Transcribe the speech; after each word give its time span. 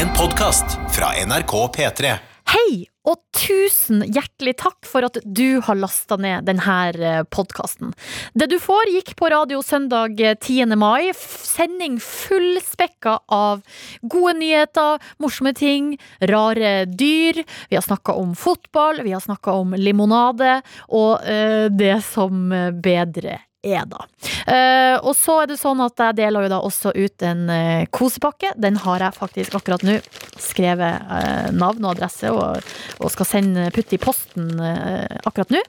En 0.00 0.08
podkast 0.16 0.64
fra 0.96 1.06
NRK 1.26 1.52
P3. 1.76 2.12
Hei, 2.50 2.86
og 3.06 3.18
tusen 3.36 4.00
hjertelig 4.10 4.54
takk 4.58 4.86
for 4.88 5.04
at 5.06 5.18
du 5.24 5.60
har 5.64 5.78
lasta 5.78 6.16
ned 6.20 6.48
denne 6.48 7.20
podkasten. 7.30 7.92
Det 8.34 8.48
du 8.50 8.56
får, 8.62 8.90
gikk 8.94 9.12
på 9.20 9.30
radio 9.32 9.60
søndag 9.64 10.16
10. 10.18 10.72
mai. 10.80 11.10
F- 11.12 11.44
Sending 11.50 11.98
fullspekka 12.02 13.18
av 13.28 13.60
gode 14.02 14.34
nyheter, 14.40 14.98
morsomme 15.22 15.52
ting, 15.58 15.92
rare 16.32 16.86
dyr. 16.86 17.42
Vi 17.70 17.76
har 17.78 17.84
snakka 17.84 18.16
om 18.16 18.34
fotball, 18.38 19.02
vi 19.04 19.12
har 19.14 19.22
snakka 19.24 19.52
om 19.60 19.76
limonade, 19.78 20.60
og 20.88 21.20
eh, 21.28 21.68
det 21.70 22.00
som 22.08 22.48
bedre 22.82 23.38
er, 23.62 23.84
da. 23.88 24.06
Eh, 24.48 24.96
og 25.04 25.12
så 25.16 25.42
er 25.42 25.50
det 25.50 25.58
sånn 25.60 25.80
at 25.84 26.00
jeg 26.00 26.18
deler 26.20 26.46
jo 26.46 26.52
da 26.52 26.60
også 26.64 26.92
ut 26.96 27.24
en 27.26 27.42
eh, 27.52 27.86
kosepakke. 27.92 28.54
Den 28.60 28.78
har 28.84 29.04
jeg 29.04 29.16
faktisk 29.18 29.56
akkurat 29.58 29.84
nå 29.86 29.98
skrevet 30.40 31.10
eh, 31.18 31.50
navn 31.52 31.84
og 31.84 31.92
adresse 31.92 32.32
og, 32.32 32.64
og 33.00 33.12
skal 33.12 33.28
sende 33.28 33.68
putte 33.74 33.96
i 33.96 34.00
posten 34.00 34.48
akkurat 34.60 35.52
nå. 35.52 35.60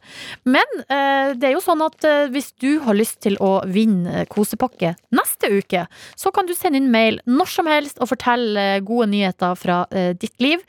Men 0.48 0.78
det 0.88 1.48
er 1.48 1.54
jo 1.54 1.62
sånn 1.64 1.82
at 1.84 2.06
hvis 2.32 2.52
du 2.62 2.80
har 2.86 2.96
lyst 2.98 3.20
til 3.24 3.36
å 3.44 3.52
vinne 3.70 4.26
kosepakke 4.32 4.94
neste 5.16 5.52
uke, 5.52 5.86
så 6.18 6.32
kan 6.34 6.48
du 6.48 6.54
sende 6.58 6.80
inn 6.80 6.92
mail 6.94 7.20
når 7.28 7.52
som 7.52 7.70
helst 7.70 8.02
og 8.02 8.12
fortelle 8.12 8.82
gode 8.88 9.10
nyheter 9.12 9.58
fra 9.60 9.84
ditt 9.92 10.36
liv. 10.44 10.64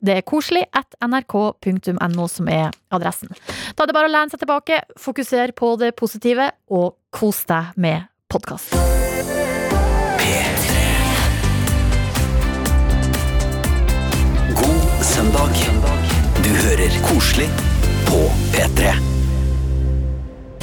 Det 0.00 0.16
er 0.16 0.24
koselig 0.24 0.64
at 0.72 0.96
nrk.no 1.04 2.26
som 2.28 2.48
er 2.48 2.72
adressen. 2.92 3.32
Da 3.76 3.84
er 3.84 3.90
det 3.90 3.96
bare 3.96 4.08
å 4.08 4.12
lene 4.12 4.32
seg 4.32 4.40
tilbake, 4.42 4.80
fokusere 5.00 5.52
på 5.56 5.74
det 5.80 5.92
positive 5.98 6.50
og 6.72 6.96
kos 7.12 7.44
deg 7.50 7.76
med 7.76 8.08
podkast. 8.32 8.72
God 14.60 15.04
søndag. 15.04 15.62
Du 16.40 16.50
hører 16.64 17.00
koselig 17.04 17.48
på 18.08 18.24
P3. 18.56 19.19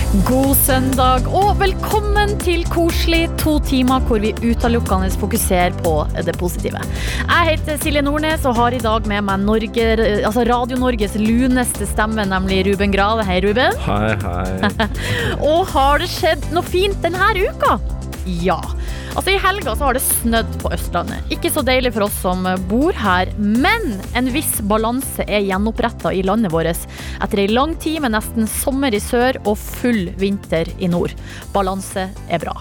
God 0.08 0.54
søndag 0.56 1.26
og 1.36 1.58
velkommen 1.60 2.38
til 2.40 2.62
Koselig, 2.72 3.26
to 3.42 3.58
timer 3.68 4.00
hvor 4.08 4.22
vi 4.24 4.30
utelukkende 4.40 5.10
fokuserer 5.20 5.76
på 5.84 5.92
det 6.24 6.32
positive. 6.40 6.80
Jeg 7.26 7.50
heter 7.50 7.82
Silje 7.84 8.06
Nordnes 8.08 8.46
og 8.48 8.56
har 8.56 8.78
i 8.78 8.80
dag 8.80 9.10
med 9.12 9.26
meg 9.28 9.44
Norge, 9.44 9.88
altså 10.24 10.46
Radio 10.48 10.80
Norges 10.80 11.18
luneste 11.20 11.90
stemme, 11.92 12.24
nemlig 12.24 12.62
Ruben 12.70 12.96
Grave. 12.96 13.26
Hei, 13.28 13.42
Ruben. 13.44 13.76
Hei, 13.84 14.16
hei. 14.24 14.88
Og 15.52 15.68
har 15.76 16.00
det 16.00 16.08
skjedd 16.14 16.48
noe 16.56 16.64
fint 16.64 17.04
denne 17.04 17.28
uka? 17.44 17.76
Ja. 18.48 18.62
Altså 19.16 19.34
I 19.34 19.40
helga 19.42 19.76
så 19.76 19.88
har 19.88 19.98
det 19.98 20.04
snødd 20.06 20.58
på 20.62 20.72
Østlandet. 20.76 21.34
Ikke 21.34 21.52
så 21.54 21.64
deilig 21.66 21.94
for 21.96 22.08
oss 22.08 22.22
som 22.22 22.46
bor 22.70 22.96
her, 22.98 23.32
men 23.38 23.98
en 24.18 24.32
viss 24.34 24.60
balanse 24.68 25.26
er 25.28 25.46
gjenoppretta 25.48 26.14
i 26.14 26.24
landet 26.28 26.54
vårt 26.54 26.68
etter 26.68 27.44
ei 27.44 27.50
lang 27.52 27.76
tid 27.82 28.02
med 28.04 28.16
nesten 28.18 28.50
sommer 28.50 28.94
i 28.94 29.02
sør 29.04 29.40
og 29.46 29.56
full 29.62 30.10
vinter 30.20 30.70
i 30.80 30.90
nord. 30.92 31.16
Balanse 31.56 32.10
er 32.28 32.44
bra. 32.44 32.58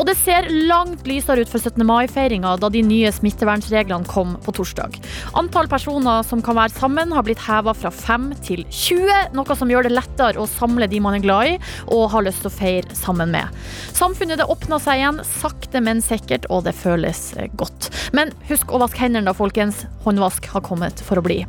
Og 0.00 0.06
det 0.08 0.14
ser 0.16 0.46
langt 0.64 1.04
lysere 1.04 1.44
ut 1.44 1.50
for 1.52 1.60
17. 1.60 1.82
mai-feiringa 1.84 2.54
da 2.56 2.70
de 2.72 2.80
nye 2.80 3.10
smittevernreglene 3.12 4.08
kom 4.08 4.32
på 4.40 4.54
torsdag. 4.56 4.96
Antall 5.36 5.68
personer 5.68 6.24
som 6.24 6.40
kan 6.44 6.56
være 6.56 6.72
sammen 6.72 7.12
har 7.12 7.26
blitt 7.26 7.42
heva 7.44 7.74
fra 7.76 7.92
5 7.92 8.30
til 8.46 8.64
20, 8.64 9.34
noe 9.36 9.56
som 9.58 9.68
gjør 9.68 9.84
det 9.84 9.92
lettere 9.92 10.40
å 10.40 10.48
samle 10.48 10.88
de 10.88 11.02
man 11.04 11.18
er 11.18 11.24
glad 11.26 11.50
i 11.50 11.58
og 11.92 12.08
har 12.14 12.24
lyst 12.24 12.40
til 12.40 12.48
å 12.48 12.54
feire 12.54 12.96
sammen 12.96 13.34
med. 13.34 13.52
Samfunnet 13.92 14.40
det 14.40 14.48
åpner 14.48 14.80
seg 14.80 15.02
igjen, 15.02 15.20
sakte, 15.36 15.84
men 15.84 16.00
sikkert, 16.04 16.48
og 16.48 16.64
det 16.64 16.72
føles 16.80 17.34
godt. 17.60 17.90
Men 18.16 18.32
husk 18.48 18.72
å 18.72 18.80
vaske 18.80 19.04
hendene 19.04 19.28
da, 19.28 19.36
folkens. 19.36 19.84
Håndvask 20.06 20.48
har 20.54 20.64
kommet 20.64 21.04
for 21.04 21.20
å 21.20 21.26
bli. 21.28 21.42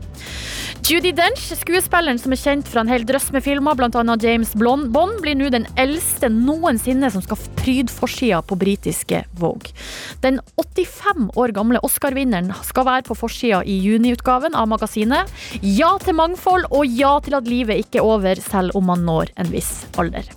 Judi 0.92 1.14
Dench, 1.16 1.46
skuespilleren 1.56 2.18
som 2.20 2.34
er 2.36 2.40
kjent 2.42 2.68
fra 2.68 2.82
en 2.84 2.90
hel 2.92 3.06
drøss 3.08 3.30
med 3.32 3.46
filmer, 3.46 3.78
bl.a. 3.80 4.16
James 4.20 4.50
Bond, 4.60 4.90
blir 5.24 5.38
nå 5.40 5.48
den 5.54 5.64
eldste 5.80 6.28
noensinne 6.28 7.08
som 7.14 7.24
skal 7.24 7.40
pryde 7.62 7.96
forsida 7.96 8.42
på 8.44 8.58
britiske 8.60 9.22
Vogue. 9.40 9.72
Den 10.26 10.42
85 10.60 11.32
år 11.40 11.56
gamle 11.56 11.80
Oscar-vinneren 11.88 12.52
skal 12.68 12.90
være 12.90 13.08
på 13.08 13.16
forsida 13.22 13.64
i 13.64 13.80
juniutgaven 13.86 14.52
av 14.52 14.68
magasinet. 14.74 15.32
Ja 15.64 15.94
til 16.04 16.20
mangfold, 16.20 16.68
og 16.76 16.84
ja 16.84 17.16
til 17.24 17.40
at 17.40 17.48
livet 17.48 17.86
ikke 17.86 18.04
er 18.04 18.12
over 18.12 18.48
selv 18.52 18.76
om 18.76 18.92
man 18.92 19.08
når 19.08 19.32
en 19.40 19.56
viss 19.56 19.86
alder. 19.96 20.28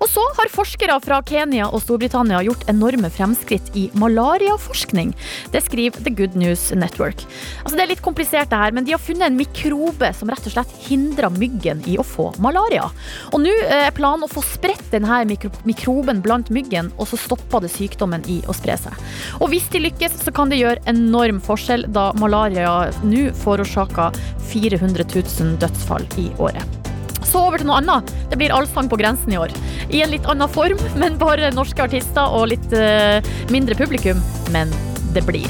Og 0.00 0.08
så 0.10 0.24
har 0.38 0.52
forskere 0.52 0.96
fra 1.04 1.20
Kenya 1.26 1.68
og 1.70 1.82
Storbritannia 1.84 2.42
gjort 2.46 2.66
enorme 2.70 3.10
fremskritt 3.12 3.70
i 3.78 3.86
malariaforskning. 3.98 5.12
Det 5.52 5.62
skriver 5.64 6.04
The 6.04 6.12
Good 6.14 6.36
News 6.38 6.70
Network. 6.76 7.24
Altså 7.62 7.76
Det 7.76 7.84
er 7.84 7.92
litt 7.92 8.04
komplisert, 8.04 8.50
det 8.50 8.60
her, 8.60 8.74
men 8.74 8.86
de 8.86 8.94
har 8.94 9.02
funnet 9.02 9.26
en 9.28 9.38
mikrobe 9.38 10.10
som 10.16 10.30
rett 10.30 10.46
og 10.48 10.54
slett 10.56 10.74
hindrer 10.86 11.32
myggen 11.34 11.82
i 11.90 11.96
å 11.98 12.06
få 12.06 12.30
malaria. 12.42 12.86
Og 13.32 13.42
nå 13.44 13.54
er 13.64 13.94
planen 13.96 14.26
å 14.26 14.32
få 14.32 14.44
spredt 14.44 14.90
denne 14.92 15.22
mikro 15.28 15.52
mikroben 15.64 16.22
blant 16.24 16.50
myggen, 16.54 16.90
og 16.98 17.08
så 17.10 17.18
stopper 17.20 17.64
det 17.64 17.72
sykdommen 17.74 18.24
i 18.30 18.40
å 18.48 18.56
spre 18.56 18.76
seg. 18.80 19.04
Og 19.40 19.50
hvis 19.52 19.68
de 19.72 19.82
lykkes, 19.86 20.20
så 20.24 20.34
kan 20.34 20.52
det 20.52 20.60
gjøre 20.60 20.84
enorm 20.90 21.40
forskjell, 21.44 21.88
da 21.94 22.10
malaria 22.20 22.90
nå 23.04 23.28
forårsaker 23.44 24.16
400 24.52 25.08
000 25.10 25.60
dødsfall 25.62 26.08
i 26.20 26.30
året. 26.38 26.83
Så 27.28 27.42
over 27.48 27.60
til 27.60 27.70
noe 27.70 27.80
annet. 27.82 28.10
Det 28.30 28.38
blir 28.40 28.54
Allsang 28.54 28.88
på 28.90 28.98
grensen 29.00 29.34
i 29.34 29.40
år. 29.40 29.52
I 29.90 30.02
en 30.04 30.12
litt 30.14 30.26
annen 30.30 30.50
form, 30.50 30.80
men 31.00 31.20
bare 31.20 31.52
norske 31.54 31.84
artister 31.84 32.34
og 32.36 32.50
litt 32.52 32.74
uh, 32.76 33.20
mindre 33.52 33.76
publikum. 33.78 34.20
Men 34.54 34.72
det 35.14 35.24
blir. 35.26 35.48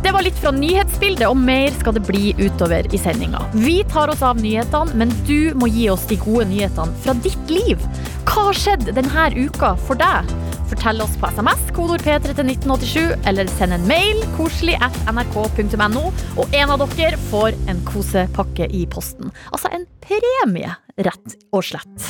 Det 0.00 0.14
var 0.16 0.24
litt 0.24 0.38
fra 0.40 0.50
nyhetsbildet, 0.56 1.26
og 1.28 1.36
mer 1.36 1.74
skal 1.76 1.92
det 1.98 2.06
bli 2.08 2.30
utover 2.38 2.86
i 2.94 2.98
sendinga. 2.98 3.42
Vi 3.52 3.82
tar 3.92 4.08
oss 4.08 4.22
av 4.24 4.40
nyhetene, 4.40 4.96
men 4.96 5.12
du 5.28 5.52
må 5.60 5.68
gi 5.68 5.90
oss 5.92 6.06
de 6.08 6.16
gode 6.22 6.46
nyhetene 6.48 7.02
fra 7.04 7.14
ditt 7.26 7.52
liv. 7.52 7.82
Hva 8.24 8.46
har 8.48 8.56
skjedd 8.56 8.88
denne 8.96 9.26
uka 9.36 9.74
for 9.84 10.00
deg? 10.00 10.30
Fortell 10.70 11.00
oss 11.02 11.16
på 11.18 11.26
SMS, 11.26 11.62
kodord 11.74 12.02
P3 12.06 12.30
til 12.30 12.46
1987, 12.46 13.26
eller 13.26 13.48
send 13.50 13.74
en 13.74 13.86
mail, 13.90 14.20
koselig 14.36 14.76
at 14.78 14.94
nrk.no, 15.10 16.02
og 16.38 16.54
en 16.54 16.74
av 16.74 16.84
dere 16.94 17.18
får 17.30 17.56
en 17.70 17.80
kosepakke 17.88 18.68
i 18.70 18.84
posten. 18.90 19.32
Altså 19.50 19.72
en 19.74 19.88
premie, 20.04 20.70
rett 21.02 21.36
og 21.50 21.66
slett. 21.66 22.06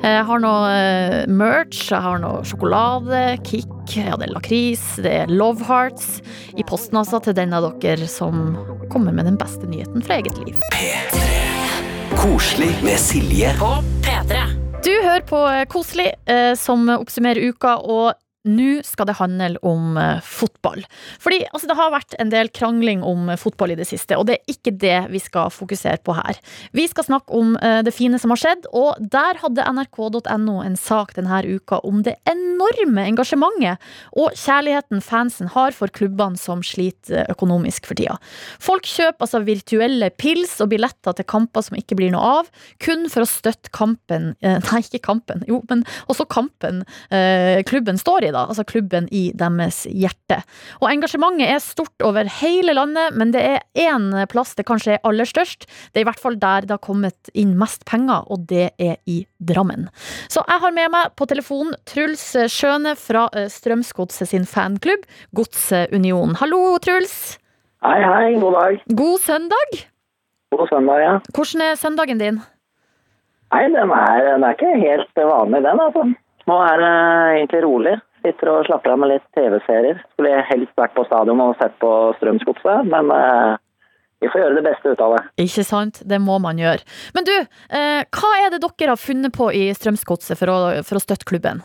Jeg 0.00 0.24
har 0.26 0.42
noe 0.42 0.70
eh, 0.74 1.16
merch, 1.30 1.90
jeg 1.92 2.02
har 2.02 2.18
noe 2.22 2.42
sjokolade, 2.48 3.22
kick, 3.46 3.70
ja, 3.94 4.16
det 4.18 4.30
er 4.30 4.34
lakris, 4.34 4.86
det 5.04 5.12
er 5.22 5.30
love 5.30 5.62
hearts. 5.68 6.18
I 6.58 6.66
posten 6.66 6.98
altså 6.98 7.20
til 7.22 7.36
den 7.38 7.54
av 7.54 7.68
dere 7.82 8.08
som 8.10 8.56
kommer 8.90 9.14
med 9.14 9.30
den 9.30 9.38
beste 9.38 9.68
nyheten 9.70 10.02
fra 10.02 10.18
eget 10.18 10.42
liv. 10.42 10.58
P3. 10.74 11.28
Koselig 12.18 12.72
med 12.82 12.98
Silje 12.98 13.54
Du 14.80 14.90
hører 15.04 15.20
på 15.28 15.38
Koselig, 15.68 16.08
eh, 16.24 16.54
som 16.56 16.88
oppsummerer 16.88 17.50
uka, 17.52 17.74
og 17.84 18.14
nå 18.48 18.80
skal 18.86 19.08
det 19.10 19.18
handle 19.18 19.58
om 19.66 19.98
eh, 20.00 20.20
fotball. 20.24 20.84
Fordi 21.20 21.42
altså, 21.50 21.68
det 21.68 21.76
har 21.76 21.92
vært 21.92 22.14
en 22.22 22.30
del 22.32 22.48
krangling 22.56 23.02
om 23.04 23.28
eh, 23.28 23.38
fotball 23.40 23.74
i 23.74 23.76
det 23.76 23.86
siste, 23.90 24.16
og 24.16 24.28
det 24.30 24.38
er 24.38 24.54
ikke 24.54 24.72
det 24.80 24.98
vi 25.12 25.20
skal 25.20 25.52
fokusere 25.52 26.00
på 26.06 26.14
her. 26.16 26.40
Vi 26.76 26.86
skal 26.88 27.04
snakke 27.04 27.36
om 27.36 27.52
eh, 27.60 27.80
det 27.84 27.92
fine 27.92 28.20
som 28.20 28.32
har 28.32 28.40
skjedd, 28.40 28.68
og 28.72 28.96
der 29.12 29.40
hadde 29.42 29.66
nrk.no 29.68 30.56
en 30.64 30.78
sak 30.80 31.12
denne 31.18 31.42
uka 31.44 31.82
om 31.86 32.00
det 32.04 32.16
enorme 32.28 33.04
engasjementet 33.10 33.80
og 34.18 34.32
kjærligheten 34.36 35.02
fansen 35.04 35.50
har 35.52 35.76
for 35.76 35.92
klubbene 35.92 36.40
som 36.40 36.64
sliter 36.64 37.28
økonomisk 37.30 37.86
for 37.88 37.98
tida. 37.98 38.16
Folk 38.62 38.88
kjøper 38.88 39.26
altså 39.26 39.42
virtuelle 39.44 40.10
pils 40.16 40.56
og 40.64 40.72
billetter 40.72 41.16
til 41.16 41.28
kamper 41.28 41.64
som 41.64 41.76
ikke 41.78 41.98
blir 41.98 42.12
noe 42.14 42.32
av, 42.40 42.50
kun 42.82 43.06
for 43.12 43.24
å 43.24 43.28
støtte 43.28 43.72
kampen 43.74 44.32
Nei, 44.70 44.80
ikke 44.82 45.00
kampen, 45.02 45.42
jo, 45.48 45.60
men 45.70 45.82
også 46.10 46.26
kampen 46.30 46.82
klubben 47.66 47.98
står 48.00 48.26
i, 48.28 48.29
da. 48.34 48.46
Altså 48.46 48.64
klubben 48.68 49.08
i 49.14 49.30
deres 49.36 49.82
hjerte. 49.88 50.40
Og 50.80 50.90
engasjementet 50.90 51.48
er 51.48 51.62
stort 51.64 52.06
over 52.06 52.28
hele 52.40 52.74
landet, 52.76 53.16
men 53.18 53.34
det 53.34 53.42
er 53.56 53.64
én 53.78 54.10
plass 54.30 54.54
det 54.58 54.66
kanskje 54.68 54.96
er 54.96 55.04
aller 55.06 55.28
størst. 55.28 55.66
Det 55.92 56.00
er 56.00 56.06
i 56.06 56.10
hvert 56.10 56.22
fall 56.22 56.38
der 56.40 56.66
det 56.66 56.76
har 56.76 56.84
kommet 56.84 57.32
inn 57.34 57.56
mest 57.60 57.84
penger, 57.88 58.26
og 58.30 58.46
det 58.50 58.70
er 58.78 58.96
i 59.10 59.22
Drammen. 59.40 59.88
Så 60.28 60.42
jeg 60.44 60.60
har 60.62 60.74
med 60.76 60.90
meg 60.92 61.14
på 61.16 61.26
telefonen 61.30 61.76
Truls 61.88 62.24
Skjøne 62.52 62.92
fra 63.00 63.26
eh, 63.36 63.48
Strømsgodset 63.48 64.28
sin 64.32 64.44
fanklubb, 64.48 65.06
Godsunionen. 65.36 66.36
Hallo, 66.40 66.76
Truls. 66.84 67.38
Hei, 67.80 68.00
hei, 68.04 68.34
god 68.42 68.58
dag. 68.58 68.82
God 68.98 69.22
søndag. 69.24 69.78
God 70.52 70.68
søndag, 70.68 71.00
ja. 71.00 71.12
Hvordan 71.32 71.62
er 71.64 71.78
søndagen 71.80 72.20
din? 72.20 72.40
Nei, 73.50 73.62
den 73.72 73.94
er, 73.96 74.26
den 74.26 74.44
er 74.44 74.54
ikke 74.54 74.74
helt 74.78 75.16
vanlig, 75.16 75.62
den, 75.64 75.80
altså. 75.86 76.04
Nå 76.50 76.58
er 76.66 76.82
det 76.82 76.92
egentlig 77.38 77.62
rolig. 77.64 77.96
Sitter 78.20 78.52
og 78.52 78.66
slapper 78.68 78.92
av 78.92 79.00
med 79.00 79.14
litt 79.14 79.26
TV-serier. 79.36 80.00
Skulle 80.12 80.44
helst 80.50 80.76
vært 80.76 80.94
på 80.96 81.06
stadion 81.08 81.40
og 81.40 81.56
sett 81.60 81.76
på 81.80 81.90
Strømsgodset, 82.18 82.88
men 82.90 83.10
eh, 83.14 83.58
vi 84.20 84.28
får 84.28 84.42
gjøre 84.42 84.58
det 84.58 84.66
beste 84.66 84.92
ut 84.92 85.02
av 85.04 85.16
det. 85.16 85.22
Ikke 85.46 85.64
sant? 85.64 86.02
Det 86.04 86.20
må 86.20 86.36
man 86.44 86.60
gjøre. 86.60 86.84
Men 87.16 87.28
du, 87.28 87.36
eh, 87.40 88.00
hva 88.04 88.32
er 88.42 88.52
det 88.52 88.60
dere 88.66 88.92
har 88.92 89.00
funnet 89.00 89.32
på 89.36 89.48
i 89.56 89.70
Strømsgodset 89.76 90.36
for, 90.40 90.82
for 90.84 91.00
å 91.00 91.04
støtte 91.04 91.28
klubben? 91.28 91.64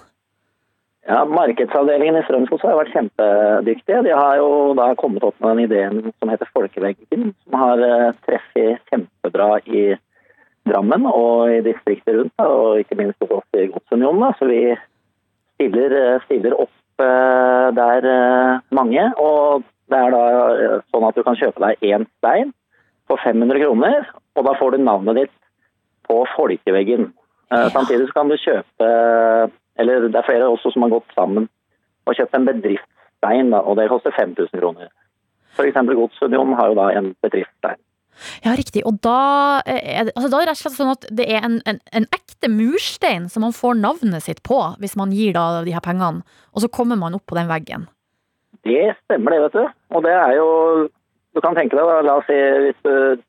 Ja, 1.05 1.19
Markedsavdelingen 1.29 2.15
i 2.17 2.23
Strømsgodset 2.25 2.71
har 2.71 2.79
vært 2.79 2.95
kjempedyktige. 2.95 4.01
De 4.07 4.15
har 4.15 4.39
jo 4.39 4.49
da 4.79 4.87
kommet 4.97 5.25
opp 5.27 5.35
med 5.43 5.51
den 5.51 5.67
ideen 5.67 6.15
som 6.17 6.31
heter 6.31 6.49
Folkeveggen, 6.55 7.29
som 7.45 7.59
har 7.61 7.83
eh, 7.85 8.15
treffet 8.25 8.81
kjempebra 8.89 9.51
i 9.67 9.85
Drammen 10.65 11.05
og 11.05 11.51
i 11.53 11.59
distriktet 11.61 12.15
rundt, 12.15 12.33
og 12.41 12.79
ikke 12.81 12.97
minst 12.97 13.21
hos 13.21 13.35
oss 13.37 13.59
i 13.59 13.67
Godsunionen. 13.69 14.33
Så 14.39 14.47
vi 14.49 14.61
stiller, 15.55 15.95
eh, 15.99 16.21
stiller 16.25 16.55
opp 16.59 17.01
eh, 17.01 17.67
der 17.75 18.07
eh, 18.11 18.59
mange, 18.75 19.07
og 19.17 19.65
det 19.91 19.99
er 19.99 20.13
da 20.15 20.79
sånn 20.91 21.07
at 21.07 21.17
du 21.17 21.23
kan 21.25 21.37
kjøpe 21.39 21.61
deg 21.61 21.83
én 21.91 22.07
stein 22.17 22.53
for 23.09 23.21
500 23.21 23.61
kroner, 23.61 24.07
og 24.35 24.47
da 24.47 24.55
får 24.59 24.75
du 24.75 24.83
navnet 24.83 25.19
ditt 25.19 25.35
på 26.09 26.23
folkeveggen. 26.35 27.11
Ja. 27.53 27.67
Samtidig 27.73 28.09
så 28.09 28.15
kan 28.17 28.29
du 28.31 28.39
kjøpe 28.41 28.85
Eller 29.77 30.07
det 30.09 30.17
er 30.17 30.25
flere 30.25 30.47
også 30.49 30.71
som 30.73 30.81
har 30.81 30.89
gått 30.95 31.11
sammen 31.13 31.45
og 32.07 32.15
kjøpt 32.17 32.37
en 32.37 32.47
bedriftsstein, 32.47 33.53
og 33.53 33.75
det 33.77 33.89
koster 33.91 34.13
5000 34.15 34.61
kroner. 34.61 34.87
F.eks. 35.53 35.77
Godsunionen 35.89 36.55
har 36.55 36.71
jo 36.71 36.77
da 36.79 36.85
en 36.95 37.09
bedriftsstein. 37.21 37.77
Ja, 38.45 38.55
riktig. 38.57 38.83
Og 38.87 38.99
da 39.05 39.61
eh, 39.65 39.81
er 39.81 40.07
det, 40.07 40.15
altså, 40.15 40.29
da 40.31 40.39
er 40.39 40.45
det 40.45 40.53
rett 40.53 40.61
og 40.61 40.63
slett 40.63 40.79
sånn 40.79 40.93
at 40.93 41.07
det 41.19 41.27
er 41.27 41.45
en, 41.45 41.59
en, 41.69 41.81
en 41.95 42.07
ekte 42.15 42.51
murstein 42.51 43.27
som 43.31 43.45
man 43.45 43.55
får 43.55 43.77
navnet 43.81 44.25
sitt 44.25 44.41
på, 44.47 44.59
hvis 44.81 44.97
man 44.99 45.13
gir 45.15 45.35
da 45.35 45.63
de 45.65 45.75
her 45.75 45.83
pengene, 45.85 46.25
og 46.53 46.63
så 46.63 46.71
kommer 46.71 46.99
man 46.99 47.17
opp 47.17 47.25
på 47.29 47.37
den 47.37 47.51
veggen. 47.51 47.87
Det 48.65 48.95
stemmer 49.03 49.35
det, 49.35 49.41
vet 49.45 49.57
du. 49.59 49.65
Og 49.95 50.05
det 50.05 50.13
er 50.15 50.37
jo 50.39 50.51
Du 51.35 51.41
kan 51.43 51.51
tenke 51.51 51.75
deg, 51.75 51.83
da, 51.83 51.99
la 51.99 52.13
oss 52.21 52.27
si 52.29 52.35
hvis 52.63 52.77
du 52.87 53.19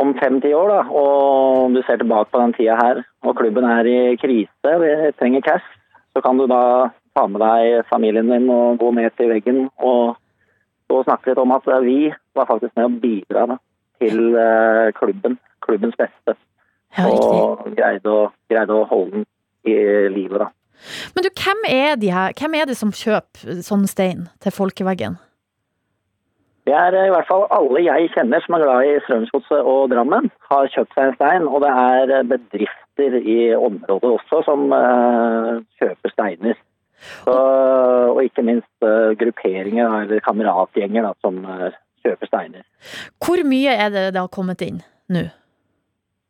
om 0.00 0.14
fem-ti 0.16 0.54
år, 0.56 0.70
da, 0.72 0.78
og 0.88 1.74
du 1.74 1.82
ser 1.84 2.00
tilbake 2.00 2.32
på 2.32 2.40
den 2.40 2.54
tida 2.56 2.78
her, 2.80 3.02
og 3.22 3.36
klubben 3.36 3.66
er 3.68 3.86
i 3.86 3.98
krise, 4.18 4.72
vi 4.80 5.12
trenger 5.18 5.44
cash, 5.44 5.66
så 6.16 6.22
kan 6.24 6.40
du 6.40 6.46
da 6.50 6.90
ta 7.14 7.26
med 7.30 7.44
deg 7.44 7.84
familien 7.90 8.32
din 8.32 8.48
og 8.50 8.80
gå 8.80 8.90
ned 8.96 9.14
til 9.18 9.30
veggen 9.30 9.60
og, 9.78 10.16
og 10.90 11.04
snakke 11.06 11.30
litt 11.30 11.42
om 11.42 11.54
at 11.54 11.68
vi 11.84 11.98
var 12.34 12.48
faktisk 12.50 12.74
med 12.74 12.88
å 12.88 13.00
bidra 13.04 13.46
da, 13.52 13.60
til 14.02 14.34
eh, 14.38 14.90
klubben, 14.98 15.38
klubbens 15.64 15.96
beste, 16.00 16.36
Ja, 16.94 17.08
og 17.10 17.64
greide 17.74 18.10
å, 18.10 18.26
greide 18.50 18.74
å 18.76 18.84
holde 18.86 19.22
den 19.22 19.24
i 19.66 19.74
livet. 20.14 20.44
da. 20.44 20.50
Men 21.14 21.24
du, 21.24 21.30
hvem 21.34 21.62
er, 21.68 21.94
de 21.98 22.10
her, 22.14 22.34
hvem 22.38 22.54
er 22.58 22.68
det 22.70 22.76
som 22.78 22.92
kjøper 22.94 23.62
sånn 23.66 23.86
stein 23.90 24.28
til 24.44 24.54
folkeveggen? 24.54 25.16
Det 26.64 26.72
er 26.72 26.94
i 26.96 27.10
hvert 27.12 27.28
fall 27.28 27.44
alle 27.52 27.82
jeg 27.84 28.12
kjenner 28.14 28.40
som 28.40 28.56
er 28.56 28.62
glad 28.62 28.88
i 28.88 29.00
Strømsgodset 29.04 29.66
og 29.68 29.90
Drammen, 29.92 30.30
har 30.48 30.70
kjøpt 30.72 30.94
seg 30.96 31.10
en 31.10 31.18
stein. 31.18 31.48
Og 31.48 31.60
det 31.60 31.72
er 31.72 32.28
bedrifter 32.30 33.18
i 33.20 33.38
området 33.56 34.12
også 34.16 34.40
som 34.46 34.72
uh, 34.72 35.60
kjøper 35.80 36.14
steiner. 36.14 36.56
Så, 37.26 37.34
og 38.14 38.22
ikke 38.24 38.46
minst 38.46 38.86
uh, 38.86 39.12
grupperinger 39.20 39.98
eller 40.06 40.24
kameratgjenger 40.24 41.04
da, 41.04 41.12
som 41.20 41.42
eh, 41.44 41.74
kjøper 42.04 42.30
steiner. 42.30 42.66
Hvor 43.24 43.42
mye 43.48 43.74
er 43.74 43.90
det 43.94 44.04
det 44.14 44.20
har 44.20 44.32
kommet 44.32 44.62
inn 44.64 44.82
nå? 45.12 45.24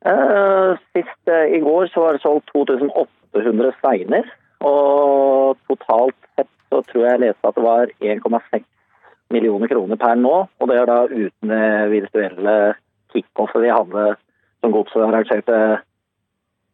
Eh, 0.05 0.81
sist 0.93 1.33
eh, 1.33 1.57
i 1.57 1.61
går 1.65 1.89
så 1.93 2.05
var 2.05 2.17
det 2.17 2.25
solgt 2.25 2.51
2800 2.53 3.73
steiner. 3.81 4.29
Og 4.65 5.59
totalt 5.69 6.17
sett 6.35 6.51
så 6.73 6.81
tror 6.89 7.05
jeg 7.05 7.17
jeg 7.17 7.23
leste 7.27 7.51
at 7.51 7.59
det 7.59 7.65
var 7.65 7.93
1,6 8.01 8.65
millioner 9.35 9.71
kroner 9.71 10.01
per 10.01 10.19
nå. 10.21 10.37
Og 10.61 10.71
det 10.71 10.79
er 10.81 10.91
da 10.91 11.01
uten 11.09 11.53
det 11.53 11.73
virtuelle 11.93 12.57
kickoffet 13.15 13.65
vi 13.65 13.73
hadde 13.73 14.07
som 14.65 14.73
godset 14.75 15.05
arrangerte 15.05 15.59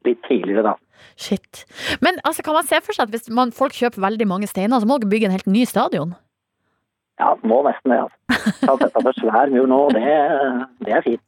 litt 0.06 0.22
tidligere, 0.24 0.72
da. 0.72 0.76
Shit. 1.20 1.64
Men 2.00 2.18
altså, 2.24 2.44
kan 2.44 2.56
man 2.56 2.68
se 2.68 2.80
for 2.84 2.96
seg 2.96 3.08
at 3.08 3.14
hvis 3.14 3.28
man, 3.36 3.52
folk 3.52 3.76
kjøper 3.76 4.02
veldig 4.04 4.26
mange 4.28 4.48
steiner, 4.48 4.80
så 4.80 4.88
må 4.88 5.00
dere 5.00 5.12
bygge 5.12 5.28
en 5.28 5.36
helt 5.36 5.50
ny 5.50 5.66
stadion? 5.68 6.14
Ja, 7.20 7.34
må 7.44 7.60
nesten 7.66 7.92
det, 7.92 7.98
altså. 8.00 8.16
Jeg 8.62 8.68
har 8.70 8.78
sett 8.80 8.94
på 8.96 9.12
svær 9.18 9.50
mur 9.52 9.66
nå, 9.68 9.78
og 9.90 9.92
det, 9.92 10.14
det 10.86 10.94
er 10.96 11.04
fint. 11.04 11.22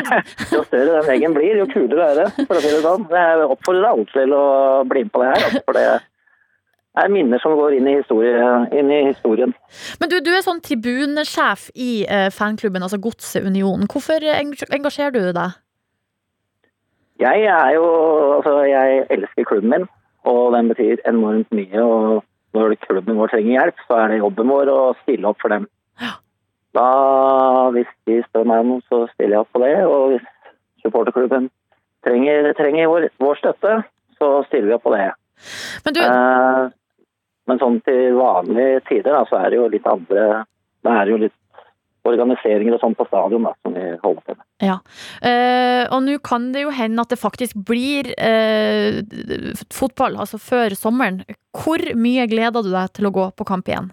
Jo 0.54 0.62
større 0.68 1.00
den 1.00 1.08
veggen 1.08 1.34
blir, 1.34 1.58
jo 1.58 1.66
kulere 1.72 2.12
er 2.12 2.20
det, 2.20 2.26
for 2.46 2.54
å 2.54 2.62
si 2.62 2.70
det 2.70 2.82
sånn. 2.84 3.08
Jeg 3.10 3.48
oppfordrer 3.48 3.88
alle 3.88 4.06
til 4.12 4.34
å 4.36 4.46
bli 4.86 5.02
med 5.02 5.12
på 5.14 5.22
det 5.24 5.32
her, 5.32 5.46
altså, 5.48 5.62
for 5.66 5.78
det 5.78 5.86
er 7.02 7.10
minner 7.10 7.40
som 7.42 7.56
går 7.58 7.78
inn 7.78 7.88
i, 7.88 7.96
historie, 7.98 8.52
inn 8.76 8.92
i 8.92 9.00
historien. 9.08 9.54
Men 9.98 10.12
du, 10.12 10.18
du 10.22 10.30
er 10.30 10.44
sånn 10.44 10.62
tribunesjef 10.62 11.70
i 11.74 11.90
eh, 12.04 12.28
fanklubben, 12.30 12.84
altså 12.84 13.00
Godset 13.02 13.48
Unionen. 13.48 13.88
Hvorfor 13.90 14.22
engasjerer 14.22 15.16
du 15.16 15.22
deg? 15.34 15.58
Jeg 17.22 17.46
er 17.46 17.74
jo 17.76 17.88
Altså, 18.32 18.56
jeg 18.66 19.04
elsker 19.14 19.44
klubben 19.46 19.70
min, 19.70 19.84
og 20.26 20.54
den 20.54 20.70
betyr 20.72 21.02
enormt 21.06 21.50
mye. 21.54 21.82
Og 21.82 22.22
når 22.56 22.76
klubben 22.82 23.16
vår 23.18 23.32
trenger 23.32 23.52
hjelp, 23.56 23.80
så 23.86 23.98
er 24.02 24.12
det 24.12 24.20
jobben 24.20 24.52
vår 24.52 24.70
å 24.72 24.80
stille 25.02 25.30
opp 25.30 25.40
for 25.40 25.54
dem. 25.54 25.66
Ja. 26.02 26.12
Da, 26.76 26.86
hvis 27.74 27.90
de 28.08 28.20
spør 28.26 28.46
meg 28.48 28.62
om 28.64 28.74
noe, 28.74 28.84
så 28.88 29.06
stiller 29.12 29.38
jeg 29.38 29.44
opp 29.44 29.52
på 29.52 29.62
det. 29.64 29.72
Og 29.86 30.14
hvis 30.14 30.28
supporterklubben 30.84 31.48
trenger, 32.06 32.52
trenger 32.58 32.92
vår, 32.92 33.08
vår 33.22 33.40
støtte, 33.40 33.74
så 34.18 34.30
stiller 34.48 34.70
vi 34.70 34.76
opp 34.78 34.86
på 34.86 34.94
det. 34.94 35.10
Men 35.86 35.96
du, 35.96 36.02
Eh, 36.06 36.70
men 37.50 37.58
sånn 37.58 37.80
til 37.86 38.16
vanlige 38.16 38.82
tider, 38.88 39.14
da, 39.16 39.22
så 39.26 39.40
er 39.40 39.50
det 39.50 39.58
jo 39.58 39.70
litt 39.72 39.86
andre 39.90 40.44
Det 40.82 40.92
er 40.92 41.10
jo 41.10 41.16
litt 41.24 41.34
organiseringer 42.08 42.74
og 42.74 42.80
sånn 42.82 42.96
på 42.98 43.06
stadion 43.06 43.44
da, 43.46 43.52
som 43.62 43.74
vi 43.76 43.84
holder 44.02 44.22
på 44.26 44.34
med. 44.34 44.44
ja. 44.64 44.76
Eh, 45.22 45.84
og 45.92 46.02
nå 46.06 46.16
kan 46.24 46.48
det 46.54 46.64
jo 46.64 46.70
hende 46.74 47.02
at 47.04 47.10
det 47.14 47.18
faktisk 47.20 47.56
blir 47.68 48.10
eh, 48.18 49.00
fotball, 49.74 50.16
altså 50.22 50.38
før 50.42 50.74
sommeren. 50.78 51.22
Hvor 51.54 51.82
mye 51.94 52.26
gleder 52.30 52.62
du 52.64 52.70
deg 52.72 52.92
til 52.98 53.06
å 53.10 53.14
gå 53.14 53.28
på 53.38 53.46
kamp 53.48 53.68
igjen? 53.70 53.92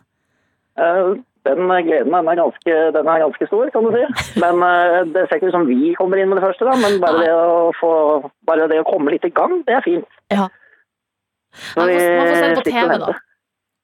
Eh, 0.79 1.17
Den 1.47 1.69
gleden 1.87 2.11
den 2.11 2.27
er, 2.27 2.35
ganske, 2.35 2.73
den 2.93 3.07
er 3.07 3.21
ganske 3.23 3.45
stor, 3.47 3.69
kan 3.73 3.85
du 3.87 3.93
si. 3.95 4.03
Men 4.43 4.59
eh, 4.65 4.99
Det 5.13 5.27
ser 5.29 5.37
ikke 5.39 5.49
ut 5.53 5.55
som 5.55 5.69
vi 5.69 5.93
kommer 5.97 6.19
inn 6.19 6.29
med 6.29 6.41
det 6.41 6.45
første, 6.49 6.65
da, 6.67 6.75
men 6.81 6.99
bare 7.01 7.23
det 7.23 7.31
få, 7.79 7.91
bare 8.45 8.67
det 8.69 8.81
å 8.81 8.87
komme 8.89 9.13
litt 9.13 9.25
i 9.25 9.31
gang, 9.33 9.59
det 9.67 9.77
er 9.79 9.85
fint. 9.85 10.09
Ja. 10.33 10.49
Man 11.77 11.89
får, 11.89 12.17
man 12.19 12.27
får 12.29 12.35
se 12.35 12.47
det 12.49 12.57
på 12.59 12.65
TV, 12.69 12.97
da. 13.01 13.13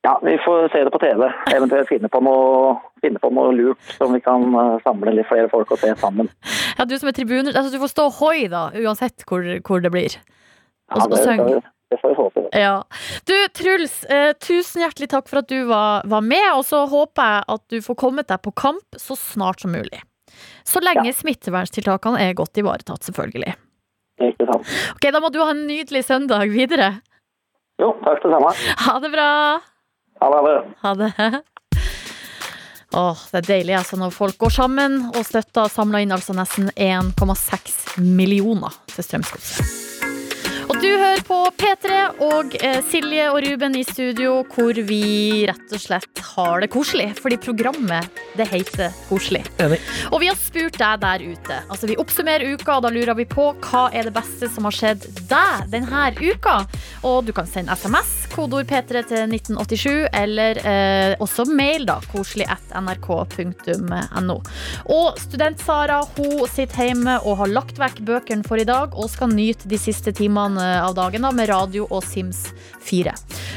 Ja, 0.06 0.14
vi 0.22 0.36
får 0.46 0.68
se 0.70 0.84
det 0.86 0.92
på 0.94 1.00
TV. 1.02 1.26
Eventuelt 1.56 1.90
finne 1.90 2.10
på 2.14 2.20
noe, 2.22 2.76
finne 3.02 3.18
på 3.24 3.32
noe 3.34 3.54
lurt 3.58 3.94
som 3.98 4.12
vi 4.14 4.20
kan 4.22 4.44
eh, 4.54 4.76
samle 4.86 5.14
litt 5.18 5.26
flere 5.30 5.50
folk 5.50 5.72
og 5.74 5.80
se 5.82 5.94
sammen. 5.98 6.30
Ja, 6.78 6.86
du 6.86 6.94
som 7.02 7.10
er 7.10 7.16
tribuner, 7.18 7.56
altså 7.56 7.72
du 7.74 7.80
får 7.82 7.94
stå 7.96 8.06
hoi, 8.20 8.44
da, 8.52 8.68
uansett 8.84 9.26
hvor, 9.26 9.42
hvor 9.66 9.82
det 9.82 9.92
blir. 9.96 10.20
Og, 10.94 11.00
Ja, 11.00 11.08
det, 11.10 11.18
og 11.18 11.24
synge. 11.26 11.62
det 11.90 12.00
får 12.04 12.14
vi 12.14 12.18
håpe. 12.22 12.44
Ja. 12.54 12.76
Du, 13.26 13.34
Truls, 13.58 13.98
eh, 14.14 14.34
tusen 14.46 14.84
hjertelig 14.86 15.10
takk 15.16 15.32
for 15.32 15.42
at 15.42 15.50
du 15.50 15.64
var, 15.72 16.06
var 16.12 16.22
med, 16.22 16.46
og 16.54 16.62
så 16.70 16.84
håper 16.92 17.32
jeg 17.32 17.46
at 17.58 17.66
du 17.74 17.80
får 17.90 17.98
kommet 18.06 18.30
deg 18.30 18.44
på 18.46 18.54
kamp 18.62 19.00
så 19.02 19.18
snart 19.18 19.66
som 19.66 19.74
mulig. 19.74 20.04
Så 20.68 20.82
lenge 20.86 21.10
smitteverntiltakene 21.18 22.22
er 22.22 22.38
godt 22.38 22.58
ivaretatt, 22.62 23.02
selvfølgelig. 23.08 23.56
Ikke 24.22 24.46
sant. 24.52 24.70
Ok, 24.94 25.10
Da 25.16 25.20
må 25.24 25.32
du 25.34 25.42
ha 25.42 25.50
en 25.56 25.66
nydelig 25.66 26.06
søndag 26.08 26.46
videre. 26.54 26.98
Jo, 27.82 27.96
takk 28.06 28.22
det 28.24 28.32
samme. 28.38 28.52
Ha 28.86 29.00
det 29.04 29.12
bra! 29.16 29.30
Ha 30.30 30.94
det. 30.96 31.12
Ha 31.18 31.30
det. 31.30 31.42
Åh, 32.96 33.18
det 33.32 33.42
er 33.42 33.48
deilig 33.50 33.74
altså 33.76 33.98
når 34.00 34.14
folk 34.16 34.38
går 34.40 34.54
sammen 34.56 35.02
og 35.10 35.26
støtter 35.28 35.68
samla 35.72 36.00
inn 36.06 36.14
altså 36.16 36.36
nesten 36.38 36.70
1,6 36.72 38.00
millioner 38.00 38.78
til 38.94 39.04
Strømsgodset. 39.04 39.95
Og 40.66 40.80
du 40.82 40.88
hører 40.90 41.22
på 41.26 41.38
P3 41.60 41.98
og 42.26 42.56
eh, 42.58 42.80
Silje 42.90 43.28
og 43.30 43.38
Ruben 43.46 43.76
i 43.78 43.84
studio, 43.86 44.40
hvor 44.50 44.78
vi 44.88 45.46
rett 45.46 45.74
og 45.76 45.82
slett 45.82 46.22
har 46.32 46.64
det 46.64 46.72
koselig. 46.74 47.12
Fordi 47.20 47.38
programmet, 47.42 48.22
det 48.38 48.48
heter 48.50 48.94
Koselig. 49.06 49.44
Enig. 49.62 49.78
Og 50.10 50.24
vi 50.24 50.30
har 50.32 50.40
spurt 50.40 50.80
deg 50.80 51.04
der 51.04 51.26
ute. 51.26 51.60
Altså 51.70 51.90
Vi 51.90 51.98
oppsummerer 52.02 52.56
uka, 52.56 52.80
og 52.80 52.86
da 52.88 52.92
lurer 52.94 53.18
vi 53.20 53.28
på 53.30 53.52
hva 53.68 53.84
er 53.94 54.10
det 54.10 54.16
beste 54.16 54.50
som 54.52 54.66
har 54.66 54.76
skjedd 54.76 55.06
deg 55.30 55.70
denne 55.74 56.08
uka. 56.18 56.58
Og 57.06 57.28
du 57.28 57.34
kan 57.38 57.50
sende 57.50 57.76
SMS, 57.78 58.26
kodeord 58.34 58.66
P3 58.70 59.06
til 59.12 59.36
1987, 59.38 60.10
eller 60.18 60.62
eh, 60.66 61.14
også 61.22 61.46
mail, 61.52 61.86
da. 61.92 62.00
Koselig 62.10 62.50
at 62.50 62.74
nrk.no. 62.82 64.40
Og 64.98 65.22
student-Sara 65.22 66.02
hun 66.18 66.42
sitter 66.50 66.90
hjemme 66.90 67.20
og 67.22 67.40
har 67.44 67.54
lagt 67.54 67.78
vekk 67.82 68.02
bøkene 68.08 68.48
for 68.48 68.62
i 68.62 68.68
dag, 68.68 68.98
og 68.98 69.12
skal 69.14 69.34
nyte 69.36 69.70
de 69.70 69.80
siste 69.80 70.16
timene 70.16 70.55
av 70.62 70.96
dagen 70.96 71.22
da, 71.22 71.32
med 71.32 71.50
radio 71.50 71.88
og 71.90 72.04
Sims 72.04 72.48
4. 72.86 73.14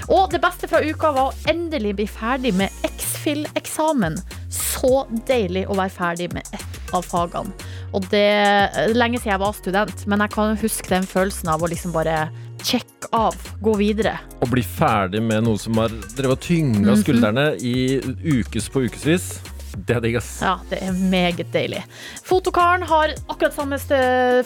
Og 0.09 0.31
det 0.33 0.41
beste 0.41 0.69
fra 0.69 0.81
uka 0.83 1.13
var 1.13 1.31
å 1.31 1.51
endelig 1.51 1.95
bli 1.99 2.07
ferdig 2.07 2.55
med 2.55 2.71
X-Fill-eksamen. 2.85 4.19
Så 4.51 5.07
deilig 5.29 5.67
å 5.69 5.77
være 5.77 5.93
ferdig 5.93 6.31
med 6.33 6.47
ett 6.55 6.93
av 6.95 7.05
fagene. 7.05 7.53
Og 7.93 8.05
det 8.13 8.25
er 8.25 8.95
lenge 8.97 9.19
siden 9.21 9.33
jeg 9.35 9.41
var 9.43 9.53
student, 9.57 10.07
men 10.07 10.21
jeg 10.25 10.31
kan 10.35 10.57
huske 10.61 10.89
den 10.93 11.07
følelsen 11.09 11.49
av 11.53 11.63
å 11.65 11.69
liksom 11.69 11.93
bare 11.93 12.29
sjekke 12.65 13.09
av, 13.15 13.37
gå 13.63 13.75
videre. 13.79 14.17
Å 14.43 14.49
bli 14.51 14.63
ferdig 14.67 15.21
med 15.23 15.45
noe 15.47 15.59
som 15.61 15.77
har 15.79 15.93
drevet 16.17 16.41
tynga 16.41 16.95
Mhm. 16.95 17.03
skuldrene 17.05 17.47
i 17.61 18.01
ukes 18.41 18.69
på 18.69 18.83
ukevis. 18.89 19.39
Det 19.87 19.95
er 19.95 20.03
digg, 20.03 20.17
ass. 20.19 20.31
Ja, 20.43 20.57
det 20.71 20.81
er 20.83 20.97
meget 20.97 21.53
deilig. 21.55 21.83
Fotokaren 22.27 22.83
har 22.89 23.13
akkurat 23.29 23.55
samme 23.55 23.79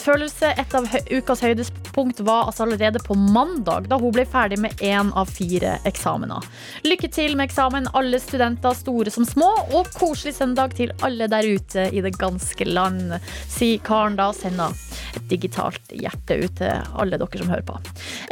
følelse. 0.02 0.52
Et 0.60 0.74
av 0.76 0.88
ukas 1.10 1.42
høydepunkt 1.44 2.20
var 2.26 2.50
altså 2.50 2.66
allerede 2.66 3.00
på 3.02 3.16
mandag, 3.16 3.88
da 3.88 3.98
hun 4.00 4.12
ble 4.14 4.26
ferdig 4.28 4.58
med 4.60 4.82
én 4.84 5.12
av 5.18 5.30
fire 5.32 5.78
eksamener. 5.88 6.44
Lykke 6.84 7.10
til 7.12 7.36
med 7.38 7.48
eksamen, 7.48 7.88
alle 7.96 8.20
studenter, 8.22 8.76
store 8.76 9.12
som 9.14 9.26
små, 9.28 9.50
og 9.72 9.88
koselig 9.96 10.34
søndag 10.36 10.76
til 10.78 10.92
alle 11.06 11.30
der 11.32 11.48
ute 11.48 11.88
i 11.92 12.04
det 12.04 12.14
ganske 12.20 12.68
land, 12.68 13.16
sier 13.50 13.80
karen 13.86 14.18
da 14.18 14.30
sender 14.36 14.76
et 15.16 15.24
digitalt 15.30 15.92
hjerte 15.92 16.38
ut 16.42 16.56
til 16.60 16.92
alle 17.00 17.18
dere 17.20 17.40
som 17.40 17.50
hører 17.52 17.66
på. 17.66 17.78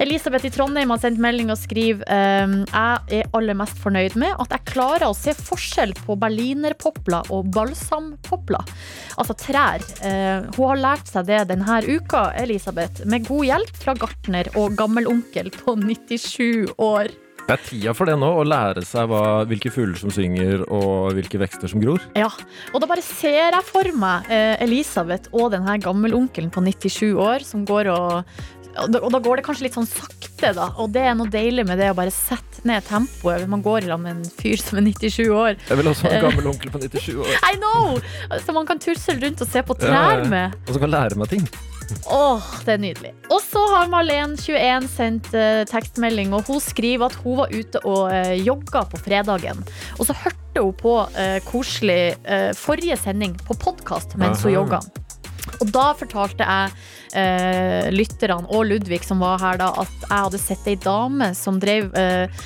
Elisabeth 0.02 0.48
i 0.48 0.52
Trondheim 0.52 0.92
har 0.92 1.00
sendt 1.02 1.20
melding 1.22 1.52
og 1.52 1.58
skriver 1.60 2.04
ehm, 2.12 2.56
Jeg 2.68 3.20
er 3.20 3.30
aller 3.36 3.56
mest 3.58 3.78
fornøyd 3.80 4.16
med 4.20 4.36
at 4.40 4.54
jeg 4.54 4.68
klarer 4.72 5.08
å 5.08 5.16
se 5.16 5.34
forskjell 5.36 5.94
på 6.04 6.16
berlinerpopler 6.90 7.30
og 7.30 7.50
balsampopler. 7.54 8.64
Altså 9.18 9.34
trær. 9.34 9.80
Eh, 10.02 10.46
hun 10.56 10.68
har 10.70 10.80
lært 10.80 11.08
seg 11.08 11.26
det 11.26 11.48
denne 11.48 11.80
uka, 11.86 12.32
Elisabeth, 12.36 13.06
med 13.06 13.26
god 13.26 13.44
hjelp 13.44 13.74
fra 13.76 13.94
gartner 13.94 14.48
og 14.56 14.76
gammelonkel 14.76 15.50
på 15.50 15.76
97 15.76 16.74
år. 16.78 17.10
Det 17.40 17.56
er 17.56 17.62
tida 17.66 17.92
for 17.96 18.06
det 18.06 18.14
nå, 18.20 18.28
å 18.30 18.44
lære 18.46 18.84
seg 18.86 19.08
hva, 19.10 19.42
hvilke 19.48 19.72
fugler 19.72 19.98
som 19.98 20.12
synger 20.12 20.60
og 20.70 21.16
hvilke 21.16 21.40
vekster 21.40 21.70
som 21.72 21.80
gror. 21.82 21.98
Ja, 22.14 22.28
og 22.70 22.82
da 22.82 22.86
bare 22.86 23.02
ser 23.02 23.56
jeg 23.56 23.66
for 23.66 23.88
meg 23.98 24.30
eh, 24.30 24.54
Elisabeth 24.62 25.32
og 25.34 25.50
denne 25.56 25.74
gammelonkelen 25.82 26.52
på 26.54 26.62
97 26.62 27.10
år 27.18 27.46
som 27.46 27.64
går 27.66 27.90
og 27.90 28.30
og 28.78 28.92
da, 28.92 29.00
og 29.02 29.12
da 29.14 29.20
går 29.22 29.40
det 29.40 29.46
kanskje 29.46 29.66
litt 29.66 29.78
sånn 29.78 29.88
sakte, 29.88 30.52
da. 30.56 30.70
Og 30.80 30.92
det 30.94 31.02
er 31.10 31.16
noe 31.18 31.30
deilig 31.30 31.66
med 31.68 31.80
det 31.80 31.90
å 31.92 31.96
bare 31.98 32.12
sette 32.14 32.64
ned 32.68 32.84
tempoet. 32.88 33.46
Man 33.50 33.64
går 33.64 33.86
i 33.86 33.90
lag 33.90 34.02
med 34.02 34.18
en 34.18 34.36
fyr 34.40 34.60
som 34.60 34.80
er 34.80 34.86
97 34.90 35.24
år. 35.26 35.56
Jeg 35.68 35.80
vil 35.80 35.90
også 35.90 36.06
ha 36.06 36.18
en 36.18 36.28
gammel 36.28 36.52
onkel 36.52 36.74
på 36.74 36.82
97 36.84 37.10
år. 37.24 37.34
I 37.50 37.56
know! 37.58 37.98
Så 38.44 38.54
man 38.56 38.68
kan 38.68 38.82
tusle 38.82 39.18
rundt 39.20 39.42
og 39.42 39.50
se 39.50 39.64
på 39.66 39.76
trær 39.80 40.26
med. 40.30 40.56
Og 40.66 40.76
som 40.76 40.86
kan 40.86 40.96
lære 40.98 41.20
meg 41.20 41.32
ting. 41.32 41.50
Åh, 42.06 42.44
det 42.64 42.76
er 42.76 42.82
nydelig. 42.82 43.10
Og 43.34 43.40
så 43.42 43.62
har 43.72 43.90
Marlen 43.90 44.36
21 44.38 44.86
sendt 44.92 45.30
uh, 45.34 45.62
tekstmelding, 45.70 46.34
og 46.36 46.46
hun 46.46 46.62
skriver 46.62 47.10
at 47.10 47.18
hun 47.24 47.40
var 47.40 47.54
ute 47.54 47.82
og 47.82 48.12
uh, 48.12 48.34
jogga 48.38 48.84
på 48.92 49.00
fredagen. 49.02 49.64
Og 49.98 50.06
så 50.08 50.16
hørte 50.22 50.62
hun 50.62 50.74
på 50.78 50.96
uh, 51.02 51.38
koselig 51.48 52.14
uh, 52.26 52.50
forrige 52.58 52.98
sending 53.00 53.36
på 53.46 53.58
podkast 53.58 54.18
mens 54.20 54.44
hun 54.46 54.54
jogga. 54.54 54.82
Og 55.60 55.72
da 55.74 55.90
fortalte 55.98 56.46
jeg 56.46 56.74
eh, 57.18 57.90
lytterne 57.92 58.48
og 58.48 58.68
Ludvig 58.70 59.02
som 59.06 59.22
var 59.24 59.40
her 59.42 59.60
da, 59.60 59.70
at 59.82 60.06
jeg 60.06 60.16
hadde 60.16 60.42
sett 60.42 60.70
ei 60.70 60.76
dame 60.80 61.32
som 61.38 61.60
drev 61.62 61.90
eh, 61.98 62.42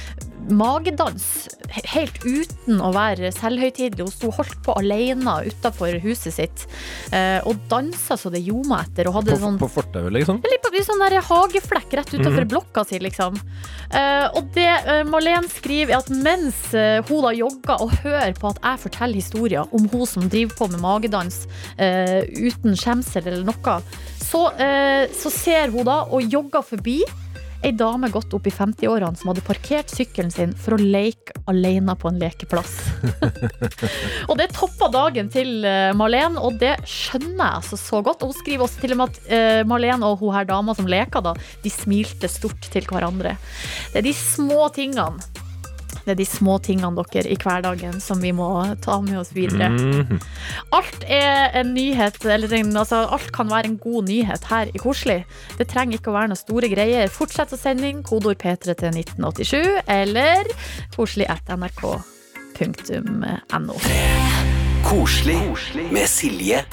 magedans 0.48 1.48
helt 1.92 2.16
uten 2.24 2.80
å 2.80 2.92
være 2.94 3.32
selvhøytidelig. 3.34 4.06
Hun 4.06 4.14
sto 4.14 4.30
holdt 4.34 4.56
på 4.64 4.76
alene 4.78 5.36
utafor 5.48 5.98
huset 6.04 6.36
sitt 6.36 6.64
eh, 7.12 7.40
og 7.44 7.60
dansa 7.70 8.16
så 8.20 8.30
det 8.32 8.44
ljoma 8.44 8.82
etter. 8.84 9.08
Og 9.10 9.18
hadde 9.20 9.34
På, 9.34 9.40
sånn 9.44 9.58
på 9.60 9.70
fortauet, 9.80 10.12
liksom. 10.14 10.40
Litt 10.44 10.64
på 10.64 10.84
sånn 10.84 11.02
der 11.04 11.20
hageflekk 11.24 11.98
rett 12.00 12.14
utenfor 12.14 12.44
Mhm. 12.44 12.50
blokka 12.54 12.84
si, 12.86 12.98
liksom. 12.98 13.36
Eh, 13.90 14.26
og 14.34 14.52
det 14.54 14.70
Malene 15.08 15.34
Marlen 15.34 15.48
skriver, 15.48 15.92
er 15.94 15.98
at 15.98 16.10
mens 16.10 16.74
eh, 16.74 17.02
hun 17.08 17.22
da 17.24 17.32
jogger 17.32 17.80
og 17.80 17.90
hører 18.04 18.34
på 18.38 18.50
at 18.50 18.60
jeg 18.62 18.82
forteller 18.84 19.14
historier 19.14 19.66
om 19.72 19.88
hun 19.88 20.06
som 20.06 20.28
driver 20.28 20.54
på 20.58 20.70
med 20.70 20.80
magedans 20.80 21.46
eh, 21.78 22.22
uten 22.28 22.76
skjemsel 22.76 23.26
eller 23.26 23.44
noe, 23.48 23.76
så, 24.20 24.46
eh, 24.60 25.06
så 25.14 25.30
ser 25.32 25.70
hun 25.74 25.84
da 25.88 26.02
og 26.04 26.22
jogger 26.22 26.62
forbi 26.62 27.02
ei 27.64 27.73
dame 27.73 28.11
godt 28.12 28.35
opp 28.37 28.47
i 28.49 28.52
50-årene 28.52 29.16
som 29.16 29.30
hadde 29.30 29.44
parkert 29.47 29.92
sykkelen 29.92 30.33
sin 30.33 30.52
for 30.59 30.76
å 30.76 30.80
leke 30.80 31.35
alene 31.50 31.94
på 31.97 32.11
en 32.11 32.21
lekeplass. 32.21 32.75
og 34.28 34.37
det 34.40 34.50
toppa 34.56 34.90
dagen 34.92 35.30
til 35.33 35.64
eh, 35.68 35.92
Marlen, 35.97 36.37
og 36.40 36.59
det 36.61 36.75
skjønner 36.88 37.40
jeg 37.40 37.62
altså 37.62 37.80
så 37.80 38.02
godt. 38.04 38.25
Og 38.25 38.33
hun 38.33 38.38
skriver 38.40 38.66
også 38.66 38.83
til 38.83 38.97
og 38.97 39.00
med 39.00 39.14
at 39.14 39.33
eh, 39.33 39.62
Marlen 39.68 40.04
og 40.06 40.21
hun 40.21 40.35
her 40.37 40.49
dama 40.49 40.76
som 40.76 40.88
leker, 40.90 41.25
da, 41.25 41.35
de 41.64 41.73
smilte 41.73 42.30
stort 42.30 42.68
til 42.75 42.88
hverandre. 42.90 43.37
Det 43.92 44.02
er 44.02 44.09
de 44.09 44.16
små 44.18 44.68
tingene. 44.75 45.43
Det 46.04 46.12
er 46.14 46.18
de 46.20 46.26
små 46.28 46.58
tingene 46.64 47.04
dere 47.12 47.30
i 47.32 47.38
hverdagen 47.40 48.00
som 48.02 48.20
vi 48.23 48.32
må 48.37 48.49
ta 48.84 49.00
med 49.04 49.18
oss 49.23 49.32
videre. 49.37 49.70
Mm. 49.73 50.20
Alt 50.76 51.04
er 51.08 51.54
en 51.61 51.75
nyhet, 51.76 52.18
eller 52.25 52.52
en, 52.61 52.76
altså, 52.76 53.04
alt 53.14 53.32
kan 53.34 53.50
være 53.50 53.73
en 53.73 53.78
god 53.80 54.11
nyhet 54.11 54.44
her 54.50 54.73
i 54.73 54.78
Koselig. 54.82 55.25
Det 55.58 55.68
trenger 55.70 55.99
ikke 55.99 56.12
å 56.12 56.18
være 56.18 56.32
noen 56.32 56.42
store 56.42 56.68
greier. 56.73 57.12
Fortsett 57.12 57.54
å 57.56 57.61
sende 57.61 57.88
inn 57.88 58.04
kodord 58.06 58.38
P3 58.42 58.76
til 58.76 58.90
1987, 59.04 59.82
eller 59.88 60.42
koselig 60.96 61.26
at 61.32 61.44
nrk.no. 61.54 62.04
Koselig 64.85 65.38
med 65.93 66.09
Silje. 66.09 66.64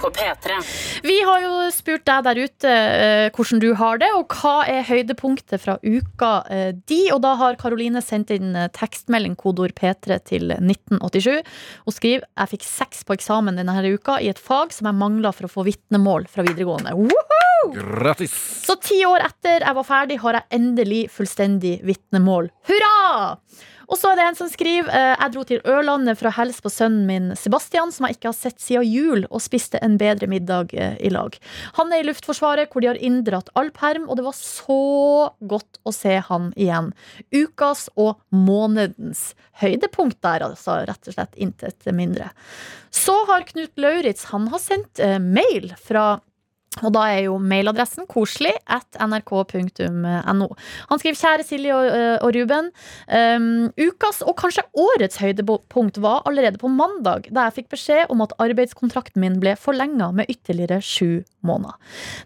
Vi 1.03 1.15
har 1.24 1.44
jo 1.44 1.53
spurt 1.72 2.03
deg 2.06 2.25
der 2.25 2.39
ute 2.44 2.72
eh, 2.72 3.27
hvordan 3.32 3.62
du 3.63 3.70
har 3.80 4.01
det, 4.01 4.10
og 4.18 4.36
hva 4.36 4.65
er 4.70 4.84
høydepunktet 4.88 5.62
fra 5.63 5.77
uka 5.80 6.32
eh, 6.51 6.72
di. 6.91 7.06
Og 7.15 7.22
da 7.24 7.34
har 7.39 7.60
Karoline 7.62 8.03
sendt 8.03 8.34
inn 8.36 8.51
eh, 8.58 8.70
tekstmelding 8.75 9.38
kodord 9.39 9.74
P3 9.80 10.20
til 10.27 10.51
1987 10.58 11.39
og 11.39 11.96
skriver 11.96 12.27
jeg 12.27 12.53
fikk 12.56 12.68
seks 12.68 13.06
på 13.08 13.15
eksamen 13.15 13.60
denne 13.60 13.75
her 13.77 13.88
uka 13.96 14.20
i 14.20 14.30
et 14.32 14.41
fag 14.41 14.75
som 14.75 14.91
jeg 14.91 15.00
mangla 15.00 15.32
for 15.36 15.48
å 15.48 15.53
få 15.56 15.65
vitnemål 15.72 16.27
fra 16.32 16.46
videregående. 16.48 16.96
Woohoo! 17.00 17.74
Grattis! 17.77 18.36
Så 18.65 18.75
ti 18.84 19.01
år 19.08 19.24
etter 19.30 19.63
jeg 19.63 19.77
var 19.77 19.88
ferdig, 19.88 20.22
har 20.24 20.41
jeg 20.41 20.60
endelig 20.60 21.06
fullstendig 21.15 21.80
vitnemål. 21.88 22.51
Hurra! 22.68 22.98
Og 23.91 24.00
så 24.00 24.12
er 24.12 24.17
det 24.17 24.25
en 24.25 24.38
som 24.39 24.50
skriver 24.50 24.88
eh, 24.95 25.13
Jeg 25.17 25.33
dro 25.33 25.43
til 25.48 25.62
Ørlandet 25.67 26.19
for 26.19 26.29
å 26.29 26.33
hilse 26.38 26.63
på 26.63 26.71
sønnen 26.71 27.03
min 27.10 27.31
Sebastian, 27.39 27.91
som 27.91 28.07
jeg 28.07 28.17
ikke 28.17 28.29
har 28.29 28.38
sett 28.38 28.63
siden 28.63 28.88
jul, 28.88 29.25
og 29.27 29.43
spiste 29.43 29.81
en 29.83 29.98
bedre 30.00 30.29
middag 30.31 30.71
eh, 30.71 30.95
i 31.03 31.12
lag. 31.12 31.36
Han 31.79 31.91
er 31.91 32.03
i 32.03 32.07
Luftforsvaret, 32.07 32.71
hvor 32.71 32.83
de 32.83 32.91
har 32.93 33.01
inndratt 33.03 33.51
all 33.60 33.74
perm, 33.75 34.07
og 34.07 34.17
det 34.19 34.25
var 34.29 34.38
så 34.38 34.79
godt 35.43 35.81
å 35.83 35.93
se 35.95 36.17
han 36.29 36.51
igjen. 36.55 36.93
Ukas 37.36 37.89
og 38.00 38.21
månedens 38.31 39.33
høydepunkt 39.60 40.21
der, 40.24 40.48
altså. 40.48 40.79
Rett 40.88 41.12
og 41.12 41.17
slett 41.17 41.36
intet 41.36 41.91
mindre. 41.95 42.31
Så 42.95 43.15
har 43.27 43.43
Knut 43.51 43.75
Lauritz 43.79 44.29
han 44.31 44.48
har 44.53 44.63
sendt 44.63 45.03
eh, 45.03 45.19
mail 45.19 45.74
fra 45.83 46.21
og 46.79 46.93
da 46.95 47.01
er 47.11 47.25
jo 47.25 47.35
mailadressen 47.35 48.05
koselig 48.07 48.53
at 48.71 48.95
nrk.no. 49.03 50.47
Han 50.87 51.01
skriver 51.01 51.17
kjære 51.19 51.43
Silje 51.43 51.75
og, 51.75 51.87
øh, 51.91 52.15
og 52.23 52.31
Ruben. 52.37 52.69
Um, 53.11 53.49
ukas 53.75 54.21
og 54.23 54.37
kanskje 54.39 54.63
årets 54.79 55.19
høydepunkt 55.19 55.99
var 55.99 56.23
allerede 56.29 56.61
på 56.61 56.71
mandag, 56.71 57.27
da 57.27 57.49
jeg 57.49 57.57
fikk 57.59 57.73
beskjed 57.75 58.13
om 58.13 58.23
at 58.23 58.31
arbeidskontrakten 58.39 59.19
min 59.19 59.35
ble 59.43 59.57
forlenga 59.59 60.13
med 60.15 60.31
ytterligere 60.31 60.79
sju 60.79 61.25
måneder. 61.43 61.75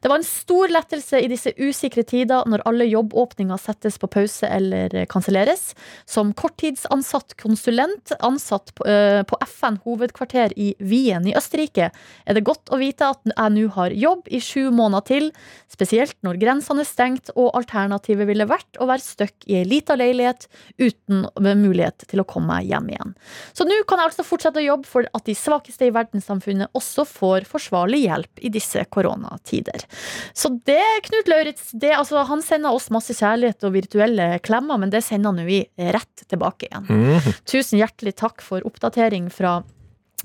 Det 0.03 0.11
var 0.11 0.21
en 0.21 0.27
stor 0.27 0.69
lettelse 0.75 1.23
i 1.23 1.31
disse 1.31 1.55
usikre 1.57 2.05
tider 2.05 2.45
når 2.45 2.65
alle 2.69 2.85
jobbåpninger 2.85 3.57
settes 3.61 3.97
på 3.97 4.11
pause 4.13 4.45
eller 4.45 4.93
eh, 4.93 5.07
kanselleres. 5.09 5.71
Som 6.05 6.35
korttidsansatt 6.37 7.33
konsulent 7.41 8.13
ansatt 8.21 8.75
på, 8.77 8.85
uh, 8.85 9.23
på 9.25 9.41
FN 9.49 9.81
hovedkvarter 9.87 10.53
i 10.59 10.73
Wien 10.83 11.25
i 11.25 11.33
Østerrike, 11.37 11.89
er 11.89 12.37
det 12.37 12.45
godt 12.45 12.69
å 12.69 12.79
vite 12.81 13.09
at 13.09 13.23
jeg 13.31 13.55
nå 13.55 13.67
har 13.73 13.95
jobb 13.95 14.29
i 14.35 14.41
sju 14.43 14.69
måneder 14.75 15.05
til, 15.07 15.29
spesielt 15.71 16.15
når 16.25 16.39
grensene 16.41 16.83
er 16.83 16.89
stengt 16.89 17.31
og 17.35 17.53
alternativet 17.57 18.27
ville 18.29 18.47
vært 18.49 18.79
å 18.79 18.87
være 18.89 19.03
stuck 19.03 19.47
i 19.49 19.59
ei 19.59 19.65
lita 19.67 19.97
leilighet 19.99 20.47
uten 20.81 21.25
mulighet 21.35 22.07
til 22.09 22.21
å 22.21 22.27
komme 22.27 22.55
meg 22.55 22.69
hjem 22.69 22.91
igjen. 22.93 23.13
Så 23.57 23.65
nå 23.67 23.77
kan 23.89 24.01
jeg 24.01 24.11
altså 24.11 24.25
fortsette 24.27 24.61
å 24.61 24.65
jobbe 24.65 24.89
for 24.89 25.07
at 25.17 25.25
de 25.27 25.35
svakeste 25.37 25.87
i 25.87 25.93
verdenssamfunnet 25.95 26.75
også 26.77 27.07
får 27.09 27.47
forsvarlig 27.49 28.03
hjelp 28.05 28.43
i 28.45 28.51
disse 28.53 28.83
koronatider. 28.93 29.85
Så 30.33 30.51
det, 30.67 30.81
Knut 31.07 31.29
Lauritz, 31.31 31.71
det, 31.73 31.93
altså, 31.97 32.21
han 32.29 32.43
sender 32.45 32.75
oss 32.75 32.91
masse 32.93 33.15
kjærlighet 33.17 33.65
og 33.65 33.75
virtuelle 33.75 34.29
klemmer, 34.45 34.79
men 34.81 34.93
det 34.93 35.03
sender 35.05 35.35
nå 35.35 35.45
vi 35.47 35.63
rett 35.95 36.25
tilbake 36.29 36.69
igjen. 36.69 36.89
Mm. 36.89 37.31
Tusen 37.47 37.79
hjertelig 37.81 38.15
takk 38.21 38.43
for 38.45 38.65
oppdatering 38.67 39.29
fra 39.33 39.59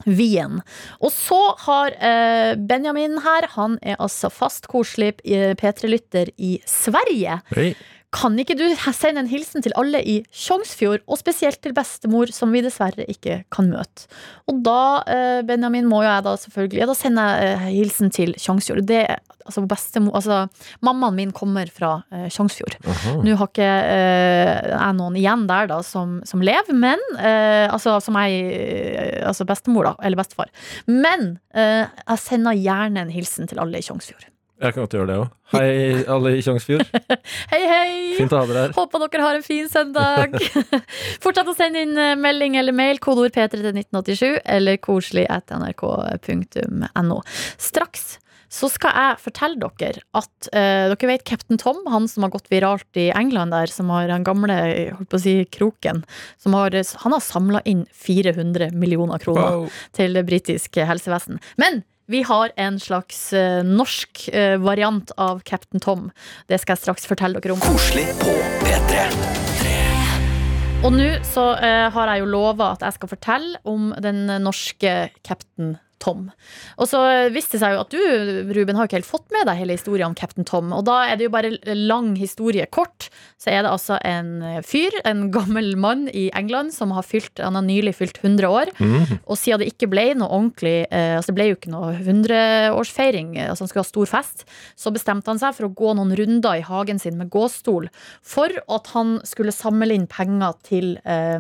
Wien. 0.06 0.60
Og 1.00 1.12
så 1.14 1.40
har 1.66 1.96
eh, 1.96 2.54
Benjamin 2.56 3.18
her, 3.24 3.48
han 3.56 3.78
er 3.82 4.00
altså 4.00 4.30
fast 4.32 4.68
koselig 4.70 5.14
eh, 5.24 5.54
P3-lytter 5.58 6.32
i 6.38 6.58
Sverige. 6.68 7.40
Hei. 7.54 7.72
Kan 8.10 8.34
ikke 8.42 8.56
du 8.58 8.64
sende 8.74 9.22
en 9.22 9.28
hilsen 9.30 9.62
til 9.62 9.74
alle 9.78 10.00
i 10.02 10.16
Tjongsfjord, 10.34 11.04
og 11.06 11.18
spesielt 11.20 11.60
til 11.62 11.74
bestemor, 11.76 12.32
som 12.34 12.50
vi 12.50 12.62
dessverre 12.64 13.06
ikke 13.06 13.44
kan 13.54 13.68
møte? 13.70 14.08
Og 14.50 14.64
da, 14.66 14.80
eh, 15.06 15.42
Benjamin, 15.46 15.86
må 15.86 16.02
jo 16.02 16.08
jeg 16.08 16.24
da 16.26 16.32
selvfølgelig 16.42 16.80
ja, 16.80 16.88
Da 16.90 16.96
sender 16.98 17.28
jeg 17.28 17.52
eh, 17.52 17.68
hilsen 17.76 18.10
til 18.10 18.34
Tjongsfjord. 18.34 18.82
Det, 18.88 19.04
altså, 19.46 19.62
bestemor, 19.70 20.16
altså, 20.18 20.40
mammaen 20.82 21.20
min 21.20 21.30
kommer 21.30 21.70
fra 21.70 21.92
eh, 22.10 22.26
Tjongsfjord. 22.34 22.80
Nå 23.22 23.36
har 23.38 23.52
ikke 23.52 23.70
jeg 23.70 24.98
noen 24.98 25.20
igjen 25.20 25.46
der 25.46 25.70
da 25.70 25.78
som, 25.86 26.18
som 26.26 26.42
lever, 26.42 26.74
men 26.74 26.98
Altså 27.20 27.98
som 28.02 28.16
jeg 28.18 29.22
Altså 29.26 29.46
bestemor, 29.46 29.86
da. 29.86 29.94
Eller 30.02 30.18
bestefar. 30.18 30.50
Men 30.88 31.38
jeg 31.54 32.18
sender 32.24 32.58
gjerne 32.58 33.06
en 33.06 33.14
hilsen 33.14 33.46
til 33.50 33.62
alle 33.62 33.78
i 33.78 33.86
Tjongsfjord. 33.86 34.29
Jeg 34.60 34.74
kan 34.74 34.84
godt 34.84 34.94
gjøre 34.94 35.08
det 35.08 35.16
òg. 35.16 35.28
Hei, 35.54 35.68
alle 36.12 36.34
i 36.36 36.42
Tjongsfjord. 36.44 36.84
Hei, 37.52 37.60
hei! 37.64 37.92
Fint 38.18 38.34
å 38.36 38.42
ha 38.42 38.48
dere 38.48 38.64
her. 38.66 38.74
Håper 38.76 39.06
dere 39.06 39.24
har 39.24 39.38
en 39.38 39.44
fin 39.46 39.68
søndag. 39.72 40.36
Fortsett 41.24 41.48
å 41.48 41.54
sende 41.56 41.80
inn 41.86 41.96
eh, 41.96 42.12
melding 42.20 42.58
eller 42.60 42.76
mail, 42.76 43.00
kodeord 43.00 43.32
P3 43.32 43.48
til 43.54 43.70
1987, 43.72 44.42
eller 44.44 44.76
koselig 44.84 45.24
at 45.32 45.48
nrk.no. 45.56 47.22
Straks 47.56 48.18
så 48.50 48.66
skal 48.66 48.96
jeg 48.98 49.18
fortelle 49.22 49.70
dere 49.78 50.02
at 50.18 50.48
uh, 50.50 50.90
dere 50.90 51.08
vet 51.12 51.22
Captain 51.28 51.60
Tom, 51.60 51.84
han 51.86 52.08
som 52.10 52.26
har 52.26 52.32
gått 52.34 52.50
viralt 52.50 52.98
i 52.98 53.06
England 53.14 53.54
der, 53.54 53.70
som 53.70 53.92
har 53.94 54.10
den 54.10 54.26
gamle 54.26 54.56
holdt 54.96 55.10
på 55.12 55.20
å 55.20 55.22
si, 55.22 55.34
kroken, 55.54 56.02
som 56.42 56.56
har, 56.58 56.74
han 56.74 57.14
har 57.14 57.22
samla 57.22 57.62
inn 57.70 57.84
400 57.94 58.72
millioner 58.74 59.22
kroner 59.22 59.62
Wow. 59.62 59.68
til 59.96 60.18
det 60.18 60.26
britiske 60.26 60.84
helsevesen. 60.88 61.38
Men 61.62 61.84
vi 62.10 62.22
har 62.22 62.50
en 62.56 62.80
slags 62.80 63.32
eh, 63.32 63.64
norsk 63.64 64.28
eh, 64.32 64.58
variant 64.58 65.10
av 65.16 65.40
Captain 65.46 65.80
Tom. 65.80 66.08
Det 66.50 66.58
skal 66.58 66.74
jeg 66.74 66.82
straks 66.82 67.06
fortelle 67.06 67.38
dere 67.38 67.54
om. 67.54 67.62
Koselig 67.62 68.08
på 68.18 68.34
P3. 68.64 69.04
Og 70.80 70.90
nå 70.96 71.06
så 71.28 71.44
eh, 71.62 71.86
har 71.94 72.10
jeg 72.10 72.24
jo 72.24 72.32
lova 72.32 72.72
at 72.74 72.82
jeg 72.82 72.96
skal 72.98 73.12
fortelle 73.12 73.62
om 73.62 73.92
den 74.02 74.24
norske 74.42 74.96
Captain 75.22 75.76
Tom. 76.00 76.28
Og 76.80 76.88
så 76.90 77.00
viste 77.32 77.58
det 77.58 77.62
seg 77.62 77.76
jo 77.76 77.82
at 77.84 77.94
du, 77.94 78.00
Ruben, 78.56 78.78
har 78.78 78.88
ikke 78.88 79.00
helt 79.00 79.08
fått 79.08 79.28
med 79.34 79.46
deg 79.48 79.60
hele 79.60 79.76
historien 79.76 80.10
om 80.10 80.16
Captain 80.18 80.46
Tom. 80.48 80.72
Og 80.76 80.84
da 80.88 81.02
er 81.10 81.18
det 81.20 81.28
jo 81.28 81.34
bare 81.34 81.52
lang 81.76 82.14
historie 82.18 82.66
kort. 82.72 83.10
Så 83.40 83.52
er 83.52 83.64
det 83.64 83.72
altså 83.72 83.98
en 84.06 84.62
fyr, 84.66 84.94
en 85.08 85.28
gammel 85.32 85.74
mann 85.80 86.06
i 86.08 86.28
England, 86.36 86.74
som 86.76 86.94
har 86.96 87.06
fylt, 87.06 87.40
han 87.40 87.56
har 87.58 87.64
nylig 87.66 87.94
fylt 87.98 88.20
100 88.22 88.48
år. 88.48 88.72
Og 89.26 89.38
siden 89.38 89.62
det 89.62 89.70
ikke 89.74 89.90
ble 89.92 90.06
noe 90.18 90.30
ordentlig 90.30 90.86
eh, 90.88 91.16
Altså 91.16 91.32
det 91.32 91.36
ble 91.36 91.46
jo 91.50 91.56
ikke 91.58 91.72
noe 91.72 91.90
100-årsfeiring, 91.98 93.34
altså 93.44 93.64
han 93.64 93.70
skulle 93.70 93.84
ha 93.84 93.88
stor 93.88 94.08
fest, 94.08 94.44
så 94.78 94.92
bestemte 94.94 95.30
han 95.30 95.40
seg 95.40 95.56
for 95.56 95.68
å 95.68 95.72
gå 95.76 95.92
noen 95.98 96.14
runder 96.16 96.60
i 96.60 96.64
hagen 96.64 97.00
sin 97.02 97.18
med 97.18 97.30
gåstol 97.32 97.88
for 98.24 98.54
at 98.72 98.92
han 98.94 99.18
skulle 99.28 99.54
samle 99.54 99.92
inn 99.96 100.06
penger 100.10 100.56
til 100.66 100.94
eh, 101.04 101.36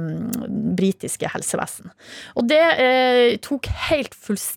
britiske 0.76 1.30
helsevesen. 1.32 1.92
Og 2.36 2.48
det 2.50 2.62
eh, 2.82 3.38
tok 3.44 3.70
helt 3.88 4.16
fullstendig 4.16 4.49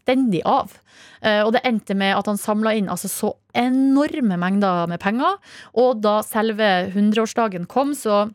av. 0.45 0.77
Eh, 1.21 1.41
og 1.43 1.53
det 1.55 1.63
endte 1.67 1.95
med 1.97 2.15
at 2.17 2.27
han 2.29 2.39
samla 2.39 2.75
inn 2.77 2.91
altså, 2.91 3.09
så 3.12 3.33
enorme 3.57 4.38
mengder 4.39 4.88
med 4.91 5.01
penger. 5.03 5.39
Og 5.79 6.01
da 6.03 6.21
selve 6.25 6.89
100-årsdagen 6.91 7.67
kom, 7.71 7.93
så 7.97 8.27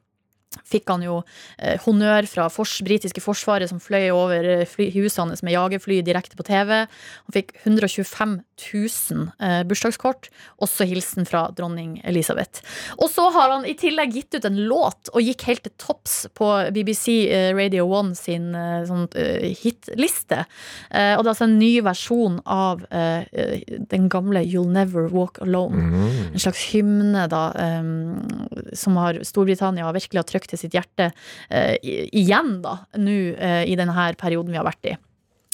fikk 0.66 0.90
han 0.92 1.04
jo 1.04 1.20
eh, 1.58 1.78
honnør 1.84 2.28
fra 2.30 2.48
fors, 2.52 2.78
britiske 2.84 3.22
forsvaret 3.22 3.70
som 3.70 3.80
fløy 3.82 4.10
over 4.14 4.44
eh, 4.44 4.66
fly, 4.68 4.90
husene 4.96 5.36
med 5.42 5.54
jagerfly 5.54 6.00
direkte 6.06 6.38
på 6.38 6.46
TV. 6.48 6.84
Han 6.84 7.36
fikk 7.36 7.54
125 7.64 8.38
000 8.72 9.26
eh, 9.44 9.60
bursdagskort, 9.68 10.30
også 10.64 10.88
hilsen 10.88 11.28
fra 11.28 11.46
dronning 11.54 11.98
Elisabeth. 12.08 12.64
Og 12.98 13.10
så 13.12 13.28
har 13.34 13.54
han 13.54 13.66
i 13.68 13.76
tillegg 13.78 14.16
gitt 14.16 14.38
ut 14.38 14.48
en 14.48 14.60
låt 14.70 15.12
og 15.12 15.22
gikk 15.24 15.46
helt 15.48 15.64
til 15.66 15.74
topps 15.80 16.20
på 16.38 16.50
BBC 16.74 17.28
eh, 17.28 17.50
Radio 17.56 17.86
1 18.00 18.14
sin 18.18 18.50
eh, 18.58 18.82
sånn, 18.88 19.06
eh, 19.18 19.50
hitliste. 19.58 20.44
Og 20.88 21.22
det 21.22 21.28
er 21.28 21.32
altså 21.34 21.46
en 21.46 21.58
ny 21.58 21.70
versjon 21.84 22.38
av 22.48 22.82
den 22.90 24.06
gamle 24.10 24.40
You'll 24.44 24.70
Never 24.72 25.08
Walk 25.12 25.40
Alone. 25.42 25.88
En 26.32 26.40
slags 26.40 26.64
hymne 26.72 27.26
da, 27.30 27.42
eh, 27.58 28.74
som 28.76 28.96
har 29.00 29.20
Storbritannia 29.26 29.90
virkelig 29.92 30.22
har 30.22 30.28
trykt 30.28 30.47
til 30.48 30.60
sitt 30.60 30.76
hjerte 30.76 31.10
eh, 31.50 31.76
igjen, 31.82 32.58
da, 32.64 32.80
nå 32.98 33.18
eh, 33.36 33.64
i 33.68 33.76
denne 33.78 34.08
perioden 34.18 34.54
vi 34.54 34.60
har 34.60 34.68
vært 34.68 34.90
i. 34.90 34.96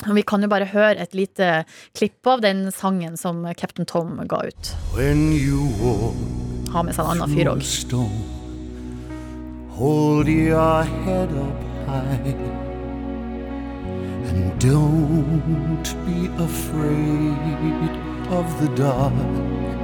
Og 0.04 0.14
Vi 0.18 0.24
kan 0.26 0.42
jo 0.42 0.50
bare 0.50 0.68
høre 0.68 1.00
et 1.00 1.14
lite 1.14 1.64
klipp 1.96 2.26
av 2.26 2.42
den 2.44 2.66
sangen 2.74 3.16
som 3.16 3.44
Captain 3.56 3.86
Tom 3.86 4.18
ga 4.28 4.42
ut. 4.44 4.72
When 4.96 5.32
you 5.32 5.68
walk 5.80 6.82
med 6.82 6.96
seg 6.96 7.06
en 7.06 7.22
annen 7.22 7.36
fyr 7.36 7.52
òg. 7.52 7.62
hold 9.74 10.28
your 10.28 10.82
head 10.82 11.30
up 11.32 11.62
high 11.86 12.34
and 14.30 14.60
don't 14.60 15.88
be 16.06 16.28
afraid 16.42 17.90
of 18.30 18.46
the 18.60 18.68
dark. 18.76 19.83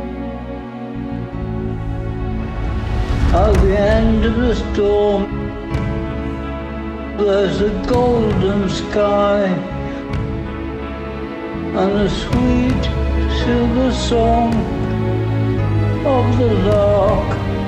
At 3.32 3.52
the 3.62 3.78
end 3.78 4.24
of 4.24 4.34
the 4.34 4.56
storm, 4.56 5.22
there's 7.16 7.60
a 7.60 7.70
golden 7.86 8.68
sky 8.68 9.44
and 11.80 11.92
a 11.92 12.10
sweet 12.10 12.84
silver 13.44 13.92
song 13.92 14.52
of 16.04 16.38
the 16.38 16.54
lark. 16.70 17.59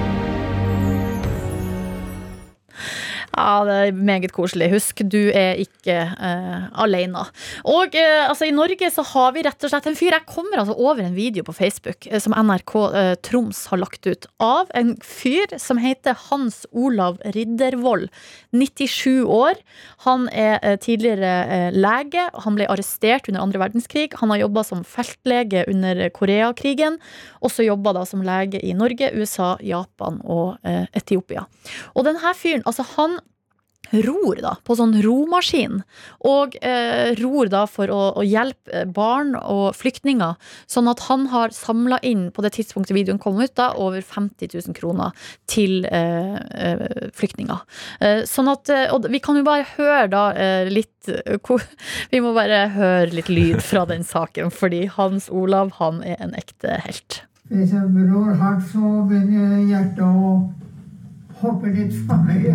Ja, 3.32 3.64
det 3.64 3.74
er 3.80 3.94
meget 3.96 4.32
koselig. 4.36 4.68
Husk, 4.74 4.98
du 5.08 5.30
er 5.32 5.56
ikke 5.62 5.94
eh, 6.12 6.64
alene. 6.84 7.22
Og 7.64 7.94
eh, 7.96 8.26
altså, 8.28 8.44
i 8.44 8.52
Norge 8.52 8.90
så 8.92 9.04
har 9.08 9.32
vi 9.32 9.44
rett 9.46 9.64
og 9.64 9.72
slett 9.72 9.88
en 9.88 9.96
fyr. 9.96 10.12
Jeg 10.12 10.28
kommer 10.28 10.60
altså 10.60 10.76
over 10.76 11.00
en 11.00 11.16
video 11.16 11.44
på 11.46 11.54
Facebook 11.56 12.08
eh, 12.10 12.20
som 12.20 12.36
NRK 12.36 12.74
eh, 12.90 13.14
Troms 13.24 13.64
har 13.72 13.80
lagt 13.80 14.04
ut 14.04 14.28
av 14.36 14.68
en 14.76 14.92
fyr 15.00 15.54
som 15.62 15.80
heter 15.80 16.18
Hans 16.28 16.66
Olav 16.76 17.22
Riddervold. 17.32 18.10
97 18.52 19.24
år. 19.24 19.56
Han 20.04 20.28
er 20.28 20.58
eh, 20.60 20.76
tidligere 20.84 21.32
eh, 21.56 21.72
lege. 21.72 22.26
Han 22.44 22.60
ble 22.60 22.68
arrestert 22.68 23.32
under 23.32 23.46
andre 23.46 23.64
verdenskrig. 23.64 24.12
Han 24.20 24.34
har 24.34 24.42
jobba 24.44 24.66
som 24.74 24.84
feltlege 24.84 25.64
under 25.72 26.04
Koreakrigen. 26.12 27.00
Også 27.40 27.64
jobba 27.64 27.96
da 27.96 28.04
som 28.04 28.20
lege 28.28 28.60
i 28.60 28.76
Norge, 28.76 29.08
USA, 29.16 29.54
Japan 29.64 30.20
og 30.28 30.60
Etiopia. 30.96 31.46
Og 31.96 32.04
denne 32.06 32.32
fyren, 32.36 32.62
altså 32.68 32.84
han 32.94 33.21
ror 33.92 34.40
da, 34.42 34.54
på 34.64 34.76
sånn 34.78 34.94
romaskin. 35.04 35.80
Og 36.28 36.56
eh, 36.64 37.12
ror 37.20 37.50
da 37.52 37.64
for 37.70 37.92
å, 37.92 38.00
å 38.18 38.24
hjelpe 38.26 38.84
barn 38.94 39.34
og 39.38 39.76
flyktninger. 39.78 40.36
Sånn 40.70 40.90
at 40.90 41.04
han 41.08 41.28
har 41.32 41.54
samla 41.56 42.00
inn, 42.06 42.30
på 42.32 42.44
det 42.44 42.54
tidspunktet 42.56 42.96
videoen 42.96 43.20
kom 43.22 43.40
ut, 43.40 43.54
da, 43.58 43.72
over 43.76 44.04
50 44.04 44.52
000 44.54 44.76
kroner 44.78 45.12
til 45.50 45.84
eh, 45.90 46.38
eh, 46.38 46.86
flyktninger. 47.16 47.64
Eh, 48.00 48.22
sånn 48.28 48.50
at, 48.52 48.72
eh, 48.72 48.88
og 48.94 49.08
vi 49.12 49.22
kan 49.22 49.38
jo 49.38 49.46
bare 49.46 49.68
høre 49.76 50.08
da 50.12 50.24
eh, 50.32 50.70
litt 50.70 50.88
Vi 52.12 52.20
må 52.22 52.30
bare 52.36 52.68
høre 52.76 53.10
litt 53.10 53.26
lyd 53.26 53.58
fra 53.64 53.82
den 53.90 54.04
saken, 54.06 54.52
fordi 54.54 54.84
Hans 54.86 55.26
Olav, 55.34 55.74
han 55.80 55.98
er 56.06 56.20
en 56.22 56.36
ekte 56.38 56.78
helt. 56.86 57.24
Hvis 57.50 57.74
jeg 57.74 58.06
rår 58.12 58.36
hardt, 58.38 58.68
så 58.70 59.02
begynner 59.10 59.58
hjertet 59.66 60.04
å 60.06 60.36
hoppe 61.42 61.74
litt 61.74 61.92
for 62.06 62.22
mye. 62.28 62.54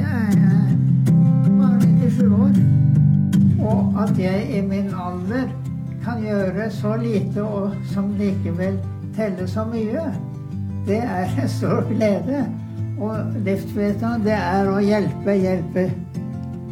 Jeg 0.00 0.36
er 0.40 0.70
bare 1.58 1.80
97 1.80 2.22
år, 2.32 2.54
og 3.70 4.02
at 4.02 4.18
jeg 4.18 4.46
i 4.58 4.60
min 4.64 4.88
alder 4.96 5.50
kan 6.04 6.22
gjøre 6.24 6.70
så 6.72 6.96
lite 6.96 7.42
og 7.44 7.74
som 7.92 8.14
likevel 8.18 8.78
telle 9.16 9.48
så 9.48 9.64
mye, 9.68 10.06
det 10.86 11.02
er 11.04 11.42
en 11.42 11.48
stor 11.48 11.84
glede. 11.88 12.46
Og 13.00 13.16
livsvitenskap, 13.44 14.24
det 14.24 14.36
er 14.36 14.68
å 14.68 14.80
hjelpe, 14.84 15.36
hjelpe. 15.36 15.86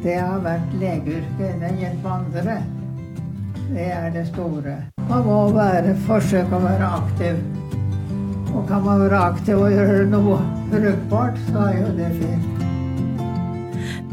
Det 0.03 0.17
har 0.17 0.41
vært 0.45 0.75
legeyrket, 0.81 1.61
det 1.62 1.73
hjelper 1.81 2.11
andre. 2.17 2.59
Det 3.69 3.88
er 3.93 4.11
det 4.14 4.27
store. 4.29 4.77
Man 5.09 5.25
må 5.27 5.41
være, 5.57 5.97
forsøke 6.09 6.57
å 6.57 6.64
være 6.64 6.93
aktiv. 7.01 7.41
Og 8.55 8.64
kan 8.69 8.85
man 8.85 9.05
være 9.05 9.25
aktiv 9.33 9.61
og 9.61 9.73
gjøre 9.73 10.07
noe 10.12 10.38
brukbart, 10.73 11.41
så 11.51 11.69
er 11.69 11.83
jo 11.83 11.93
det 11.99 12.12
fint. 12.21 12.68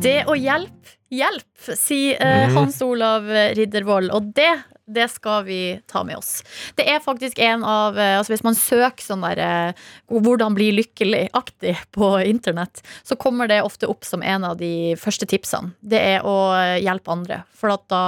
Det 0.06 0.22
å 0.30 0.36
hjelpe, 0.38 0.96
hjelp, 1.10 1.68
sier 1.80 2.20
eh, 2.22 2.52
Hans 2.54 2.78
Olav 2.86 3.26
Riddervold. 3.58 4.12
Og 4.14 4.28
det, 4.38 4.52
det 4.86 5.08
skal 5.10 5.46
vi 5.48 5.60
ta 5.90 6.04
med 6.06 6.20
oss. 6.20 6.44
Det 6.78 6.86
er 6.92 7.02
faktisk 7.02 7.42
en 7.42 7.66
av 7.66 7.98
eh, 7.98 8.14
altså 8.20 8.36
Hvis 8.36 8.46
man 8.46 8.58
søker 8.60 9.02
sånn 9.02 9.26
der 9.26 9.42
eh, 9.42 9.88
'hvordan 10.12 10.58
bli 10.58 10.70
lykkelig'-aktig 10.78 11.76
på 11.96 12.12
internett, 12.22 12.84
så 13.04 13.18
kommer 13.18 13.50
det 13.50 13.64
ofte 13.66 13.90
opp 13.90 14.06
som 14.06 14.22
en 14.22 14.46
av 14.46 14.60
de 14.62 14.94
første 15.02 15.26
tipsene. 15.26 15.74
Det 15.82 16.02
er 16.14 16.22
å 16.22 16.38
hjelpe 16.78 17.12
andre. 17.12 17.42
For 17.58 17.74
at 17.74 17.90
da 17.90 18.06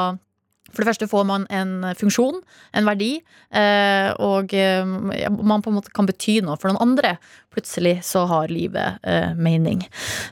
for 0.72 0.84
det 0.84 0.92
første 0.92 1.08
får 1.10 1.26
man 1.28 1.46
en 1.54 1.74
funksjon, 1.98 2.42
en 2.76 2.88
verdi, 2.88 3.12
eh, 3.56 4.10
og 4.24 4.54
eh, 4.54 4.84
man 4.84 5.64
på 5.64 5.72
en 5.72 5.78
måte 5.80 5.94
kan 5.96 6.08
bety 6.10 6.40
noe 6.46 6.58
for 6.60 6.72
noen 6.72 6.82
andre. 6.84 7.16
Plutselig 7.56 7.98
så 8.06 8.26
har 8.30 8.52
livet 8.54 9.00
eh, 9.08 9.32
mening. 9.34 9.82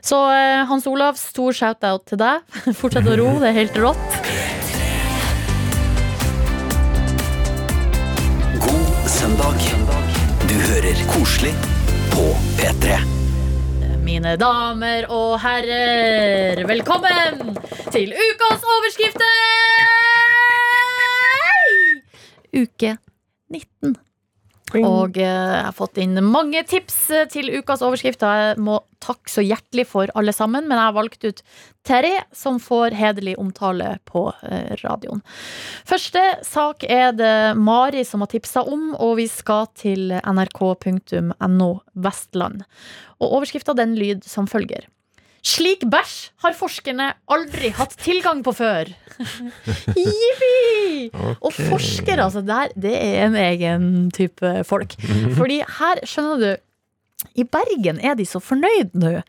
Så 0.04 0.20
eh, 0.34 0.64
Hans 0.68 0.86
Olav, 0.86 1.18
stor 1.20 1.56
shout-out 1.56 2.06
til 2.10 2.20
deg. 2.22 2.44
Fortsett 2.80 3.08
å 3.08 3.16
ro, 3.18 3.32
det 3.42 3.50
er 3.50 3.58
helt 3.62 3.80
rått. 3.82 4.20
God 8.62 9.10
søndag. 9.10 9.68
Du 10.46 10.54
hører 10.70 11.06
koselig 11.10 11.54
på 12.12 12.30
P3. 12.60 13.00
Mine 14.06 14.36
damer 14.38 15.08
og 15.10 15.34
herrer, 15.42 16.62
velkommen 16.68 17.56
til 17.90 18.14
ukas 18.14 18.62
overskrifter! 18.76 20.15
Uke 22.56 22.96
19. 23.52 23.96
Og 24.74 25.18
eh, 25.20 25.22
jeg 25.22 25.62
har 25.62 25.74
fått 25.76 26.00
inn 26.02 26.18
mange 26.26 26.58
tips 26.66 26.96
eh, 27.14 27.28
til 27.30 27.52
ukas 27.54 27.84
overskrifter. 27.86 28.40
Jeg 28.50 28.62
må 28.66 28.80
takke 29.02 29.30
så 29.30 29.44
hjertelig 29.44 29.84
for 29.92 30.10
alle 30.18 30.34
sammen, 30.34 30.66
men 30.66 30.74
jeg 30.74 30.88
har 30.88 30.96
valgt 30.96 31.26
ut 31.28 31.42
tre 31.86 32.10
som 32.34 32.58
får 32.62 32.96
hederlig 32.98 33.36
omtale 33.38 33.92
på 34.10 34.24
eh, 34.48 34.74
radioen. 34.82 35.22
Første 35.86 36.24
sak 36.46 36.82
er 36.90 37.14
det 37.14 37.36
Mari 37.60 38.02
som 38.08 38.24
har 38.24 38.32
tipsa 38.32 38.64
om, 38.66 38.90
og 38.98 39.20
vi 39.20 39.28
skal 39.30 39.70
til 39.78 40.16
nrk.no 40.18 41.70
Vestland. 41.94 42.66
Og 43.22 43.38
overskrifta 43.38 43.76
den 43.78 43.94
lyd 44.00 44.26
som 44.26 44.50
følger. 44.50 44.90
Slik 45.46 45.84
bæsj 45.86 46.14
har 46.42 46.56
forskerne 46.58 47.12
aldri 47.30 47.70
hatt 47.76 47.94
tilgang 48.02 48.42
på 48.46 48.54
før. 48.56 48.90
Jippi! 49.94 51.10
Og 51.38 51.52
forskere, 51.54 52.24
altså, 52.24 52.42
der, 52.42 52.72
det 52.74 52.94
er 52.98 53.28
en 53.28 53.38
egen 53.38 53.84
type 54.14 54.52
folk. 54.66 54.96
Fordi 55.38 55.60
her, 55.78 56.02
skjønner 56.08 56.42
du 56.42 56.48
i 57.36 57.44
Bergen 57.48 58.00
er 58.04 58.16
de 58.18 58.26
så 58.28 58.40
fornøyd 58.42 58.96
nå. 58.98 59.20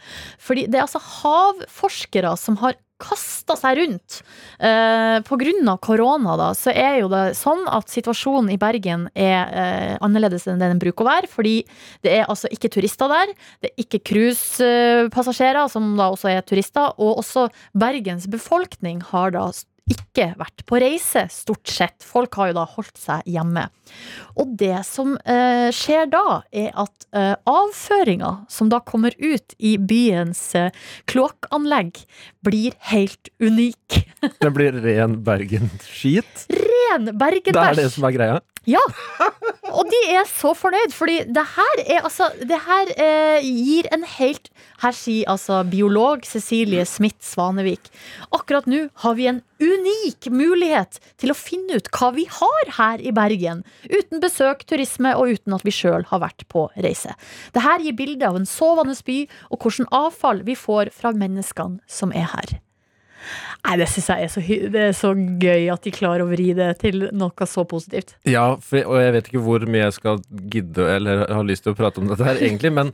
Fordi 0.43 0.65
det 0.67 0.80
er 0.80 0.88
altså 0.88 1.01
havforskere 1.21 2.34
som 2.39 2.58
har 2.63 2.75
kasta 3.01 3.55
seg 3.57 3.77
rundt. 3.79 4.21
Eh, 4.60 5.17
av 5.17 5.77
korona 5.83 6.36
da, 6.39 6.49
så 6.57 6.73
er 6.73 6.99
jo 7.01 7.10
det 7.12 7.38
sånn 7.38 7.63
at 7.69 7.89
situasjonen 7.93 8.51
i 8.53 8.60
Bergen 8.62 9.07
er 9.13 9.53
eh, 9.53 9.95
annerledes 10.01 10.47
enn 10.47 10.60
det 10.62 10.71
den 10.73 10.81
bruker 10.81 11.05
å 11.05 11.10
være. 11.12 11.31
Fordi 11.31 11.55
det 12.05 12.15
er 12.19 12.27
altså 12.27 12.49
ikke 12.53 12.71
turister 12.73 13.12
der. 13.12 13.33
Det 13.62 13.71
er 13.71 13.86
ikke 13.86 14.03
cruisepassasjerer, 14.12 15.69
som 15.71 15.95
da 15.99 16.12
også 16.13 16.31
er 16.33 16.45
turister. 16.47 16.93
Og 16.97 17.21
også 17.23 17.47
Bergens 17.77 18.27
befolkning 18.31 19.03
har 19.12 19.36
da 19.36 19.49
ikke 19.88 20.32
vært 20.39 20.63
på 20.67 20.80
reise, 20.82 21.26
stort 21.32 21.69
sett. 21.71 22.04
Folk 22.04 22.36
har 22.39 22.52
jo 22.52 22.58
da 22.60 22.65
holdt 22.69 23.00
seg 23.00 23.28
hjemme. 23.30 23.67
Og 24.38 24.54
det 24.60 24.82
som 24.88 25.15
eh, 25.23 25.69
skjer 25.76 26.10
da, 26.12 26.41
er 26.52 26.73
at 26.76 27.08
eh, 27.15 27.34
avføringa 27.47 28.34
som 28.52 28.71
da 28.73 28.82
kommer 28.84 29.15
ut 29.19 29.56
i 29.58 29.78
byens 29.80 30.43
eh, 30.60 30.73
kloakkanlegg, 31.10 32.04
blir 32.45 32.76
helt 32.91 33.32
unik. 33.39 34.02
Det 34.43 34.52
blir 34.54 34.76
ren 34.84 35.19
Bergen-skit. 35.26 36.47
Ren 36.88 37.10
Det 37.12 37.63
er 37.63 37.82
det 37.82 37.89
som 37.93 38.08
er 38.08 38.15
greia. 38.15 38.39
Ja! 38.67 38.84
Og 39.78 39.88
de 39.88 40.00
er 40.12 40.28
så 40.28 40.52
fornøyd, 40.58 40.91
fordi 40.95 41.17
det 41.32 41.43
her 41.54 41.82
er 41.86 42.04
altså 42.08 42.28
Det 42.39 42.58
her 42.65 42.91
eh, 43.00 43.45
gir 43.45 43.88
en 43.95 44.04
helt 44.17 44.50
Her 44.82 44.95
sier 44.95 45.30
altså 45.32 45.62
biolog 45.67 46.26
Cecilie 46.28 46.84
Smith 46.88 47.23
Svanevik 47.23 47.88
Akkurat 48.36 48.67
nå 48.67 48.88
har 49.04 49.15
vi 49.19 49.30
en 49.32 49.41
unik 49.63 50.28
mulighet 50.34 51.00
til 51.17 51.32
å 51.34 51.38
finne 51.38 51.80
ut 51.80 51.88
hva 51.95 52.12
vi 52.13 52.28
har 52.30 52.69
her 52.78 53.02
i 53.02 53.10
Bergen. 53.15 53.63
Uten 53.89 54.21
besøk, 54.21 54.62
turisme 54.69 55.15
og 55.17 55.34
uten 55.34 55.56
at 55.58 55.65
vi 55.65 55.73
sjøl 55.73 56.06
har 56.12 56.21
vært 56.21 56.45
på 56.54 56.67
reise. 56.78 57.15
Det 57.58 57.65
her 57.65 57.82
gir 57.82 57.97
bilde 57.97 58.30
av 58.30 58.38
en 58.38 58.45
sovende 58.45 58.93
by 59.08 59.23
og 59.50 59.65
hvordan 59.65 59.89
avfall 59.97 60.45
vi 60.45 60.54
får 60.60 60.93
fra 60.93 61.15
menneskene 61.17 61.82
som 61.89 62.13
er 62.13 62.30
her. 62.36 62.60
Nei, 63.67 63.75
Det 63.82 63.88
syns 63.91 64.10
jeg 64.13 64.27
er 64.27 64.32
så, 64.32 64.43
det 64.75 64.84
er 64.89 64.95
så 64.95 65.12
gøy 65.15 65.67
at 65.73 65.84
de 65.84 65.93
klarer 65.95 66.23
å 66.23 66.30
vri 66.30 66.51
det 66.58 66.69
til 66.84 67.08
noe 67.12 67.47
så 67.49 67.65
positivt. 67.67 68.15
Ja, 68.30 68.49
for, 68.63 68.84
og 68.86 69.01
jeg 69.01 69.15
vet 69.17 69.30
ikke 69.32 69.43
hvor 69.43 69.67
mye 69.67 69.86
jeg 69.88 69.97
skal 69.97 70.21
gidde 70.53 70.88
eller 70.97 71.25
har 71.27 71.47
lyst 71.47 71.65
til 71.67 71.75
å 71.75 71.80
prate 71.80 72.03
om 72.03 72.12
dette 72.12 72.27
her, 72.27 72.39
egentlig, 72.39 72.73
men 72.77 72.93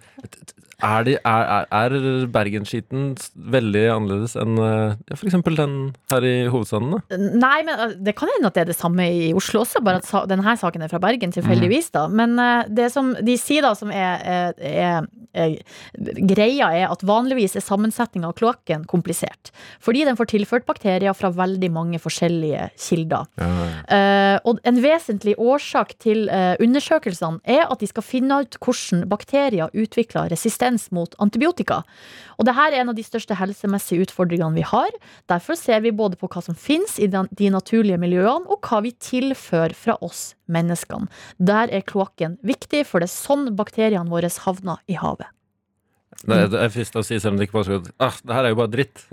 er, 0.84 1.08
de, 1.08 1.16
er, 1.18 1.66
er, 1.72 1.96
er 1.96 2.28
Bergenskiten 2.34 3.14
veldig 3.56 3.84
annerledes 3.96 4.36
enn 4.40 4.60
eh, 4.60 4.96
ja, 5.10 5.18
eksempel 5.18 5.58
den 5.60 5.78
her 6.12 6.28
i 6.28 6.36
hovedstaden? 6.52 6.96
da? 6.96 7.20
Nei, 7.20 7.58
men 7.68 7.80
uh, 7.80 7.96
det 8.04 8.16
kan 8.20 8.32
hende 8.36 8.52
at 8.52 8.58
det 8.58 8.66
er 8.66 8.72
det 8.74 8.78
samme 8.78 9.08
i 9.08 9.32
Oslo 9.38 9.64
også, 9.64 9.84
bare 9.86 10.02
at 10.02 10.30
denne 10.32 10.56
saken 10.60 10.86
er 10.86 10.92
fra 10.92 11.02
Bergen, 11.04 11.34
tilfeldigvis. 11.36 11.92
da. 11.96 12.08
Men 12.12 12.36
uh, 12.40 12.64
det 12.68 12.92
som 12.94 13.14
de 13.20 13.38
sier 13.40 13.66
da 13.66 13.74
som 13.78 13.92
er, 13.94 14.54
er, 14.60 15.08
er, 15.34 15.58
greia, 16.34 16.70
er 16.76 16.92
at 16.92 17.04
vanligvis 17.08 17.58
er 17.58 17.66
sammensetninga 17.66 18.30
av 18.30 18.38
kloakken 18.38 18.86
komplisert. 18.90 19.54
Fordi 19.84 20.04
den 20.08 20.18
får 20.20 20.32
tilført 20.34 20.68
bakterier 20.70 21.16
fra 21.18 21.32
veldig 21.34 21.70
mange 21.74 22.00
forskjellige 22.02 22.70
kilder. 22.80 23.30
Eh, 23.40 24.38
og 24.48 24.62
en 24.68 24.82
vesentlig 24.84 25.36
årsak 25.42 25.96
til 26.04 26.28
eh, 26.30 26.54
undersøkelsene 26.64 27.42
er 27.44 27.66
at 27.68 27.82
de 27.82 27.90
skal 27.90 28.06
finne 28.06 28.42
ut 28.44 28.58
hvordan 28.64 29.06
bakterier 29.12 29.74
utvikler 29.74 30.32
resistens 30.34 30.73
mot 30.96 31.16
antibiotika. 31.24 31.82
Og 32.38 32.48
dette 32.48 32.66
er 32.68 32.80
en 32.80 32.92
av 32.92 32.98
de 32.98 33.06
største 33.06 33.38
helsemessige 33.40 34.08
utfordringene 34.08 34.58
vi 34.58 34.66
har. 34.68 34.90
Derfor 35.32 35.58
ser 35.60 35.84
vi 35.86 35.94
både 35.96 36.20
på 36.20 36.30
hva 36.32 36.44
som 36.46 36.58
finnes 36.58 36.98
i 37.00 37.10
de 37.10 37.52
naturlige 37.54 38.00
miljøene, 38.02 38.48
og 38.48 38.66
hva 38.66 38.82
vi 38.86 38.94
tilfører 38.98 39.76
fra 39.78 39.98
oss 40.02 40.34
menneskene. 40.52 41.10
Der 41.38 41.72
er 41.74 41.86
kloakken 41.86 42.40
viktig, 42.46 42.86
for 42.90 43.04
det 43.04 43.10
er 43.10 43.16
sånn 43.16 43.48
bakteriene 43.58 44.10
våre 44.12 44.32
havner 44.44 44.82
i 44.88 44.98
havet. 45.00 45.30
Det 46.24 46.36
er, 46.38 46.50
det 46.52 46.60
er 46.62 46.70
fristende 46.72 47.02
å 47.04 47.08
si 47.08 47.18
selv 47.20 47.34
om 47.34 47.40
det 47.40 47.48
ikke 47.50 47.58
bare 47.58 47.68
skal 47.68 47.88
ah, 48.06 48.20
det 48.24 48.36
her 48.38 48.46
er 48.46 48.54
jo 48.54 48.60
bare 48.62 48.72
dritt. 48.72 49.02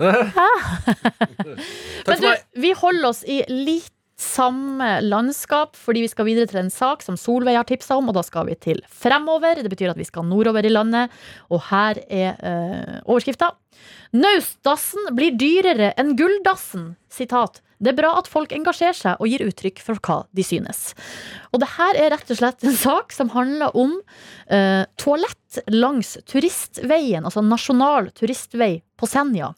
Takk 2.05 2.07
Men 2.07 2.13
for 2.13 2.27
meg! 2.27 2.45
vi 2.63 2.71
holder 2.77 3.09
oss 3.09 3.23
i 3.27 3.41
litt 3.49 3.91
samme 4.21 4.99
landskap, 5.03 5.75
fordi 5.79 6.05
vi 6.05 6.11
skal 6.11 6.27
videre 6.27 6.49
til 6.51 6.61
en 6.61 6.71
sak 6.73 7.03
som 7.05 7.17
Solveig 7.19 7.57
har 7.57 7.67
tipsa 7.69 7.97
om, 7.99 8.11
og 8.11 8.17
da 8.17 8.23
skal 8.25 8.47
vi 8.49 8.57
til 8.61 8.81
fremover. 8.87 9.63
Det 9.63 9.71
betyr 9.71 9.93
at 9.93 9.99
vi 9.99 10.07
skal 10.07 10.27
nordover 10.29 10.65
i 10.65 10.73
landet, 10.73 11.11
og 11.49 11.65
her 11.71 11.99
er 12.07 12.37
eh, 12.37 13.01
overskrifta. 13.05 13.51
Naustdassen 14.13 15.11
blir 15.17 15.35
dyrere 15.39 15.91
enn 15.99 16.15
gulldassen. 16.19 16.93
Sitat. 17.11 17.61
Det 17.81 17.95
er 17.95 17.97
bra 17.97 18.11
at 18.19 18.29
folk 18.29 18.51
engasjerer 18.53 18.93
seg 18.93 19.21
og 19.23 19.31
gir 19.31 19.41
uttrykk 19.47 19.81
for 19.81 19.97
hva 20.05 20.19
de 20.37 20.45
synes. 20.45 20.91
Og 21.49 21.63
det 21.63 21.71
her 21.79 21.97
er 21.97 22.11
rett 22.13 22.29
og 22.29 22.37
slett 22.37 22.65
en 22.67 22.77
sak 22.77 23.15
som 23.15 23.31
handler 23.33 23.73
om 23.77 23.97
eh, 24.53 24.83
toalett 25.01 25.61
langs 25.73 26.13
turistveien, 26.29 27.25
altså 27.25 27.41
nasjonal 27.43 28.11
turistvei 28.15 28.75
på 29.01 29.09
Senja. 29.09 29.51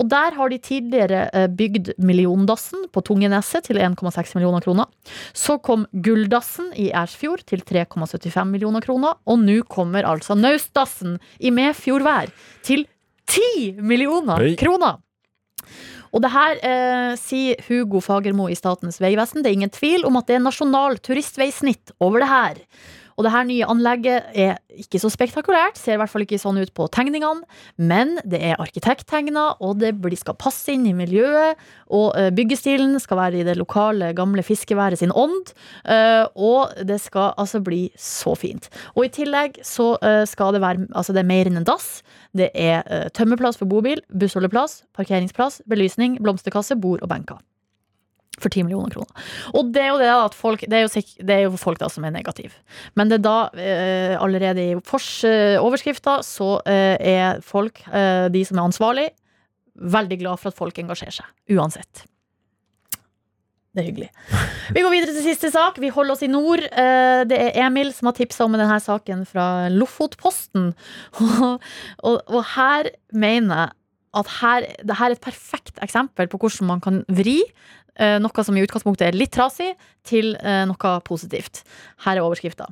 Og 0.00 0.08
der 0.10 0.36
har 0.38 0.52
de 0.52 0.58
tidligere 0.62 1.26
eh, 1.36 1.48
bygd 1.52 1.92
Milliondassen 2.00 2.86
på 2.94 3.02
Tungeneset 3.04 3.68
til 3.68 3.80
1,6 3.82 4.34
millioner 4.38 4.64
kroner. 4.64 4.88
Så 5.36 5.58
kom 5.62 5.86
Gulldassen 5.92 6.72
i 6.78 6.88
Ersfjord 6.96 7.44
til 7.48 7.64
3,75 7.68 8.48
millioner 8.48 8.84
kroner, 8.84 9.18
og 9.28 9.42
nå 9.44 9.60
kommer 9.68 10.08
altså 10.08 10.36
Naustdassen 10.38 11.18
i 11.38 11.52
Medfjordvær 11.54 12.32
til 12.66 12.86
10 13.28 13.84
millioner 13.84 14.40
Oi. 14.40 14.56
kroner. 14.58 14.98
Og 16.08 16.22
det 16.24 16.30
her 16.32 16.60
eh, 16.64 17.14
sier 17.20 17.58
Hugo 17.66 18.00
Fagermo 18.04 18.48
i 18.48 18.56
Statens 18.56 18.96
vegvesen. 19.02 19.42
Det 19.44 19.50
er 19.50 19.58
ingen 19.58 19.74
tvil 19.74 20.06
om 20.08 20.16
at 20.20 20.28
det 20.30 20.38
er 20.38 20.46
nasjonal 20.46 20.96
turistveisnitt 21.04 21.92
over 22.00 22.24
det 22.24 22.30
her. 22.30 22.62
Og 23.18 23.26
det 23.26 23.32
her 23.34 23.46
nye 23.48 23.66
anlegget 23.66 24.30
er 24.38 24.60
ikke 24.78 25.00
så 25.02 25.10
spektakulært, 25.10 25.78
ser 25.78 25.96
i 25.96 25.98
hvert 25.98 26.12
fall 26.12 26.22
ikke 26.22 26.38
sånn 26.38 26.60
ut 26.62 26.70
på 26.76 26.86
tegningene, 26.94 27.42
men 27.82 28.14
det 28.22 28.38
er 28.46 28.60
arkitekttegna, 28.62 29.56
og 29.58 29.80
det 29.82 29.90
skal 30.20 30.38
passe 30.38 30.70
inn 30.70 30.86
i 30.86 30.94
miljøet, 30.94 31.58
og 31.90 32.14
eh, 32.14 32.30
byggestilen 32.34 32.94
skal 33.02 33.18
være 33.18 33.40
i 33.40 33.48
det 33.48 33.56
lokale, 33.58 34.12
gamle 34.14 34.44
fiskeværet 34.46 35.02
sin 35.02 35.10
ånd, 35.10 35.50
eh, 35.90 36.30
og 36.38 36.78
det 36.86 37.00
skal 37.02 37.34
altså 37.34 37.58
bli 37.64 37.88
så 37.98 38.36
fint. 38.38 38.70
Og 38.94 39.08
i 39.08 39.12
tillegg 39.18 39.58
så 39.66 39.96
eh, 39.98 40.22
skal 40.30 40.54
det 40.54 40.62
være, 40.62 40.86
altså 40.94 41.16
det 41.16 41.24
er 41.24 41.32
mer 41.34 41.50
enn 41.50 41.58
en 41.58 41.68
dass, 41.68 42.04
det 42.38 42.52
er 42.54 42.84
tømmerplass 43.16 43.58
for 43.58 43.66
bobil, 43.66 43.98
bussholdeplass, 44.14 44.84
parkeringsplass, 44.94 45.62
belysning, 45.66 46.20
blomsterkasse, 46.22 46.78
bord 46.78 47.02
og 47.02 47.10
benker. 47.10 47.42
For 48.38 48.52
10 48.52 48.68
millioner 48.68 48.92
kroner. 48.94 49.30
Og 49.58 49.72
det 49.74 49.82
er 49.82 49.88
jo 49.90 49.98
det 49.98 50.10
at 50.14 50.34
folk 50.38 50.60
Det 50.62 50.76
er 50.78 50.84
jo, 50.84 51.02
det 51.26 51.34
er 51.34 51.40
jo 51.48 51.56
folk 51.58 51.80
da 51.80 51.88
som 51.90 52.04
er 52.06 52.14
negative. 52.14 52.54
Men 52.94 53.10
det 53.10 53.18
er 53.18 53.24
da, 53.24 53.38
eh, 53.58 54.14
allerede 54.14 54.62
i 54.62 54.76
fors 54.86 55.08
eh, 55.26 55.58
så 56.22 56.50
eh, 56.64 56.96
er 57.00 57.40
folk, 57.42 57.82
eh, 57.90 58.28
de 58.30 58.44
som 58.46 58.58
er 58.60 58.68
ansvarlig, 58.68 59.08
veldig 59.78 60.18
glad 60.20 60.38
for 60.38 60.52
at 60.52 60.58
folk 60.58 60.78
engasjerer 60.78 61.18
seg. 61.18 61.26
Uansett. 61.56 62.04
Det 63.74 63.82
er 63.82 63.88
hyggelig. 63.90 64.08
Vi 64.74 64.82
går 64.82 64.90
videre 64.94 65.14
til 65.14 65.26
siste 65.26 65.50
sak. 65.54 65.78
Vi 65.82 65.90
holder 65.94 66.14
oss 66.16 66.22
i 66.22 66.30
nord. 66.30 66.62
Eh, 66.62 67.24
Det 67.28 67.38
er 67.38 67.58
Emil 67.66 67.92
som 67.94 68.10
har 68.10 68.16
tipsa 68.18 68.46
om 68.46 68.54
denne 68.56 68.78
saken 68.82 69.26
fra 69.28 69.68
Lofotposten. 69.74 70.72
Og, 71.22 71.58
og, 72.06 72.22
og 72.26 72.40
her 72.54 72.90
mener 73.12 73.64
jeg 73.64 73.74
at 74.18 74.30
her, 74.40 74.64
det 74.88 74.96
her 74.98 75.12
er 75.12 75.14
et 75.18 75.22
perfekt 75.22 75.78
eksempel 75.84 76.30
på 76.32 76.38
hvordan 76.40 76.66
man 76.70 76.80
kan 76.82 77.02
vri 77.12 77.42
noe 78.22 78.44
som 78.46 78.56
i 78.56 78.62
utgangspunktet 78.64 79.08
er 79.08 79.18
litt 79.18 79.32
trasig, 79.34 79.72
til 80.06 80.34
eh, 80.38 80.64
noe 80.68 80.92
positivt. 81.06 81.64
Her 82.04 82.18
er 82.18 82.26
overskrifta. 82.26 82.68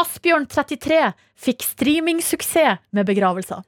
Asbjørn 0.00 0.46
33 0.48 1.00
fikk 1.40 1.66
streamingsuksess 1.66 2.80
med 2.96 3.08
begravelser. 3.08 3.64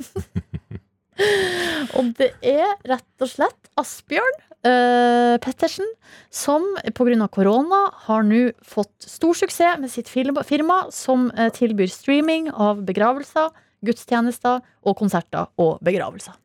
og 1.96 2.12
det 2.18 2.32
er 2.46 2.76
rett 2.88 3.24
og 3.24 3.30
slett 3.30 3.70
Asbjørn 3.80 4.38
uh, 4.66 5.36
Pettersen 5.42 5.88
som 6.32 6.64
pga. 6.96 7.28
korona 7.32 7.80
har 8.06 8.26
nå 8.26 8.50
fått 8.62 8.92
stor 9.06 9.36
suksess 9.36 9.80
med 9.80 9.90
sitt 9.92 10.08
firma, 10.08 10.86
som 10.90 11.30
eh, 11.36 11.50
tilbyr 11.52 11.90
streaming 11.92 12.50
av 12.50 12.84
begravelser, 12.86 13.50
gudstjenester 13.84 14.60
og 14.84 14.96
konserter 14.96 15.48
og 15.60 15.78
begravelser. 15.84 16.36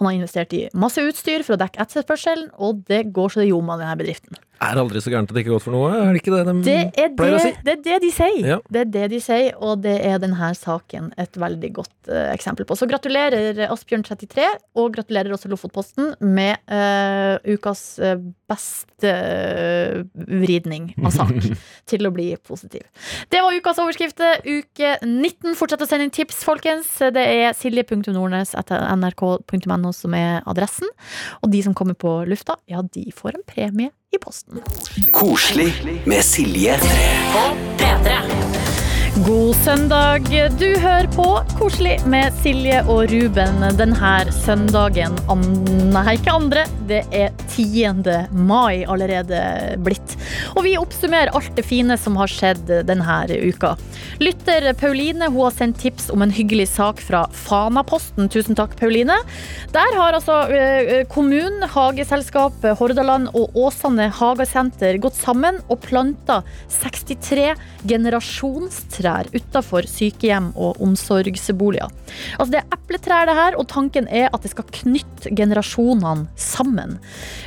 Han 0.00 0.08
har 0.08 0.16
investert 0.16 0.54
i 0.56 0.66
masse 0.74 1.02
utstyr 1.04 1.44
for 1.46 1.56
å 1.56 1.62
dekke 1.62 1.82
etterspørselen, 1.84 2.50
og 2.58 2.84
det 2.90 3.06
går 3.16 3.34
så 3.34 3.42
det 3.42 3.50
ljomer 3.50 3.76
av 3.76 3.84
denne 3.84 3.98
bedriften. 4.00 4.40
Er 4.60 4.80
aldri 4.80 5.00
så 5.00 5.12
gærent 5.12 5.30
at 5.30 5.36
det 5.36 5.42
ikke 5.44 5.52
er 5.52 5.56
godt 5.56 5.66
for 5.66 5.74
noe. 5.74 5.90
Er 5.94 6.10
det 6.12 6.20
ikke 6.20 6.34
det 6.34 6.42
de 6.48 6.54
Det 6.66 6.76
er 6.80 6.90
det, 6.92 7.16
pleier 7.16 7.38
å 7.38 7.42
si? 7.42 7.52
det 7.64 7.72
er 7.72 7.82
det 7.86 7.98
de 8.04 8.10
sier. 8.12 8.48
Ja. 8.54 8.58
Det 8.68 8.82
er 8.82 8.90
det 8.96 9.06
de 9.14 9.20
sier, 9.24 9.54
og 9.56 9.84
det 9.84 9.96
er 10.06 10.20
denne 10.22 10.50
saken 10.56 11.10
et 11.20 11.38
veldig 11.40 11.70
godt 11.80 12.10
uh, 12.12 12.28
eksempel 12.34 12.68
på. 12.68 12.76
Så 12.76 12.88
gratulerer 12.90 13.62
Asbjørn33, 13.70 14.48
og 14.80 14.92
gratulerer 14.96 15.32
også 15.36 15.50
Lofotposten 15.52 16.12
med 16.20 16.60
uh, 16.68 17.40
ukas 17.48 17.84
uh, 18.04 18.18
beste 18.50 19.10
eh, 19.10 20.00
vridning 20.12 20.90
av 21.04 21.12
sak 21.14 21.36
til 21.90 22.08
å 22.08 22.12
bli 22.14 22.32
positiv. 22.46 22.82
Det 23.30 23.42
var 23.44 23.54
ukas 23.54 23.78
overskrifter. 23.82 24.42
Uke 24.44 24.96
19. 25.04 25.54
Fortsett 25.58 25.84
å 25.84 25.88
sende 25.88 26.08
inn 26.08 26.14
tips, 26.14 26.42
folkens. 26.46 26.90
Det 27.14 27.22
er 27.22 27.54
silje.nordnes 27.56 28.56
etter 28.58 28.84
nrk.no 28.96 29.94
som 29.96 30.18
er 30.18 30.42
adressen. 30.50 30.90
Og 31.40 31.54
de 31.54 31.62
som 31.66 31.76
kommer 31.76 31.98
på 31.98 32.20
lufta, 32.28 32.58
ja, 32.70 32.82
de 32.82 33.06
får 33.14 33.38
en 33.38 33.46
premie 33.46 33.94
i 34.12 34.18
posten. 34.18 34.62
Koselig 35.12 36.02
med 36.06 36.24
Silje. 36.24 36.80
God 39.16 39.56
søndag. 39.64 40.22
Du 40.58 40.78
hører 40.78 41.08
på 41.10 41.24
Koselig 41.58 41.96
med 42.06 42.30
Silje 42.44 42.78
og 42.86 43.10
Ruben 43.10 43.64
denne 43.74 44.12
søndagen. 44.30 45.16
An 45.32 45.42
nei, 45.90 46.14
ikke 46.14 46.36
andre. 46.38 46.62
Det 46.86 47.00
er 47.10 47.34
10. 47.50 47.90
mai 48.30 48.84
allerede 48.86 49.40
blitt. 49.82 50.14
Og 50.54 50.62
vi 50.62 50.76
oppsummerer 50.78 51.34
alt 51.34 51.50
det 51.58 51.64
fine 51.66 51.96
som 51.98 52.14
har 52.20 52.30
skjedd 52.30 52.70
denne 52.86 53.18
uka. 53.50 53.72
Lytter 54.22 54.70
Pauline 54.78 55.26
hun 55.32 55.42
har 55.48 55.58
sendt 55.58 55.82
tips 55.82 56.06
om 56.14 56.22
en 56.22 56.34
hyggelig 56.34 56.68
sak 56.76 57.02
fra 57.02 57.24
Fanaposten. 57.34 58.30
Tusen 58.30 58.58
takk, 58.58 58.78
Pauline. 58.78 59.18
Der 59.74 59.98
har 59.98 60.14
altså 60.14 60.44
eh, 60.54 61.02
kommunen, 61.10 61.66
hageselskapet 61.66 62.78
Hordaland 62.78 63.34
og 63.34 63.58
Åsane 63.58 64.06
hagesenter 64.20 65.02
gått 65.02 65.18
sammen 65.18 65.58
og 65.66 65.82
planta 65.82 66.40
63 66.78 67.50
generasjonstrær 67.90 68.99
utafor 69.34 69.86
sykehjem 69.88 70.50
og 70.56 70.80
omsorgsboliger. 70.82 71.88
Altså 72.38 72.50
Det 72.52 72.60
er 72.60 72.76
epletrær, 72.76 73.26
det 73.28 73.36
her, 73.38 73.56
og 73.58 73.68
tanken 73.68 74.08
er 74.08 74.28
at 74.32 74.42
det 74.42 74.52
skal 74.52 74.68
knytte 74.80 75.32
generasjonene 75.36 76.28
sammen. 76.36 76.98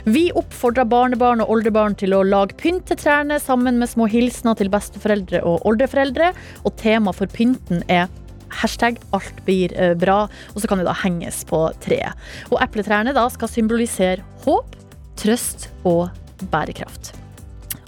Vi 0.06 0.30
oppfordrer 0.36 0.88
barnebarn 0.90 1.44
og 1.44 1.54
oldebarn 1.54 1.96
til 2.00 2.16
å 2.16 2.24
lage 2.24 2.58
pynt 2.60 2.88
til 2.90 3.00
trærne 3.00 3.40
sammen 3.42 3.80
med 3.80 3.92
små 3.92 4.08
hilsener 4.12 4.58
til 4.60 4.72
besteforeldre 4.74 5.44
og 5.48 5.66
oldeforeldre, 5.70 6.34
og 6.64 6.78
tema 6.82 7.14
for 7.16 7.32
pynten 7.32 7.84
er 7.92 8.10
Hashtag 8.54 9.00
alt 9.18 9.40
blir 9.48 9.74
eh, 9.74 9.96
bra, 9.98 10.28
og 10.54 10.62
så 10.62 10.70
kan 10.70 10.78
det 10.78 10.86
da 10.86 10.94
henges 11.02 11.42
på 11.50 11.66
treet. 11.82 12.14
Og 12.52 12.60
epletrærne 12.62 13.16
da 13.18 13.26
skal 13.34 13.50
symbolisere 13.50 14.22
håp, 14.46 14.78
trøst 15.18 15.72
og 15.90 16.10
bærekraft. 16.54 17.16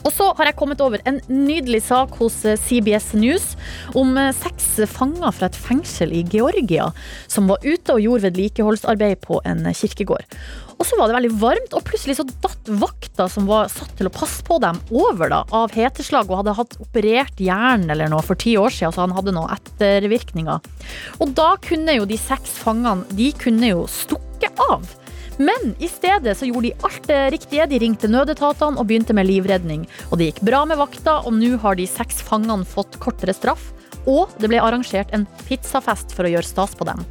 Og 0.05 0.13
så 0.13 0.27
har 0.37 0.49
jeg 0.49 0.57
kommet 0.59 0.81
over 0.85 1.01
en 1.09 1.17
nydelig 1.31 1.81
sak 1.87 2.13
hos 2.19 2.37
eh, 2.45 2.59
CBS 2.61 3.13
News 3.17 3.55
om 3.97 4.13
eh, 4.21 4.33
seks 4.37 4.67
fanger 4.91 5.33
fra 5.33 5.49
et 5.49 5.57
fengsel 5.57 6.13
i 6.13 6.21
Georgia 6.29 6.91
som 7.31 7.49
var 7.49 7.65
ute 7.65 7.95
og 7.95 8.03
gjorde 8.03 8.27
vedlikeholdsarbeid 8.29 9.23
på 9.25 9.41
en 9.49 9.65
kirkegård. 9.73 10.37
Og 10.75 10.83
så 10.87 10.97
var 10.99 11.07
det 11.07 11.15
veldig 11.15 11.35
varmt, 11.39 11.75
og 11.77 11.85
plutselig 11.87 12.17
så 12.17 12.25
datt 12.43 12.69
vakta 12.81 13.29
som 13.31 13.47
var 13.47 13.69
satt 13.71 13.93
til 13.97 14.09
å 14.09 14.13
passe 14.13 14.43
på 14.45 14.57
dem, 14.63 14.79
over 14.91 15.31
da, 15.31 15.41
av 15.55 15.73
heteslag 15.75 16.27
og 16.27 16.41
hadde 16.41 16.57
hatt 16.57 16.75
operert 16.83 17.39
hjernen 17.39 17.93
eller 17.93 18.11
noe 18.11 18.25
for 18.25 18.39
ti 18.39 18.57
år 18.59 18.73
siden, 18.75 18.95
så 18.95 19.05
han 19.05 19.15
hadde 19.15 19.33
noen 19.35 19.55
ettervirkninger. 19.55 20.67
Og 21.23 21.33
da 21.37 21.53
kunne 21.63 21.95
jo 21.95 22.09
de 22.09 22.19
seks 22.19 22.59
fangene 22.65 23.07
de 23.15 23.31
kunne 23.39 23.71
jo 23.71 23.87
stukke 23.91 24.51
av. 24.67 24.83
Men 25.37 25.73
i 25.83 25.89
stedet 25.91 26.37
så 26.37 26.47
gjorde 26.47 26.69
de 26.69 26.85
alt 26.87 27.07
det 27.09 27.21
riktige. 27.35 27.67
De 27.69 27.79
ringte 27.81 28.09
nødetatene 28.11 28.79
og 28.79 28.87
begynte 28.87 29.15
med 29.15 29.27
livredning. 29.27 29.87
Og 30.11 30.19
det 30.19 30.29
gikk 30.31 30.43
bra 30.47 30.63
med 30.69 30.79
vakta, 30.79 31.19
og 31.25 31.35
nå 31.35 31.55
har 31.63 31.79
de 31.79 31.87
seks 31.89 32.21
fangene 32.25 32.67
fått 32.67 32.99
kortere 33.03 33.35
straff. 33.35 33.71
Og 34.05 34.31
det 34.39 34.51
ble 34.51 34.61
arrangert 34.61 35.11
en 35.15 35.25
pizzafest 35.47 36.13
for 36.15 36.27
å 36.27 36.31
gjøre 36.35 36.47
stas 36.47 36.75
på 36.77 36.87
dem. 36.87 37.01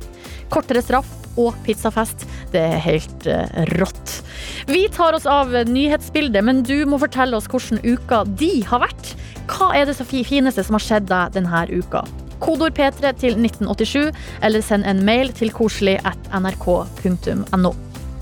Kortere 0.52 0.82
straff 0.84 1.08
og 1.40 1.56
pizzafest. 1.66 2.26
Det 2.54 2.62
er 2.62 2.82
helt 2.84 3.26
eh, 3.26 3.64
rått. 3.74 4.20
Vi 4.70 4.86
tar 4.94 5.16
oss 5.16 5.26
av 5.26 5.50
nyhetsbildet, 5.68 6.44
men 6.46 6.62
du 6.66 6.84
må 6.86 7.00
fortelle 7.02 7.36
oss 7.36 7.50
hvordan 7.50 7.82
uka 7.82 8.22
de 8.38 8.52
har 8.68 8.84
vært. 8.86 9.14
Hva 9.50 9.72
er 9.76 9.88
det 9.88 9.98
så 9.98 10.06
fineste 10.06 10.64
som 10.64 10.78
har 10.78 10.84
skjedd 10.84 11.10
deg 11.10 11.34
denne 11.34 11.64
uka? 11.74 12.04
Kodord 12.44 12.76
P3 12.76 13.14
til 13.20 13.38
1987, 13.40 14.14
eller 14.44 14.64
send 14.64 14.86
en 14.88 15.02
mail 15.06 15.32
til 15.34 15.52
koselig 15.54 15.98
at 16.06 16.30
nrk.no. 16.34 17.74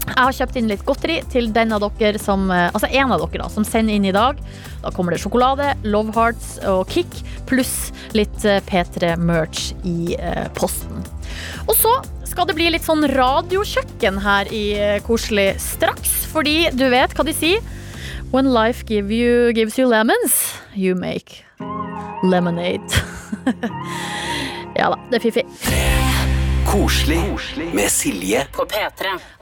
Jeg 0.03 0.19
har 0.19 0.35
kjøpt 0.35 0.57
inn 0.59 0.71
litt 0.71 0.83
godteri 0.87 1.21
til 1.33 1.51
den 1.55 1.73
av 1.75 1.85
dere 1.99 2.21
som 2.21 2.51
eh, 2.51 2.69
Altså 2.73 2.91
en 2.91 3.13
av 3.15 3.23
dere 3.23 3.45
da, 3.45 3.51
som 3.53 3.67
sender 3.67 3.95
inn 3.95 4.09
i 4.09 4.15
dag. 4.15 4.41
Da 4.83 4.91
kommer 4.95 5.15
det 5.15 5.23
sjokolade, 5.23 5.73
Love 5.87 6.15
Hearts 6.17 6.57
og 6.69 6.91
Kick, 6.91 7.21
pluss 7.47 7.93
litt 8.17 8.45
eh, 8.45 8.63
P3-merch 8.67 9.71
i 9.89 10.17
eh, 10.19 10.49
posten. 10.59 11.05
Og 11.69 11.77
så 11.79 11.93
skal 12.29 12.49
det 12.49 12.57
bli 12.59 12.71
litt 12.75 12.87
sånn 12.87 13.07
radiokjøkken 13.13 14.19
her 14.25 14.51
i 14.53 14.65
Koselig 15.07 15.53
straks. 15.63 16.23
Fordi 16.33 16.73
du 16.75 16.87
vet 16.93 17.15
hva 17.17 17.27
de 17.29 17.37
sier? 17.37 17.63
When 18.33 18.49
life 18.53 18.87
give 18.89 19.13
you, 19.13 19.53
gives 19.53 19.79
you 19.79 19.87
lemons, 19.87 20.57
you 20.75 20.95
make 20.97 21.45
lemonade. 22.25 23.03
ja 24.79 24.89
da, 24.89 24.99
det 25.11 25.21
er 25.21 25.27
fiffig. 25.27 25.45
Koselig 26.73 27.21
med 27.75 27.91
Silje. 27.91 28.47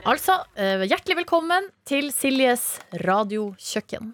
Altså, 0.01 0.33
eh, 0.57 0.81
hjertelig 0.89 1.19
velkommen 1.19 1.67
til 1.85 2.07
Siljes 2.09 2.79
radiokjøkken. 3.03 4.13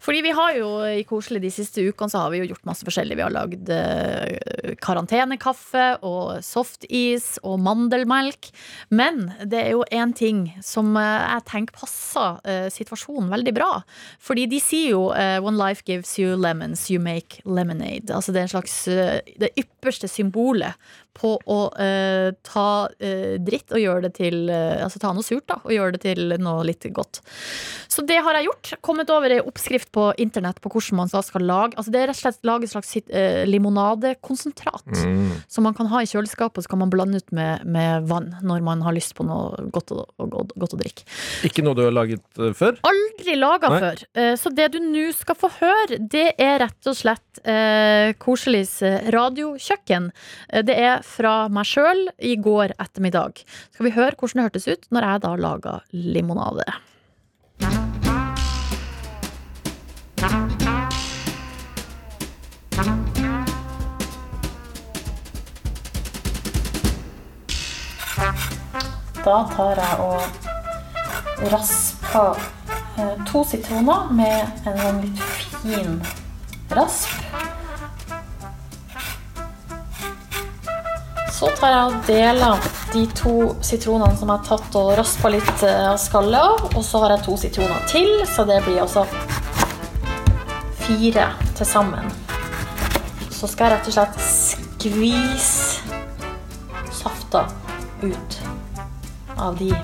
Fordi 0.00 0.20
vi 0.22 0.30
har 0.32 0.54
jo 0.56 0.68
i 0.86 1.02
Koselig 1.04 1.42
de 1.42 1.50
siste 1.52 1.82
ukene 1.84 2.08
så 2.08 2.22
har 2.22 2.30
vi 2.32 2.38
jo 2.40 2.46
gjort 2.52 2.64
masse 2.68 2.86
forskjellig. 2.86 3.18
Vi 3.18 3.24
har 3.24 3.34
lagd 3.34 3.68
eh, 3.68 4.76
karantenekaffe 4.80 5.98
og 6.06 6.38
softis 6.46 7.34
og 7.42 7.58
mandelmelk. 7.60 8.48
Men 8.88 9.26
det 9.44 9.60
er 9.64 9.74
jo 9.74 9.84
én 9.90 10.14
ting 10.16 10.46
som 10.64 10.94
eh, 10.96 11.26
jeg 11.26 11.46
tenker 11.50 11.80
passer 11.82 12.70
situasjonen 12.72 13.28
veldig 13.32 13.52
bra. 13.56 13.70
Fordi 14.22 14.46
de 14.48 14.60
sier 14.62 14.94
jo 14.94 15.02
'One 15.10 15.58
life 15.58 15.82
gives 15.84 16.16
you 16.18 16.36
lemons, 16.36 16.88
you 16.90 17.00
make 17.00 17.42
lemonade. 17.44 18.08
Altså 18.08 18.32
det 18.32 18.40
er 18.40 18.48
en 18.48 18.54
slags 18.56 18.84
det 18.86 19.50
ypperste 19.58 20.08
symbolet 20.08 20.78
på 21.16 21.36
å 21.46 21.60
ta 22.44 22.88
dritt 22.96 23.72
og 23.72 23.80
gjøre 23.80 24.02
det 24.06 24.14
til 24.20 24.50
Altså 24.50 25.00
ta 25.00 25.12
noe 25.16 25.25
surt, 25.26 25.46
da, 25.50 25.58
og 25.64 25.74
gjøre 25.74 25.96
det 25.96 26.02
til 26.06 26.36
noe 26.42 26.64
litt 26.66 26.86
godt. 26.94 27.20
Så 27.90 28.04
det 28.06 28.18
har 28.22 28.36
jeg 28.38 28.48
gjort. 28.48 28.72
Kommet 28.84 29.10
over 29.12 29.32
ei 29.34 29.40
oppskrift 29.42 29.90
på 29.94 30.08
internett 30.22 30.60
på 30.62 30.70
hvordan 30.72 31.00
man 31.02 31.10
skal 31.12 31.44
lage 31.46 31.76
Altså 31.76 31.92
det 31.92 32.00
er 32.02 32.10
rett 32.10 32.18
og 32.18 32.22
slett 32.24 32.46
lage 32.46 32.66
et 32.68 32.72
slags 32.72 32.92
eh, 33.08 33.42
limonadekonsentrat. 33.48 34.86
Mm. 35.04 35.30
Som 35.48 35.64
man 35.66 35.74
kan 35.74 35.86
ha 35.90 36.02
i 36.02 36.08
kjøleskapet, 36.08 36.58
og 36.60 36.66
så 36.66 36.72
kan 36.72 36.80
man 36.82 36.90
blande 36.92 37.20
ut 37.22 37.32
med, 37.36 37.64
med 37.66 38.06
vann 38.10 38.32
når 38.46 38.62
man 38.66 38.82
har 38.86 38.94
lyst 38.96 39.14
på 39.18 39.26
noe 39.26 39.68
godt 39.74 39.92
å, 39.94 40.04
godt, 40.18 40.54
godt 40.58 40.76
å 40.76 40.80
drikke. 40.80 41.06
Ikke 41.48 41.64
noe 41.66 41.76
du 41.78 41.84
har 41.86 41.94
laget 41.94 42.22
eh, 42.40 42.52
før? 42.56 42.78
Aldri 42.86 43.36
laga 43.40 43.70
før. 43.72 44.02
Eh, 44.14 44.34
Så 44.40 44.52
det 44.54 44.68
du 44.74 44.80
nå 44.82 45.06
skal 45.16 45.38
få 45.38 45.50
høre, 45.60 45.98
det 46.00 46.28
er 46.42 46.60
rett 46.64 46.90
og 46.90 46.96
slett 46.98 47.40
eh, 47.44 48.12
Koseligs 48.22 48.78
eh, 48.86 49.08
radiokjøkken. 49.14 50.10
Eh, 50.50 50.62
Det 50.66 50.76
er 50.76 51.02
fra 51.06 51.36
meg 51.52 51.66
sjøl 51.68 52.06
i 52.18 52.36
går 52.42 52.76
ettermiddag. 52.82 53.42
Skal 53.74 53.88
vi 53.88 53.94
høre 53.96 54.16
hvordan 54.16 54.40
det 54.42 54.46
hørtes 54.48 54.68
ut 54.70 54.86
når 54.94 55.06
jeg 55.08 55.15
da 55.22 55.36
laga 55.36 55.80
limonade. 55.90 56.64
Da 69.26 69.38
tar 69.50 69.80
jeg 69.82 69.96
og 70.06 71.50
rasper 71.52 72.38
eh, 72.98 73.16
to 73.26 73.42
sitroner 73.42 74.12
med 74.14 74.68
en 74.70 74.78
sånn 74.78 75.00
litt 75.02 75.56
fin 75.64 75.98
rasp. 76.70 77.55
Så 81.36 81.50
tar 81.52 81.68
jeg 81.68 81.88
og 81.90 81.96
deler 82.08 82.68
de 82.94 83.02
to 83.12 83.32
sitronene 83.64 84.16
som 84.16 84.30
jeg 84.32 84.40
har 84.40 84.46
tatt 84.46 84.76
og 84.80 84.94
raspa 84.96 85.28
litt 85.34 85.64
eh, 85.68 85.82
av 85.90 85.98
skallet 86.00 86.40
av. 86.40 86.62
Og 86.70 86.84
så 86.84 87.02
har 87.02 87.12
jeg 87.12 87.26
to 87.26 87.36
sitroner 87.42 87.82
til, 87.90 88.12
så 88.30 88.46
det 88.48 88.62
blir 88.64 88.80
altså 88.80 89.04
fire 90.86 91.26
til 91.58 91.68
sammen. 91.68 92.08
Så 93.28 93.50
skal 93.52 93.68
jeg 93.68 93.74
rett 93.74 93.90
og 93.90 93.96
slett 93.98 94.16
skvise 94.24 95.76
safta 96.96 97.44
ut 98.00 98.38
av 99.36 99.60
de 99.60 99.74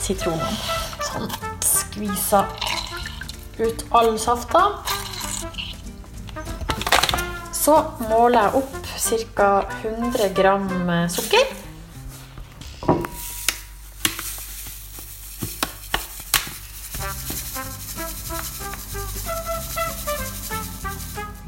sitronene. 0.00 0.56
Sånn. 1.04 1.28
Skvisa 1.66 2.46
ut 3.60 3.84
all 3.92 4.16
safta. 4.20 4.64
Så 7.52 7.76
måler 8.08 8.46
jeg 8.46 8.62
opp 8.62 8.85
ca. 9.34 9.50
100 9.82 10.28
gram 10.34 10.90
eh, 10.90 11.06
sukker. 11.08 11.66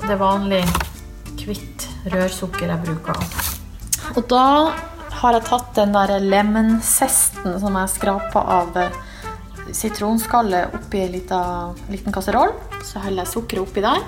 det 0.09 0.15
er 0.15 0.21
vanlig 0.23 0.63
hvitt 1.43 1.85
rørsukker 2.09 2.71
jeg 2.71 2.81
bruker. 2.81 3.19
Og 4.17 4.23
da 4.31 4.45
har 5.21 5.37
jeg 5.37 5.45
tatt 5.51 5.75
den 5.77 5.93
der 5.93 6.15
lemonzesten 6.23 7.59
som 7.61 7.77
jeg 7.77 7.93
skrapa 7.93 8.45
av 8.55 8.79
eh, 8.81 8.97
sitronskallet 9.77 10.79
oppi 10.79 11.03
en 11.05 11.13
liten, 11.13 12.15
kasseroll. 12.15 12.55
Så 12.81 13.03
heller 13.05 13.27
jeg 13.27 13.35
sukkeret 13.35 13.67
oppi 13.67 13.85
der. 13.85 14.01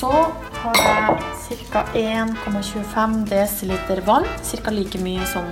Så 0.00 0.10
har 0.62 0.78
jeg 0.80 1.60
ca. 1.72 1.82
1,25 1.94 3.16
dl 3.28 4.00
vann. 4.06 4.24
Ca. 4.40 4.72
like 4.72 5.00
mye 5.02 5.26
som 5.28 5.46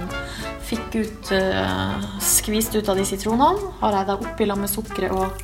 fikk 0.68 0.96
ut, 0.96 1.30
uh, 1.32 2.06
skvist 2.24 2.76
ut 2.76 2.88
av 2.88 2.96
de 2.96 3.04
sitronene. 3.08 3.72
Har 3.82 3.96
jeg 3.98 4.08
da 4.08 4.16
oppi 4.16 4.48
lag 4.48 4.60
med 4.60 4.72
sukkeret 4.72 5.12
og, 5.12 5.42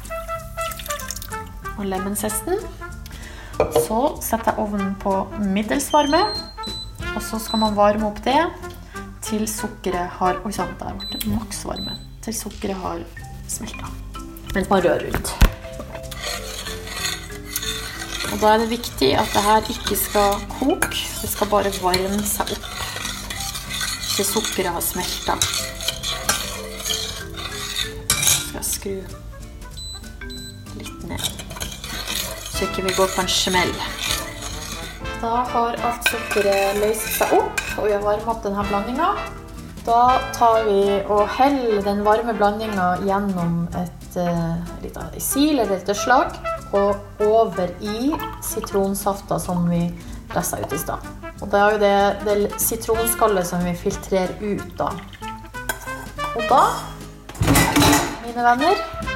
og 1.77 1.85
lemonzesten. 1.91 2.61
Så 3.85 4.01
setter 4.25 4.53
jeg 4.53 4.63
ovnen 4.65 4.95
på 5.03 5.17
middels 5.53 5.91
varme. 5.93 6.25
Og 7.15 7.21
så 7.23 7.39
skal 7.43 7.61
man 7.63 7.77
varme 7.77 8.09
opp 8.09 8.23
det 8.25 8.41
til 9.25 9.45
sukkeret 9.49 10.17
har 10.19 10.41
Oi 10.45 10.53
sann, 10.53 10.75
der 10.81 10.97
ble 10.97 11.13
det 11.13 11.29
maksvarme. 11.29 11.99
Til 12.25 12.37
sukkeret 12.37 12.81
har 12.81 13.05
smelta. 13.49 13.93
Mens 14.55 14.73
man 14.73 14.85
rører 14.85 15.11
rundt. 15.11 15.54
Og 18.35 18.41
da 18.43 18.49
er 18.51 18.65
det 18.65 18.73
viktig 18.73 19.13
at 19.15 19.31
det 19.31 19.43
her 19.45 19.69
ikke 19.71 19.95
skal 19.95 20.41
koke. 20.57 20.91
Det 21.23 21.29
skal 21.31 21.51
bare 21.53 21.71
varme 21.79 22.19
seg 22.27 22.51
opp 22.57 22.73
til 24.15 24.27
sukkeret 24.27 24.75
har 24.75 24.83
smelta. 24.83 25.37
Skal 28.11 28.59
jeg 28.59 28.67
skru 28.67 28.97
litt 30.81 31.07
ned, 31.07 31.31
så 32.51 32.67
ikke 32.67 32.89
vi 32.89 32.97
går 32.99 33.15
på 33.15 33.23
en 33.23 33.31
smell. 33.31 33.75
Da 35.23 35.47
har 35.55 35.79
alt 35.87 36.11
sukkeret 36.11 36.83
løst 36.83 37.11
seg 37.21 37.39
opp, 37.39 37.67
og 37.79 37.87
vi 37.87 37.95
har 37.95 38.03
varmet 38.03 38.47
denne 38.47 38.67
blandinga. 38.71 39.11
Da 39.87 40.01
tar 40.35 40.65
vi 40.67 40.81
og 41.07 41.29
heller 41.39 41.83
den 41.87 42.03
varme 42.07 42.35
blandinga 42.35 42.97
gjennom 43.07 43.69
et 43.79 44.05
et, 44.23 44.97
et 44.97 45.23
sil 45.23 45.59
eller 45.59 45.77
et 45.77 45.97
slag, 45.97 46.35
og 46.75 47.23
over 47.23 47.71
i 47.81 48.13
sitronsafta 48.43 49.39
som 49.39 49.71
vi 49.71 49.93
pressa 50.33 50.59
ut 50.59 50.73
i 50.73 50.79
stad. 50.79 50.99
Og 51.43 51.51
det 51.51 51.59
er 51.61 51.73
jo 51.75 51.79
det, 51.83 52.17
det 52.27 52.61
sitronskallet 52.63 53.47
som 53.47 53.65
vi 53.65 53.75
filtrerer 53.79 54.35
ut 54.43 54.77
da. 54.79 54.91
Og 56.35 56.43
da, 56.51 56.63
mine 58.25 58.43
venner, 58.43 58.75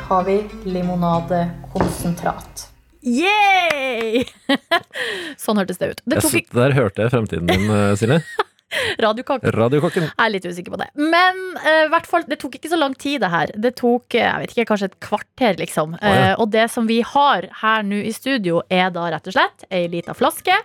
har 0.09 0.25
vi 0.25 0.41
limonadekonsentrat. 0.65 2.69
Yay! 3.09 4.25
sånn 5.43 5.61
hørtes 5.61 5.79
det 5.81 5.93
ut. 5.93 6.01
Det 6.05 6.19
Jeg 6.19 6.31
satt 6.31 6.55
der 6.59 6.75
hørte 6.77 7.05
jeg 7.05 7.15
fremtiden 7.15 7.47
din, 7.51 7.71
eh, 7.71 7.95
Silje. 7.99 8.19
radiokake. 9.05 9.51
Radiokokken. 9.55 10.09
Jeg 10.11 10.25
er 10.27 10.33
litt 10.35 10.45
usikker 10.49 10.75
på 10.75 10.81
det. 10.83 10.89
Men 10.97 11.39
uh, 11.57 11.85
i 11.87 11.91
hvert 11.93 12.07
fall, 12.11 12.25
det 12.29 12.39
tok 12.43 12.59
ikke 12.59 12.69
så 12.73 12.79
lang 12.81 12.95
tid, 12.99 13.21
det 13.25 13.31
her. 13.33 13.53
Det 13.57 13.75
tok 13.81 14.15
eh, 14.19 14.27
jeg 14.27 14.43
vet 14.45 14.57
ikke, 14.57 14.69
kanskje 14.73 14.91
et 14.93 14.99
kvarter, 15.05 15.57
liksom. 15.61 15.95
ja. 16.03 16.35
uh, 16.35 16.43
og 16.43 16.51
det 16.53 16.67
som 16.73 16.87
vi 16.89 17.01
har 17.07 17.49
her 17.63 17.87
nå 17.87 18.03
i 18.05 18.13
studio, 18.13 18.63
er 18.69 18.91
da 18.95 19.09
rett 19.15 19.27
og 19.31 19.35
slett 19.39 19.65
ei 19.73 19.87
lita 19.89 20.13
flaske, 20.17 20.57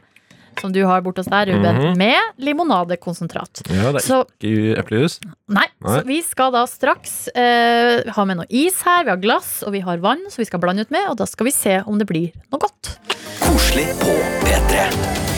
som 0.62 0.70
du 0.70 0.84
har 0.86 1.02
borte 1.02 1.24
hos 1.24 1.30
deg, 1.32 1.50
Ruben, 1.50 1.80
Mhm. 1.82 1.96
med 1.98 2.44
limonadekonsentrat. 2.46 3.64
Ja, 3.74 3.90
det 3.96 4.04
er 4.04 4.06
Så 4.06 4.20
ikke 4.38 4.76
eplejus. 4.84 5.16
Nei, 5.50 5.66
Nei. 5.82 5.96
så 5.96 6.06
vi 6.06 6.20
skal 6.22 6.52
da 6.54 6.62
straks 6.70 7.28
uh, 7.34 8.04
ha 8.14 8.26
med 8.30 8.38
noe 8.38 8.46
is 8.54 8.78
her. 8.86 9.04
Vi 9.08 9.10
har 9.16 9.18
glass, 9.24 9.64
og 9.66 9.74
vi 9.74 9.82
har 9.82 9.98
vann, 9.98 10.22
så 10.30 10.44
vi 10.44 10.46
skal 10.46 10.62
blande 10.62 10.86
ut 10.86 10.92
med. 10.94 11.08
Og 11.10 11.18
da 11.18 11.26
skal 11.26 11.50
vi 11.50 11.56
se 11.56 11.80
om 11.88 11.98
det 11.98 12.06
blir 12.12 12.30
noe 12.52 12.62
godt. 12.68 12.94
Koselig 13.42 13.90
på 14.04 14.14
P3. 14.46 15.33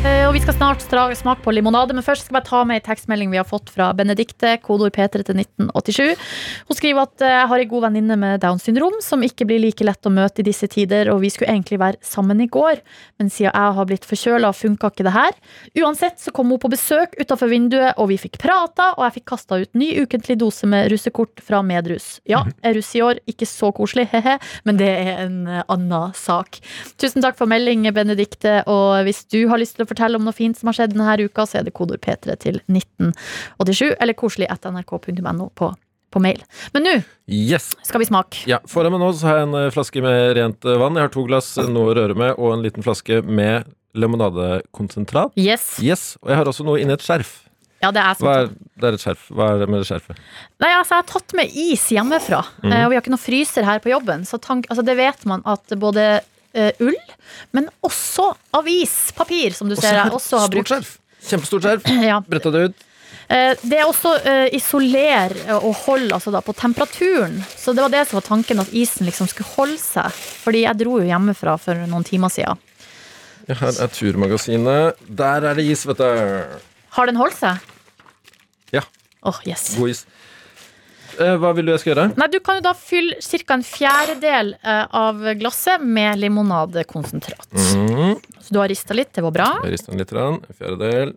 Eh, 0.00 0.22
og 0.24 0.32
vi 0.32 0.40
skal 0.40 0.54
snart 0.56 0.80
smake 0.80 1.42
på 1.44 1.52
limonade, 1.52 1.92
men 1.92 2.04
først 2.04 2.24
skal 2.24 2.38
jeg 2.38 2.46
ta 2.46 2.60
med 2.64 2.78
en 2.78 2.84
tekstmelding 2.86 3.28
vi 3.34 3.36
har 3.36 3.44
fått 3.44 3.68
fra 3.68 3.90
Benedikte, 3.92 4.54
kodeord 4.64 4.94
P3 4.96 5.20
til 5.28 5.36
1987. 5.42 6.22
Hun 6.70 6.78
skriver 6.78 7.04
at 7.04 7.20
eh, 7.20 7.34
jeg 7.34 7.48
har 7.50 7.60
en 7.60 7.68
god 7.68 7.84
venninne 7.84 8.16
med 8.16 8.40
Downs 8.40 8.64
syndrom, 8.64 8.96
som 9.04 9.20
ikke 9.20 9.44
blir 9.50 9.60
like 9.60 9.84
lett 9.84 10.08
å 10.08 10.12
møte 10.14 10.40
i 10.40 10.46
disse 10.46 10.64
tider, 10.72 11.10
og 11.12 11.20
vi 11.20 11.28
skulle 11.34 11.52
egentlig 11.52 11.76
være 11.82 12.00
sammen 12.00 12.40
i 12.40 12.46
går, 12.48 12.80
men 13.20 13.28
siden 13.28 13.50
jeg 13.50 13.74
har 13.76 13.88
blitt 13.90 14.08
forkjøla, 14.08 14.54
funka 14.56 14.88
ikke 14.88 15.04
det 15.04 15.12
her. 15.18 15.36
Uansett 15.82 16.24
så 16.24 16.32
kom 16.32 16.48
hun 16.48 16.62
på 16.64 16.72
besøk 16.72 17.18
utafor 17.20 17.52
vinduet, 17.52 17.92
og 18.00 18.08
vi 18.08 18.16
fikk 18.24 18.40
prata, 18.40 18.94
og 18.96 19.04
jeg 19.04 19.18
fikk 19.18 19.28
kasta 19.34 19.60
ut 19.60 19.76
ny 19.76 19.90
ukentlig 20.00 20.38
dose 20.40 20.70
med 20.70 20.88
russekort 20.94 21.44
fra 21.44 21.60
Medrus. 21.60 22.08
Ja, 22.24 22.46
er 22.64 22.78
russ 22.78 22.94
i 22.96 23.04
år, 23.04 23.20
ikke 23.28 23.50
så 23.50 23.68
koselig, 23.76 24.08
he-he, 24.14 24.38
men 24.64 24.80
det 24.80 24.90
er 24.94 25.26
en 25.26 25.38
eh, 25.44 25.60
annen 25.68 26.16
sak. 26.16 26.62
Tusen 26.96 27.20
takk 27.20 27.36
for 27.36 27.52
melding, 27.52 27.84
Benedikte. 27.92 28.62
Og 28.70 29.04
hvis 29.04 29.26
du 29.28 29.42
har 29.50 29.60
lyst 29.60 29.76
til 29.76 29.84
å 29.84 29.89
fortelle 29.90 30.18
om 30.20 30.24
noe 30.26 30.36
fint 30.36 30.58
som 30.58 30.70
har 30.70 30.78
skjedd 30.78 30.94
denne 30.96 31.16
uka, 31.26 31.46
så 31.46 31.60
er 31.60 31.66
det 31.68 31.74
kodord 31.76 32.00
P3 32.04 32.36
til 32.42 32.60
1987, 32.70 33.96
eller 34.00 34.16
koselig 34.18 34.48
etter 34.52 34.72
nrk.no 34.74 35.50
på, 35.58 35.72
på 36.10 36.22
mail. 36.24 36.40
Men 36.74 36.86
nå 36.86 36.94
Yes! 37.30 37.70
skal 37.86 38.02
vi 38.02 38.08
smake. 38.10 38.44
Ja, 38.50 38.58
Foran 38.70 38.94
meg 38.96 39.02
nå 39.04 39.10
så 39.14 39.28
har 39.30 39.42
jeg 39.42 39.48
en 39.50 39.58
eh, 39.60 39.68
flaske 39.74 40.02
med 40.02 40.32
rent 40.38 40.66
eh, 40.66 40.78
vann. 40.80 40.96
Jeg 40.98 41.06
har 41.08 41.14
to 41.14 41.26
glass, 41.28 41.52
eh, 41.60 41.68
noe 41.70 41.92
å 41.92 41.98
røre 42.00 42.16
med, 42.18 42.34
og 42.38 42.56
en 42.56 42.64
liten 42.66 42.82
flaske 42.86 43.20
med 43.26 43.68
lemonadekonsentrat. 43.98 45.32
Yes. 45.38 45.76
Yes, 45.82 46.02
Og 46.22 46.30
jeg 46.30 46.38
har 46.40 46.50
også 46.50 46.66
noe 46.66 46.80
inni 46.82 46.94
et 46.94 47.04
skjerf. 47.04 47.40
Ja, 47.80 47.88
det 47.96 48.02
er 48.04 48.18
Hva 48.20 48.32
er, 48.42 48.48
det 48.76 48.88
er 48.90 48.96
et 48.98 49.00
skjerf. 49.02 49.22
Hva 49.32 49.46
er 49.54 49.62
det 49.62 49.66
med 49.72 49.80
det 49.80 49.86
skjerfet? 49.88 50.18
Nei, 50.60 50.68
altså, 50.76 50.98
jeg 50.98 51.00
har 51.00 51.06
tatt 51.08 51.34
med 51.38 51.54
is 51.62 51.86
hjemmefra, 51.94 52.42
eh, 52.66 52.82
og 52.84 52.90
vi 52.92 52.98
har 52.98 53.00
ikke 53.00 53.14
noe 53.14 53.22
fryser 53.22 53.64
her 53.64 53.80
på 53.80 53.92
jobben. 53.94 54.26
Så 54.28 54.36
tank, 54.44 54.68
altså, 54.68 54.84
det 54.84 54.98
vet 55.00 55.24
man 55.30 55.40
at 55.48 55.72
både 55.80 56.04
eh, 56.54 56.72
ull, 56.80 56.96
men 57.52 57.68
også 57.86 58.30
avispapir, 58.56 59.52
som 59.56 59.68
du 59.70 59.76
ser 59.78 59.94
jeg 59.98 60.12
også 60.12 60.38
har 60.44 60.46
Stort 60.50 60.56
brukt. 60.58 60.72
skjerf! 60.72 60.94
Kjempestort 61.30 61.66
skjerf. 61.66 61.90
Ja. 62.10 62.20
Bretta 62.26 62.50
det 62.54 62.62
ut. 62.70 62.86
Eh, 63.30 63.52
Det 63.62 63.78
er 63.78 63.86
også 63.86 64.14
uh, 64.24 64.48
isoler 64.56 65.34
og 65.60 65.74
hold 65.84 66.10
altså 66.16 66.32
da, 66.34 66.40
på 66.42 66.54
temperaturen. 66.58 67.36
Så 67.56 67.74
det 67.76 67.84
var 67.84 67.92
det 67.92 68.04
som 68.08 68.18
var 68.18 68.26
tanken, 68.26 68.58
at 68.62 68.72
isen 68.74 69.06
liksom 69.06 69.28
skulle 69.30 69.52
holde 69.54 69.78
seg. 69.78 70.10
Fordi 70.42 70.64
jeg 70.64 70.80
dro 70.80 70.98
jo 70.98 71.06
hjemmefra 71.06 71.54
for 71.62 71.78
noen 71.90 72.06
timer 72.08 72.32
siden. 72.32 72.58
Ja, 73.48 73.54
her 73.62 73.70
er 73.82 73.90
turmagasinet. 73.94 74.98
Der 75.06 75.46
er 75.50 75.54
det 75.58 75.64
is, 75.70 75.84
vet 75.86 75.98
du. 75.98 76.58
Har 76.96 77.06
den 77.10 77.16
holdt 77.18 77.38
seg? 77.38 77.58
Ja. 78.74 78.82
Åh, 79.26 79.38
yes. 79.46 79.74
God 79.78 79.90
is. 79.94 80.04
Eh, 81.18 81.36
hva 81.40 81.50
vil 81.56 81.66
du 81.66 81.72
jeg 81.72 81.80
skal 81.82 81.94
gjøre? 81.94 82.04
Nei, 82.20 82.26
du 82.32 82.38
kan 82.44 82.60
jo 82.60 82.64
da 82.68 82.72
fylle 82.78 83.16
ca. 83.20 83.54
en 83.56 83.62
fjerdedel 83.66 84.54
eh, 84.62 84.84
av 84.92 85.18
glasset 85.40 85.82
med 85.82 86.18
limonadekonsentrat. 86.22 87.48
Mm. 87.52 88.14
Så 88.40 88.54
du 88.54 88.58
har 88.62 88.68
rista 88.70 88.94
litt, 88.94 89.12
det 89.16 89.22
var 89.26 89.34
bra. 89.34 89.48
Jeg 89.64 89.78
den 89.88 89.98
litt. 90.04 90.12
En 90.46 90.56
fjerdedel. 90.56 91.16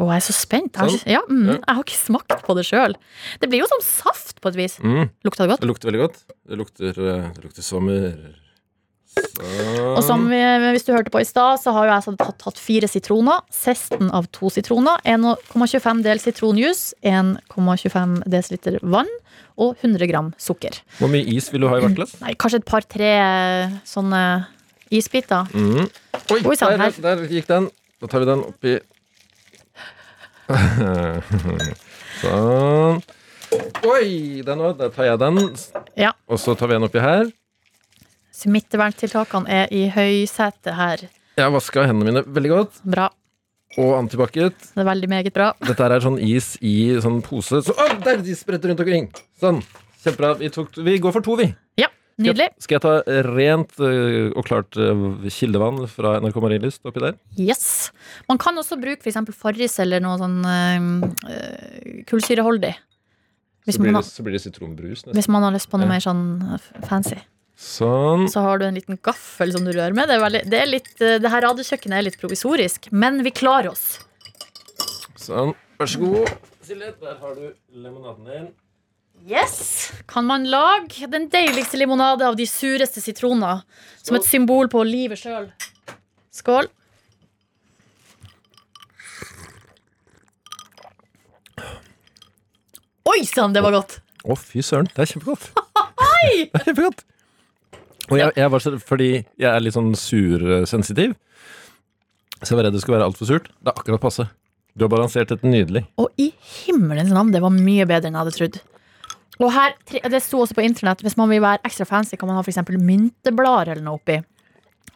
Å, 0.00 0.06
jeg 0.06 0.20
er 0.20 0.24
så 0.24 0.32
spent. 0.32 0.70
Jeg 0.72 0.80
har, 0.80 0.88
Sånn. 0.88 1.00
ikke- 1.02 1.10
ja, 1.12 1.20
mm, 1.28 1.46
Ja. 1.48 1.52
jeg 1.66 1.74
har 1.76 1.82
ikke 1.84 1.98
smakt 1.98 2.42
på 2.46 2.54
det 2.56 2.64
sjøl. 2.64 2.94
Det 3.40 3.48
blir 3.50 3.60
jo 3.60 3.66
som 3.66 3.80
saft 3.82 4.40
på 4.40 4.48
et 4.48 4.54
vis. 4.56 4.78
Mm. 4.78 5.10
Lukta 5.24 5.44
det 5.44 5.50
godt? 5.50 5.60
Det 5.60 5.68
lukter 5.68 5.90
veldig 5.90 6.00
godt. 6.06 6.18
Det 6.48 6.56
lukter, 6.56 6.88
eh, 6.96 7.30
det 7.34 7.44
lukter 7.44 7.62
sommer. 7.62 8.36
Og 9.96 10.02
som 10.06 10.26
vi, 10.30 10.38
hvis 10.74 10.86
du 10.86 10.92
hørte 10.94 11.12
på 11.12 11.22
i 11.22 11.26
stad, 11.28 11.60
så 11.62 11.72
har 11.76 11.88
jo 11.88 11.94
jeg 11.94 12.18
tatt, 12.20 12.38
tatt 12.42 12.60
fire 12.60 12.88
sitroner. 12.90 13.42
Sesten 13.54 14.10
av 14.16 14.28
to 14.34 14.50
sitroner. 14.52 15.00
1,25 15.08 16.04
del 16.06 16.22
sitronjuice, 16.22 16.94
1,25 17.06 18.22
dl 18.30 18.78
vann 18.82 19.10
og 19.60 19.76
100 19.82 20.08
gram 20.08 20.30
sukker. 20.40 20.80
Hvor 20.98 21.10
mye 21.12 21.26
is 21.36 21.50
vil 21.52 21.64
du 21.64 21.68
ha 21.70 21.76
i 21.78 21.84
hvert 21.84 21.98
glass? 21.98 22.14
Nei, 22.22 22.32
kanskje 22.40 22.62
et 22.62 22.68
par-tre 22.68 23.12
sånne 23.88 24.22
isbiter. 24.90 25.50
Mm. 25.52 25.84
Oi, 25.86 26.40
Oi, 26.40 26.56
sann, 26.56 26.80
der, 26.80 26.96
der 27.04 27.26
gikk 27.28 27.48
den. 27.50 27.68
Da 28.00 28.08
tar 28.08 28.22
vi 28.22 28.30
den 28.30 28.46
oppi 28.48 28.78
Sånn. 32.20 33.02
Oi, 33.86 34.42
den 34.46 34.62
òg. 34.62 34.78
Da 34.80 34.88
tar 34.94 35.04
jeg 35.10 35.20
den. 35.22 35.38
Ja. 35.98 36.12
Og 36.30 36.40
så 36.42 36.56
tar 36.58 36.70
vi 36.70 36.78
en 36.78 36.86
oppi 36.88 37.02
her. 37.02 37.30
Smitteverntiltakene 38.40 39.48
er 39.62 39.72
i 39.74 39.86
høysetet 39.92 40.74
her. 40.76 41.06
Jeg 41.36 41.44
har 41.46 41.52
vaska 41.54 41.84
hendene 41.88 42.08
mine 42.10 42.22
veldig 42.26 42.50
godt. 42.52 42.80
Bra. 42.84 43.08
Og 43.78 43.92
antibac-et. 44.00 44.56
Det 44.74 44.82
er 44.82 44.88
veldig 44.88 45.08
meget 45.12 45.32
bra. 45.36 45.52
Dette 45.62 45.84
her 45.84 45.94
er 45.94 46.02
sånn 46.02 46.18
is 46.18 46.56
i 46.64 46.74
sånn 47.02 47.20
pose. 47.22 47.60
Så, 47.66 47.74
å, 47.76 47.86
der 48.02 48.18
de 48.24 48.34
spretter 48.34 48.72
rundt 48.72 48.82
omkring! 48.82 49.06
Sånn. 49.40 49.60
Kjempebra. 50.02 50.32
Vi, 50.40 50.48
tok, 50.54 50.74
vi 50.82 50.96
går 51.02 51.14
for 51.14 51.22
to, 51.26 51.36
vi. 51.38 51.46
Ja, 51.78 51.86
nydelig. 52.20 52.48
Skal 52.64 52.78
jeg 52.78 52.84
ta 52.86 52.94
rent 53.28 53.76
øh, 53.84 54.32
og 54.34 54.46
klart 54.48 54.76
øh, 54.80 55.22
kildevann 55.30 55.84
fra 55.92 56.16
NRK 56.24 56.40
Marienlyst 56.42 56.88
oppi 56.88 57.04
der? 57.04 57.18
Yes. 57.38 57.90
Man 58.32 58.40
kan 58.42 58.58
også 58.58 58.78
bruke 58.80 59.04
f.eks. 59.04 59.20
Farris 59.38 59.76
eller 59.84 60.02
noe 60.02 60.16
sånn 60.20 60.38
øh, 60.48 62.04
kullsyreholdig. 62.10 62.72
Hvis 63.68 63.76
Så 63.76 63.82
blir, 63.84 63.92
det, 63.94 64.04
så 64.08 64.24
blir 64.24 64.34
det 64.34 64.40
sitronbrus. 64.48 65.04
nesten. 65.04 65.14
hvis 65.20 65.28
man 65.30 65.44
har 65.46 65.52
lyst 65.54 65.68
på 65.70 65.78
noe 65.78 65.86
Ja. 65.86 65.92
mer 65.94 66.00
sånn 66.02 66.24
eh, 66.56 66.70
fancy. 66.88 67.20
Sånn. 67.60 68.24
Så 68.32 68.40
har 68.40 68.56
du 68.56 68.64
en 68.64 68.78
liten 68.78 68.96
gaffel 69.04 69.50
som 69.52 69.66
du 69.66 69.74
rører 69.74 69.92
med. 69.92 70.08
Det, 70.08 70.16
er 70.16 70.22
veldig, 70.22 70.40
det, 70.48 70.60
er 70.62 70.68
litt, 70.70 70.94
eh, 71.04 71.18
det 71.20 71.28
her 71.28 71.44
radiokjøkkenet 71.44 71.98
er 71.98 72.06
litt 72.06 72.16
provisorisk, 72.20 72.88
men 72.88 73.20
vi 73.26 73.34
klarer 73.36 73.74
oss. 73.74 73.98
Sånn. 75.20 75.52
Vær 75.76 75.90
så 75.92 76.00
god. 76.00 76.32
Silje, 76.64 76.88
der 77.02 77.18
har 77.20 77.36
du 77.36 77.50
lemonaden 77.76 78.30
din. 78.30 78.48
Yes! 79.28 79.92
Kan 80.08 80.24
man 80.24 80.46
lage 80.48 81.04
den 81.12 81.28
deiligste 81.28 81.76
limonade 81.76 82.24
av 82.24 82.38
de 82.40 82.46
sureste 82.48 83.02
sitroner 83.04 83.60
som 84.00 84.16
et 84.16 84.24
symbol 84.24 84.72
på 84.72 84.80
livet 84.88 85.20
sjøl? 85.20 85.50
Skål. 86.32 86.70
Oi 93.10 93.20
sann, 93.28 93.52
det 93.52 93.60
var 93.60 93.76
godt! 93.76 94.00
Å, 94.24 94.32
fy 94.36 94.64
søren. 94.64 94.88
Det 94.96 95.04
er 95.04 95.12
kjempegodt. 95.12 95.50
Det 96.24 96.48
er 96.48 96.68
kjempegodt. 96.70 97.04
Og 98.10 98.18
jeg, 98.18 98.34
jeg 98.36 98.50
var 98.52 98.62
så, 98.64 98.74
fordi 98.82 99.10
jeg 99.20 99.48
er 99.50 99.62
litt 99.62 99.76
sånn 99.76 99.92
sursensitiv, 99.98 101.14
så 102.40 102.52
jeg 102.52 102.58
var 102.58 102.66
redd 102.66 102.76
det 102.76 102.82
skulle 102.82 102.98
være 102.98 103.08
altfor 103.10 103.28
surt. 103.28 103.50
Det 103.60 103.70
er 103.70 103.76
akkurat 103.76 104.02
passe. 104.02 104.26
Du 104.74 104.86
har 104.86 104.92
balansert 104.92 105.30
dette 105.32 105.46
nydelig. 105.46 105.84
Og 106.00 106.08
i 106.20 106.30
himmelens 106.64 107.12
navn, 107.12 107.32
det 107.34 107.42
var 107.44 107.52
mye 107.54 107.86
bedre 107.88 108.08
enn 108.08 108.16
jeg 108.16 108.22
hadde 108.24 108.36
trodd. 108.36 108.60
Og 109.40 109.52
her, 109.54 109.76
Det 109.86 110.20
sto 110.22 110.42
også 110.42 110.56
på 110.56 110.64
internett 110.64 111.02
hvis 111.04 111.16
man 111.16 111.30
vil 111.32 111.42
være 111.44 111.62
ekstra 111.64 111.86
fancy, 111.88 112.16
kan 112.16 112.28
man 112.28 112.36
ha 112.38 112.44
eksempel 112.44 112.78
mynteblader 112.80 113.74
eller 113.74 113.86
noe 113.86 114.00
oppi. 114.00 114.18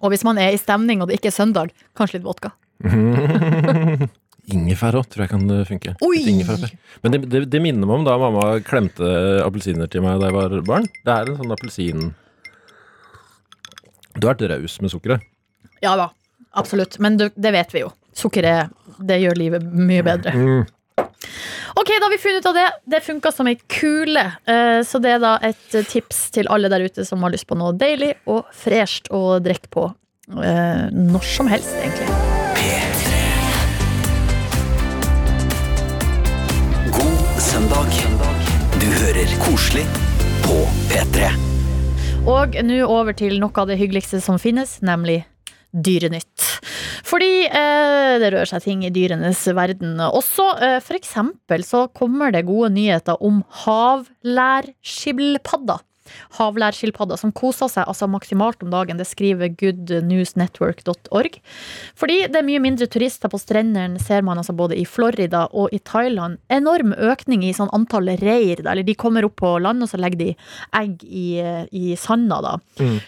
Og 0.04 0.12
hvis 0.12 0.24
man 0.26 0.38
er 0.40 0.52
i 0.52 0.60
stemning 0.60 1.00
og 1.00 1.08
det 1.08 1.18
ikke 1.18 1.30
er 1.32 1.38
søndag, 1.38 1.72
kanskje 1.96 2.18
litt 2.18 2.28
vodka. 2.28 2.52
Ingefær 4.54 4.98
òg 5.00 5.06
tror 5.08 5.24
jeg 5.24 5.30
kan 5.30 5.44
eh, 5.54 5.62
funke. 5.64 5.94
Men 7.00 7.14
det, 7.14 7.20
det, 7.32 7.40
det 7.48 7.60
minner 7.64 7.88
meg 7.88 8.02
om 8.02 8.04
da 8.04 8.18
mamma 8.20 8.58
klemte 8.64 9.08
appelsiner 9.44 9.88
til 9.88 10.04
meg 10.04 10.20
da 10.20 10.28
jeg 10.28 10.36
var 10.36 10.58
barn. 10.68 10.88
Det 11.00 11.14
er 11.14 11.30
en 11.30 11.38
sånn 11.40 11.54
appelsin 11.56 12.10
Du 14.14 14.26
har 14.28 14.34
vært 14.34 14.46
raus 14.54 14.78
med 14.82 14.92
sukkeret. 14.92 15.24
Ja 15.82 15.96
da, 15.98 16.08
absolutt. 16.56 16.98
Men 17.02 17.16
du, 17.20 17.28
det 17.34 17.52
vet 17.54 17.74
vi 17.74 17.82
jo. 17.84 17.90
Sukker 18.14 18.46
er, 18.46 18.68
det 19.02 19.18
gjør 19.24 19.38
livet 19.40 19.64
mye 19.74 20.04
bedre. 20.06 20.32
Mm. 20.38 20.64
Ok, 21.74 21.88
da 21.98 22.04
har 22.06 22.12
vi 22.12 22.20
funnet 22.22 22.44
ut 22.44 22.46
av 22.52 22.54
det. 22.54 22.66
Det 22.94 23.00
funka 23.02 23.32
som 23.34 23.48
ei 23.50 23.56
kule. 23.74 24.22
Eh, 24.46 24.80
Så 24.86 25.00
det 25.02 25.16
er 25.16 25.22
da 25.22 25.34
et 25.42 25.74
tips 25.90 26.28
til 26.36 26.46
alle 26.52 26.70
der 26.70 26.84
ute 26.86 27.04
som 27.04 27.22
har 27.26 27.34
lyst 27.34 27.48
på 27.50 27.58
noe 27.58 27.74
deilig 27.74 28.12
og 28.30 28.46
fresht 28.54 29.10
å 29.10 29.40
drikke 29.42 29.72
på 29.74 29.88
eh, 30.38 30.86
når 30.94 31.26
som 31.26 31.50
helst, 31.50 31.74
egentlig. 31.82 32.06
God 36.94 37.42
søndag. 37.42 37.90
Du 38.78 38.86
hører 38.86 39.34
koselig 39.42 39.84
på 40.46 40.62
P3. 40.92 41.53
Og 42.24 42.54
nå 42.64 42.78
over 42.88 43.12
til 43.12 43.34
noe 43.36 43.52
av 43.60 43.68
det 43.68 43.76
hyggeligste 43.76 44.16
som 44.24 44.38
finnes, 44.40 44.80
nemlig 44.80 45.28
Dyrenytt. 45.74 46.40
Fordi 47.04 47.50
eh, 47.50 48.14
det 48.22 48.30
rører 48.32 48.48
seg 48.48 48.62
ting 48.64 48.84
i 48.86 48.90
dyrenes 48.94 49.42
verden 49.56 50.00
også. 50.00 50.44
Eh, 50.62 50.80
for 50.84 50.94
eksempel 50.96 51.64
så 51.66 51.88
kommer 51.92 52.30
det 52.32 52.46
gode 52.48 52.70
nyheter 52.76 53.16
om 53.20 53.44
havlærskilpadder. 53.64 55.78
Havlærskilpadder 56.38 57.18
som 57.20 57.32
koser 57.32 57.68
seg 57.72 57.88
altså 57.90 58.08
maksimalt 58.10 58.62
om 58.64 58.70
dagen. 58.72 58.98
Det 59.00 59.06
skriver 59.08 59.52
goodnewsnetwork.org. 59.60 61.38
Fordi 61.98 62.18
det 62.30 62.40
er 62.40 62.46
mye 62.46 62.62
mindre 62.62 62.88
turister 62.90 63.30
på 63.32 63.40
strendene, 63.40 64.00
ser 64.02 64.24
man 64.26 64.38
altså 64.40 64.54
både 64.56 64.76
i 64.80 64.84
Florida 64.88 65.44
og 65.52 65.72
i 65.74 65.80
Thailand. 65.84 66.38
Enorm 66.52 66.94
økning 66.96 67.44
i 67.46 67.52
sånn 67.56 67.72
antall 67.76 68.10
reir. 68.20 68.62
Eller 68.64 68.84
de 68.86 68.94
kommer 68.98 69.26
opp 69.28 69.36
på 69.40 69.54
land, 69.62 69.82
og 69.84 69.90
så 69.90 70.00
legger 70.00 70.20
de 70.20 70.30
egg 70.80 71.04
i, 71.04 71.26
i 71.72 71.94
sanda. 72.00 72.40
da. 72.44 72.54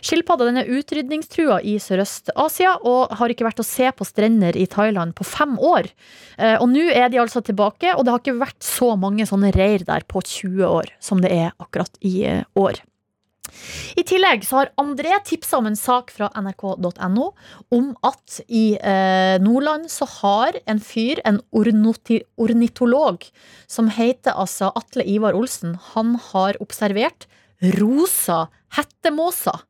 Skilpadda 0.05 0.49
den 0.49 0.63
er 0.63 0.71
utrydningstrua 0.79 1.61
i 1.67 1.77
Sørøst-Asia 1.83 2.77
og 2.87 3.13
har 3.19 3.33
ikke 3.33 3.47
vært 3.49 3.63
å 3.63 3.67
se 3.67 3.91
på 3.97 4.07
strender 4.07 4.57
i 4.59 4.67
Thailand 4.71 5.15
på 5.19 5.27
fem 5.27 5.57
år. 5.59 5.91
Eh, 6.39 6.57
Og 6.61 6.69
nå 6.73 6.87
er 6.93 7.09
de 7.13 7.19
altså 7.23 7.43
tilbake, 7.45 7.93
og 7.97 8.05
det 8.07 8.13
har 8.15 8.23
ikke 8.23 8.39
vært 8.41 8.63
så 8.65 8.95
mange 8.99 9.27
sånne 9.29 9.53
reir 9.57 9.85
der 9.87 10.05
på 10.09 10.23
20 10.25 10.65
år 10.67 10.91
som 11.03 11.21
det 11.23 11.33
er 11.35 11.53
akkurat 11.63 11.93
i 12.01 12.15
eh, 12.27 12.45
år. 12.57 12.81
I 13.97 14.05
tillegg 14.07 14.45
så 14.47 14.61
har 14.61 14.73
André 14.81 15.15
tipsa 15.27 15.61
om 15.61 15.69
en 15.71 15.79
sak 15.79 16.13
fra 16.15 16.29
nrk.no 16.37 17.29
om 17.75 17.93
at 18.07 18.41
i 18.47 18.77
eh, 18.77 19.37
Nordland 19.43 19.91
så 19.93 20.09
har 20.19 20.59
en 20.67 20.83
fyr, 20.83 21.23
en 21.25 21.41
ornitolog, 21.53 23.25
som 23.67 23.91
heter 23.93 24.37
altså 24.37 24.73
Atle 24.77 25.07
Ivar 25.07 25.39
Olsen, 25.39 25.79
han 25.95 26.17
har 26.33 26.61
observert 26.63 27.29
rosa 27.79 28.47
hettemåser. 28.77 29.65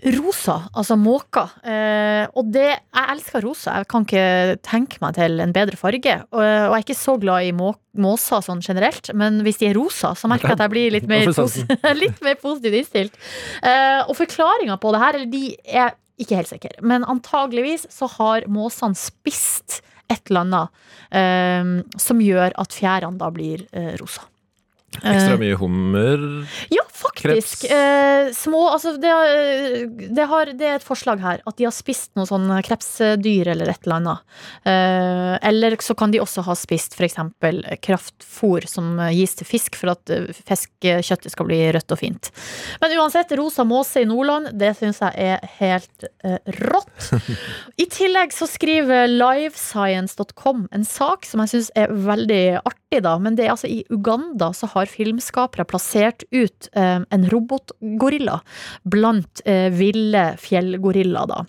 Rosa, 0.00 0.56
altså 0.72 0.96
måker. 0.96 1.50
Eh, 1.66 2.24
og 2.38 2.48
det, 2.54 2.68
jeg 2.72 3.12
elsker 3.14 3.44
rosa. 3.44 3.76
Jeg 3.80 3.88
kan 3.90 4.06
ikke 4.06 4.56
tenke 4.64 5.00
meg 5.02 5.16
til 5.18 5.42
en 5.44 5.52
bedre 5.54 5.76
farge. 5.76 6.14
Og, 6.32 6.40
og 6.40 6.72
jeg 6.72 6.78
er 6.78 6.86
ikke 6.86 6.96
så 6.98 7.16
glad 7.20 7.48
i 7.48 7.52
må, 7.56 7.72
måser 8.00 8.44
sånn 8.44 8.62
generelt, 8.64 9.12
men 9.18 9.42
hvis 9.44 9.60
de 9.60 9.68
er 9.70 9.76
rosa, 9.76 10.14
så 10.16 10.30
merker 10.30 10.52
jeg 10.52 10.58
at 10.58 10.64
jeg 10.64 10.74
blir 10.74 10.96
litt 10.96 11.10
mer, 11.12 11.28
posi 11.36 11.66
litt 12.02 12.24
mer 12.24 12.40
positivt 12.40 12.80
innstilt. 12.80 13.20
Eh, 13.60 14.00
og 14.06 14.16
forklaringa 14.18 14.78
på 14.80 14.94
det 14.94 15.04
her, 15.04 15.20
eller 15.20 15.32
de 15.34 15.44
er 15.68 15.94
ikke 16.20 16.40
helt 16.40 16.52
sikre, 16.52 16.74
men 16.84 17.06
antageligvis 17.08 17.86
så 17.92 18.08
har 18.18 18.48
måsene 18.52 18.98
spist 18.98 19.80
et 20.10 20.26
eller 20.28 20.44
annet 20.44 20.82
eh, 21.16 22.00
som 22.00 22.20
gjør 22.24 22.56
at 22.60 22.76
fjærene 22.76 23.20
da 23.20 23.30
blir 23.34 23.64
eh, 23.76 23.94
rosa. 24.00 24.29
Ekstra 24.98 25.36
mye 25.38 25.54
hummer. 25.54 26.22
Ja, 26.68 26.82
faktisk. 26.90 27.64
Eh, 27.70 28.32
små 28.34 28.60
Altså, 28.70 28.92
det, 29.00 29.10
det, 30.16 30.24
har, 30.28 30.50
det 30.58 30.66
er 30.66 30.78
et 30.78 30.84
forslag 30.84 31.22
her. 31.22 31.40
At 31.46 31.56
de 31.58 31.66
har 31.66 31.74
spist 31.74 32.10
noe 32.18 32.26
sånn 32.28 32.50
krepsdyr 32.66 33.52
eller 33.54 33.70
et 33.70 33.86
eller 33.86 34.00
annet. 34.00 34.24
Eh, 34.68 35.34
eller 35.50 35.76
så 35.80 35.94
kan 35.98 36.12
de 36.12 36.20
også 36.22 36.44
ha 36.46 36.56
spist 36.58 36.98
f.eks. 36.98 37.16
kraftfôr 37.86 38.66
som 38.68 38.98
gis 39.14 39.36
til 39.38 39.48
fisk 39.48 39.78
for 39.78 39.94
at 39.94 40.12
eh, 40.12 40.28
fiskekjøttet 40.50 41.34
skal 41.34 41.48
bli 41.48 41.60
rødt 41.76 41.94
og 41.94 42.02
fint. 42.02 42.32
Men 42.82 42.96
uansett, 42.98 43.32
rosa 43.38 43.64
måse 43.68 44.02
i 44.02 44.08
Nordland, 44.10 44.52
det 44.60 44.74
syns 44.80 45.00
jeg 45.06 45.30
er 45.38 45.54
helt 45.60 46.08
eh, 46.26 46.38
rått. 46.66 47.12
I 47.82 47.88
tillegg 47.90 48.34
så 48.36 48.48
skriver 48.50 49.08
livescience.com 49.10 50.66
en 50.74 50.86
sak 50.86 51.26
som 51.28 51.44
jeg 51.44 51.54
syns 51.54 51.72
er 51.78 51.94
veldig 51.94 52.44
artig, 52.60 53.02
da. 53.06 53.16
Men 53.22 53.38
det 53.38 53.46
er 53.46 53.54
altså 53.54 53.70
i 53.70 53.82
Uganda 53.90 54.50
så 54.56 54.68
har 54.74 54.79
filmskapere 54.88 55.66
plassert 55.68 56.24
ut 56.30 56.68
eh, 56.72 57.00
en 57.02 57.26
robotgorilla 57.32 58.38
blant 58.88 59.42
eh, 59.44 59.68
ville 59.74 60.24
fjellgorillaer, 60.40 61.28
da. 61.30 61.42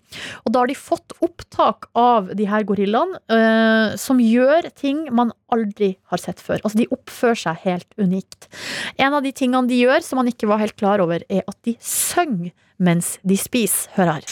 Og 0.45 0.53
da 0.53 0.63
har 0.63 0.71
de 0.71 0.77
fått 0.77 1.15
opptak 1.23 1.89
av 1.97 2.32
de 2.38 2.47
her 2.49 2.65
gorillaene 2.67 3.21
eh, 3.32 3.95
som 4.01 4.19
gjør 4.23 4.69
ting 4.75 5.05
man 5.15 5.32
aldri 5.51 5.93
har 6.11 6.21
sett 6.21 6.41
før. 6.43 6.61
Altså 6.63 6.82
de 6.82 6.89
oppfører 6.91 7.43
seg 7.45 7.65
helt 7.65 7.91
unikt. 8.01 8.49
En 8.97 9.13
av 9.17 9.23
de 9.25 9.32
tingene 9.36 9.67
de 9.69 9.79
gjør 9.82 10.03
som 10.05 10.21
man 10.21 10.32
ikke 10.32 10.49
var 10.51 10.61
helt 10.63 10.77
klar 10.79 11.03
over, 11.03 11.23
er 11.29 11.45
at 11.47 11.57
de 11.67 11.77
synger 11.79 12.51
mens 12.82 13.17
de 13.27 13.38
spiser. 13.38 13.91
Hør 13.95 14.15
her. 14.15 14.25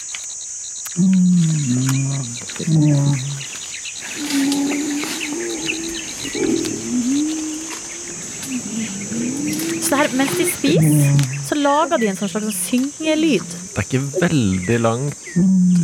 Så 9.89 9.97
her, 9.97 10.09
mens 10.13 10.35
de 10.37 10.45
spiser, 10.45 11.21
så 11.47 11.55
lager 11.57 11.97
de 11.97 12.11
en 12.11 12.17
sånn 12.19 12.29
slags 12.29 12.57
syngelyd. 12.67 13.45
Det 13.73 13.81
er 13.81 13.87
ikke 13.87 14.01
veldig 14.21 14.75
langt 14.83 15.23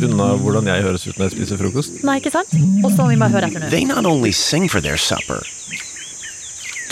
unna 0.06 0.28
hvordan 0.38 0.68
jeg 0.70 0.84
høres 0.84 1.06
ut 1.08 1.16
når 1.18 1.24
jeg 1.26 1.32
spiser 1.34 1.58
frokost. 1.58 1.96
Nei, 2.06 2.20
ikke 2.20 2.30
sant? 2.30 2.52
Og 2.84 2.92
så 2.92 3.02
må 3.02 3.08
vi 3.10 3.16
bare 3.18 3.34
høre 3.34 3.48
etter 3.50 3.64
nå. 3.64 3.70
They 3.72 3.82
not 3.88 4.06
only 4.06 4.30
sing 4.30 4.68
for 4.70 4.78
their 4.84 4.94
supper, 4.96 5.42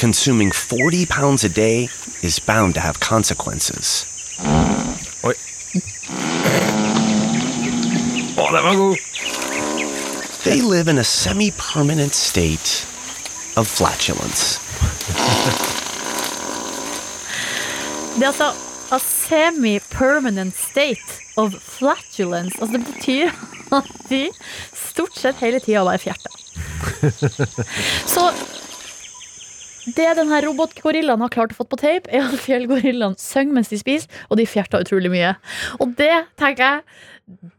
consuming 0.00 0.50
40 0.50 1.06
pounds 1.06 1.44
a 1.46 1.48
day 1.48 1.88
is 2.26 2.40
bound 2.40 2.74
to 2.74 2.82
have 2.82 2.98
consequences. 2.98 4.02
Oi. 5.22 5.36
Å, 8.34 8.48
den 8.50 8.66
var 8.66 8.74
god! 8.74 8.98
They 10.42 10.60
live 10.66 10.90
in 10.90 10.98
a 10.98 11.04
semi 11.06 11.52
permanent 11.52 12.18
state 12.18 12.82
of 13.54 13.68
flatulence. 13.70 14.58
Det 18.14 18.22
er 18.22 18.30
altså 18.30 18.50
a 18.94 18.98
semi-permanent 19.02 20.54
state 20.54 21.16
of 21.40 21.54
flatulence. 21.58 22.54
Altså 22.60 22.76
det 22.76 22.84
betyr 22.86 23.32
at 23.74 23.88
de 24.06 24.20
stort 24.78 25.16
sett 25.18 25.40
hele 25.42 25.58
tida 25.62 25.82
bare 25.86 25.98
fjerter. 25.98 26.36
Så 28.14 28.28
det 29.96 30.06
denne 30.16 30.38
robotgorillaen 30.46 31.24
har 31.24 31.32
klart 31.34 31.52
å 31.52 31.58
få 31.58 31.66
på 31.68 31.80
tape, 31.80 32.08
er 32.08 32.28
at 32.28 32.38
fjellgorillaen 32.40 33.18
synger 33.20 33.58
mens 33.58 33.72
de 33.72 33.80
spiser, 33.80 34.22
og 34.30 34.38
de 34.40 34.46
fjerter 34.48 34.86
utrolig 34.86 35.10
mye. 35.12 35.34
Og 35.82 35.92
det 35.98 36.14
tenker 36.40 36.64
jeg 36.64 37.02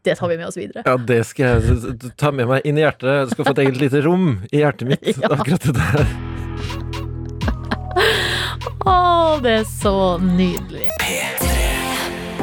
det 0.06 0.14
tar 0.16 0.30
vi 0.30 0.38
med 0.38 0.46
oss 0.46 0.56
videre. 0.56 0.86
Ja, 0.86 0.94
det 0.96 1.20
skal 1.26 1.58
jeg 1.58 2.12
ta 2.16 2.30
med 2.32 2.48
meg 2.48 2.64
inn 2.64 2.78
i 2.78 2.84
hjertet. 2.86 3.10
Jeg 3.10 3.34
skal 3.34 3.48
få 3.50 3.54
et 3.58 3.62
eget 3.66 3.82
lite 3.82 4.02
rom 4.06 4.30
i 4.52 4.62
hjertet 4.62 4.94
mitt. 4.94 5.12
Ja. 5.20 5.34
Akkurat 5.36 5.68
det 5.68 5.76
der. 5.76 6.25
Å, 8.86 9.38
det 9.42 9.52
er 9.62 9.64
så 9.66 9.94
nydelig. 10.22 10.86
P3. 11.02 11.54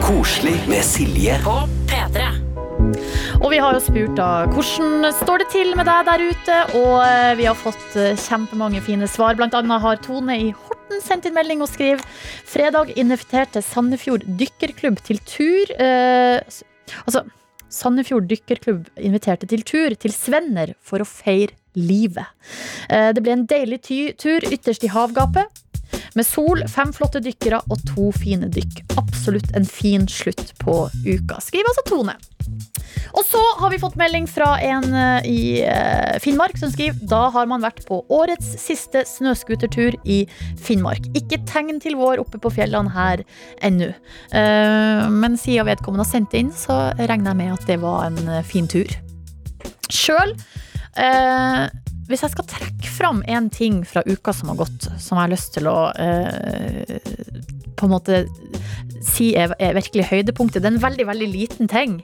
Koselig 0.03 0.57
med 0.67 0.83
Silje. 0.83 1.37
På 1.45 1.61
P3. 1.87 2.25
Og 3.39 3.47
vi 3.53 3.59
har 3.63 3.75
jo 3.75 3.83
spurt 3.83 4.17
da 4.17 4.43
hvordan 4.51 5.07
står 5.21 5.43
det 5.43 5.47
til 5.53 5.71
med 5.79 5.87
deg 5.87 6.03
der 6.09 6.23
ute, 6.25 6.57
og 6.79 6.97
eh, 7.05 7.31
vi 7.39 7.47
har 7.47 7.55
fått 7.55 7.95
eh, 7.99 8.19
kjempemange 8.19 8.83
fine 8.83 9.07
svar. 9.07 9.37
Blant 9.39 9.55
annet 9.55 9.83
har 9.83 10.03
Tone 10.03 10.35
i 10.35 10.51
Horten 10.51 10.99
sendt 11.03 11.29
inn 11.29 11.37
melding 11.37 11.63
og 11.63 11.71
skriver 11.71 12.03
Fredag 12.49 12.91
inviterte 12.99 13.63
Sandefjord 13.63 14.27
dykkerklubb 14.39 14.99
til 15.07 15.23
tur 15.23 15.73
eh, 15.79 16.43
Altså, 17.07 17.23
Sandefjord 17.71 18.27
dykkerklubb 18.29 18.91
inviterte 18.99 19.47
til 19.49 19.63
tur 19.65 19.95
til 19.95 20.13
Svenner 20.13 20.75
for 20.83 21.01
å 21.01 21.07
feire 21.07 21.55
livet. 21.79 22.27
Eh, 22.91 23.11
det 23.15 23.23
ble 23.23 23.39
en 23.39 23.47
deilig 23.49 23.83
ty 23.87 23.99
tur 24.19 24.43
ytterst 24.51 24.83
i 24.83 24.91
havgapet. 24.91 25.62
Med 26.13 26.27
sol, 26.27 26.61
fem 26.69 26.93
flotte 26.93 27.21
dykkere 27.23 27.63
og 27.71 27.81
to 27.89 28.11
fine 28.15 28.49
dykk. 28.53 28.83
Absolutt 29.01 29.53
en 29.57 29.65
fin 29.65 30.05
slutt 30.09 30.53
på 30.61 30.83
uka. 31.07 31.39
Skriv 31.41 31.69
altså 31.69 31.85
Tone. 31.89 32.17
Og 33.13 33.25
så 33.25 33.41
har 33.59 33.69
vi 33.69 33.79
fått 33.81 33.97
melding 33.97 34.25
fra 34.29 34.55
en 34.61 34.85
eh, 34.97 35.27
i 35.29 35.41
eh, 35.65 36.15
Finnmark 36.21 36.57
som 36.59 36.71
skriver 36.73 36.97
Da 37.09 37.27
har 37.33 37.47
man 37.49 37.61
vært 37.63 37.83
på 37.87 37.99
årets 38.13 38.55
siste 38.61 39.03
snøscootertur 39.09 39.97
i 40.05 40.23
Finnmark. 40.61 41.07
Ikke 41.17 41.41
tegn 41.49 41.81
til 41.83 41.97
vår 41.99 42.21
oppe 42.23 42.41
på 42.41 42.53
fjellene 42.53 42.93
her 42.93 43.23
ennå. 43.65 43.91
Eh, 44.33 45.05
men 45.13 45.37
siden 45.39 45.69
vedkommende 45.69 46.05
har 46.05 46.11
sendt 46.13 46.37
inn, 46.37 46.51
så 46.53 46.91
regner 46.97 47.33
jeg 47.33 47.41
med 47.41 47.55
at 47.57 47.69
det 47.69 47.79
var 47.83 48.09
en 48.09 48.43
fin 48.47 48.69
tur. 48.69 48.89
Sjøl 49.93 50.33
hvis 52.09 52.23
jeg 52.25 52.33
skal 52.33 52.47
trekke 52.49 52.89
fram 52.91 53.21
en 53.31 53.49
ting 53.53 53.81
fra 53.87 54.03
uka 54.05 54.33
som 54.35 54.51
har 54.51 54.61
gått, 54.63 54.89
som 54.99 55.17
jeg 55.17 55.23
har 55.23 55.33
lyst 55.33 55.53
til 55.55 55.69
å 55.71 55.77
eh, 55.95 56.97
på 57.77 57.87
en 57.87 57.93
måte 57.93 58.23
si 59.03 59.33
er, 59.39 59.53
er 59.59 59.75
virkelig 59.75 60.07
høydepunktet. 60.11 60.63
Det 60.63 60.69
er 60.69 60.75
en 60.77 60.83
veldig, 60.83 61.07
veldig 61.09 61.29
liten 61.31 61.69
ting. 61.71 61.97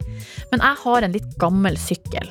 Men 0.52 0.64
jeg 0.64 0.82
har 0.84 1.06
en 1.06 1.16
litt 1.16 1.36
gammel 1.42 1.78
sykkel. 1.80 2.28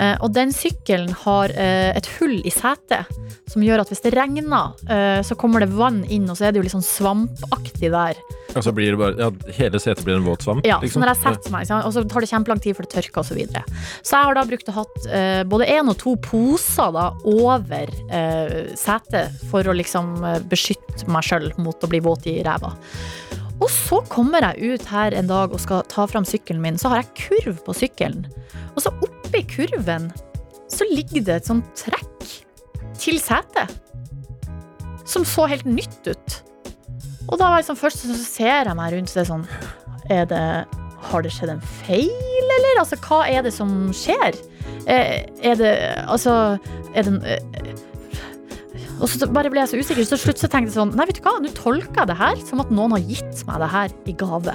Eh, 0.00 0.16
og 0.20 0.32
den 0.36 0.52
sykkelen 0.54 1.12
har 1.24 1.52
eh, 1.56 1.92
et 1.96 2.08
hull 2.18 2.38
i 2.44 2.52
setet 2.52 3.08
som 3.48 3.64
gjør 3.64 3.82
at 3.82 3.92
hvis 3.92 4.02
det 4.04 4.14
regner, 4.16 4.74
eh, 4.92 5.20
så 5.24 5.36
kommer 5.38 5.62
det 5.62 5.72
vann 5.76 6.02
inn, 6.04 6.28
og 6.28 6.38
så 6.38 6.48
er 6.48 6.52
det 6.52 6.60
jo 6.60 6.66
litt 6.66 6.76
sånn 6.76 6.84
svampaktig 6.84 7.92
der. 7.94 8.18
Og 8.56 8.64
så 8.64 8.72
blir 8.72 8.94
det 8.94 9.00
bare 9.00 9.16
Ja, 9.20 9.30
hele 9.58 9.80
setet 9.82 10.04
blir 10.06 10.16
en 10.18 10.26
våt 10.26 10.46
svamp. 10.46 10.66
Ja, 10.66 10.78
liksom. 10.82 11.00
så 11.00 11.04
når 11.04 11.12
jeg 11.12 11.22
setter 11.22 11.54
meg, 11.54 11.72
og 11.76 11.92
så 11.94 12.04
tar 12.08 12.24
det 12.24 12.30
kjempelang 12.30 12.62
tid 12.64 12.76
før 12.78 12.88
det 12.88 12.94
tørker 12.96 13.22
osv. 13.22 13.28
Så, 13.28 13.36
videre. 13.36 13.62
så 14.06 14.16
jeg 14.16 14.28
har 14.28 14.38
da 14.38 14.44
brukt 14.48 14.68
å 14.70 14.74
hatt 14.78 15.08
uh, 15.10 15.42
både 15.50 15.66
én 15.74 15.90
og 15.92 15.96
to 16.00 16.14
poser 16.24 16.92
da, 16.94 17.10
over 17.28 17.90
uh, 18.08 18.60
setet 18.78 19.34
for 19.50 19.66
å 19.66 19.74
liksom 19.76 20.14
uh, 20.24 20.38
beskytte 20.48 21.08
meg 21.12 21.26
sjøl 21.26 21.50
mot 21.60 21.84
å 21.84 21.90
bli 21.90 22.00
våt 22.04 22.28
i 22.30 22.38
ræva. 22.46 22.72
Og 23.56 23.68
så 23.72 24.02
kommer 24.12 24.44
jeg 24.44 24.76
ut 24.76 24.88
her 24.92 25.16
en 25.16 25.28
dag 25.30 25.52
og 25.52 25.60
skal 25.62 25.84
ta 25.90 26.06
fram 26.08 26.26
sykkelen 26.28 26.62
min, 26.62 26.80
så 26.80 26.92
har 26.92 27.02
jeg 27.02 27.26
kurv 27.26 27.60
på 27.66 27.76
sykkelen. 27.76 28.26
Og 28.74 28.84
så 28.84 28.92
oppi 29.04 29.42
kurven 29.48 30.10
så 30.72 30.86
ligger 30.90 31.24
det 31.24 31.40
et 31.40 31.48
sånt 31.48 31.68
trekk 31.78 32.26
til 33.00 33.20
setet. 33.22 33.72
Som 35.06 35.24
så 35.28 35.46
helt 35.48 35.68
nytt 35.68 36.08
ut. 36.10 36.40
Og 37.26 37.38
da 37.40 37.50
var 37.50 37.60
liksom 37.60 37.78
først 37.78 38.04
så 38.06 38.16
ser 38.20 38.68
jeg 38.68 38.78
meg 38.78 38.94
rundt, 38.94 39.10
så 39.10 39.20
det 39.20 39.24
er 39.24 39.30
sånn 39.32 39.46
er 40.12 40.28
det, 40.30 40.42
Har 41.10 41.22
det 41.24 41.32
skjedd 41.34 41.56
en 41.56 41.64
feil, 41.82 42.52
eller? 42.58 42.80
Altså, 42.82 42.98
hva 43.02 43.24
er 43.30 43.42
det 43.46 43.52
som 43.54 43.72
skjer? 43.96 44.38
Eh, 44.86 45.26
er 45.42 45.58
det 45.58 45.74
Altså, 46.06 46.58
er 46.94 47.06
det 47.06 47.36
eh, 47.36 47.72
Og 49.00 49.08
så 49.10 49.26
bare 49.26 49.50
ble 49.50 49.64
jeg 49.64 49.72
så 49.72 49.80
usikker, 49.80 50.06
så 50.06 50.14
til 50.14 50.24
slutt 50.26 50.42
så 50.44 50.50
tenkte 50.50 50.70
jeg 50.70 50.78
sånn 50.78 50.94
Nei, 50.98 51.08
vet 51.08 51.18
du 51.18 51.24
hva, 51.26 51.36
nå 51.42 51.50
tolker 51.58 52.04
jeg 52.04 52.12
det 52.12 52.20
her 52.20 52.44
som 52.46 52.62
at 52.62 52.70
noen 52.74 52.94
har 52.96 53.08
gitt 53.10 53.42
meg 53.48 53.62
det 53.64 53.72
her 53.74 53.96
i 54.06 54.16
gave. 54.22 54.54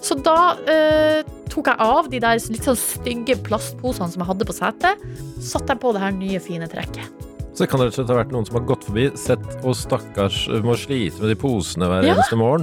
Så 0.00 0.16
da 0.24 0.38
eh, 0.70 1.22
tok 1.52 1.70
jeg 1.70 1.82
av 1.84 2.10
de 2.10 2.20
der 2.22 2.38
litt 2.52 2.66
sånn 2.66 2.78
stygge 2.78 3.36
plastposene 3.46 4.10
som 4.12 4.22
jeg 4.22 4.30
hadde 4.32 4.48
på 4.48 4.56
setet. 4.56 5.02
Satte 5.40 5.74
jeg 5.74 5.82
på 5.82 5.94
det 5.94 6.04
her 6.04 6.14
nye, 6.16 6.42
fine 6.42 6.68
trekket. 6.70 7.19
Så 7.60 7.66
det 7.66 7.72
kan 7.74 7.80
rett 7.84 7.92
og 7.92 7.96
slett 7.98 8.08
ha 8.08 8.14
vært 8.16 8.30
noen 8.32 8.46
som 8.48 8.54
har 8.56 8.62
gått 8.64 8.84
forbi, 8.88 9.02
sett 9.20 9.42
og 9.60 9.74
stakkars 9.76 10.46
må 10.64 10.72
slite 10.80 11.20
med 11.20 11.28
de 11.28 11.34
posene 11.36 11.90
hver 11.90 12.06
Ja. 12.06 12.14
eneste 12.14 12.38
morgen. 12.40 12.62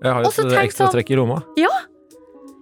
Jeg 0.00 0.08
har 0.10 0.22
jo 0.24 0.30
et 0.30 0.56
ekstra 0.64 0.86
sånn- 0.86 0.94
trekk 0.94 1.10
i 1.12 1.16
Roma. 1.20 1.42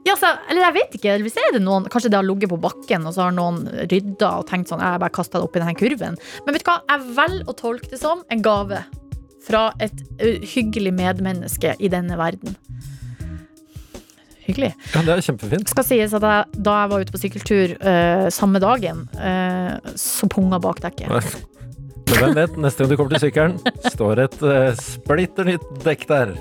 Ja, 0.04 0.16
så, 0.16 0.36
eller 0.50 0.62
jeg 0.66 0.74
vet 0.74 0.90
ikke. 0.98 1.22
Hvis 1.22 1.36
er 1.38 1.52
det 1.52 1.62
noen, 1.62 1.84
Kanskje 1.84 2.10
det 2.10 2.18
har 2.18 2.24
ligget 2.26 2.50
på 2.50 2.58
bakken, 2.60 3.06
og 3.06 3.14
så 3.14 3.22
har 3.22 3.30
noen 3.30 3.62
rydda 3.88 4.38
og 4.40 4.46
tenkt 4.48 4.66
sånn 4.68 4.80
Jeg 4.82 4.98
bare 4.98 5.10
kasta 5.14 5.38
det 5.38 5.46
oppi 5.46 5.60
denne 5.62 5.76
kurven. 5.78 6.18
Men 6.44 6.52
vet 6.52 6.64
du 6.64 6.70
hva? 6.70 6.80
Jeg 6.90 7.14
velger 7.14 7.44
å 7.46 7.54
tolke 7.56 7.88
det 7.88 8.00
som 8.00 8.24
en 8.28 8.42
gave 8.42 8.84
fra 9.46 9.72
et 9.78 9.92
uh, 10.20 10.40
hyggelig 10.42 10.92
medmenneske 10.92 11.76
i 11.78 11.88
denne 11.88 12.16
verden. 12.18 12.56
Hyggelig. 14.44 14.74
Ja, 14.92 15.02
det 15.06 15.16
er 15.16 15.24
kjempefint. 15.24 15.72
Skal 15.72 15.88
sies 15.88 16.14
at 16.16 16.28
jeg, 16.28 16.60
da 16.66 16.76
jeg 16.82 16.92
var 16.92 17.04
ute 17.04 17.14
på 17.14 17.22
sykkeltur 17.22 17.74
uh, 17.80 18.28
samme 18.34 18.60
dagen, 18.62 19.06
uh, 19.16 19.96
så 19.98 20.28
punga 20.32 20.60
bakdekket. 20.62 21.10
Men 22.04 22.20
hvem 22.20 22.34
vet, 22.36 22.56
neste 22.60 22.84
gang 22.84 22.90
du 22.90 22.96
kommer 23.00 23.16
til 23.16 23.22
sykkelen, 23.24 23.54
står 23.94 24.20
et 24.26 24.36
uh, 24.44 24.70
splitter 24.78 25.48
nytt 25.48 25.64
dekk 25.86 26.04
der. 26.10 26.34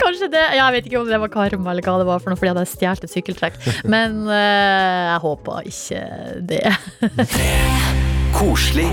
Kanskje 0.00 0.30
det. 0.32 0.46
Ja, 0.54 0.68
jeg 0.68 0.78
vet 0.78 0.90
ikke 0.90 1.02
om 1.02 1.10
det 1.10 1.20
var 1.20 1.32
karma 1.34 1.74
eller 1.74 1.86
hva 1.86 1.98
det 2.00 2.08
var 2.08 2.22
for 2.22 2.32
noe, 2.32 2.40
fordi 2.40 2.52
jeg 2.52 2.56
hadde 2.56 2.70
stjålet 2.70 3.08
et 3.08 3.14
sykkeltrekk. 3.16 3.60
Men 3.90 4.22
uh, 4.30 4.36
jeg 4.36 5.22
håper 5.26 5.70
ikke 5.74 6.04
det. 6.54 6.64
Koselig 8.40 8.86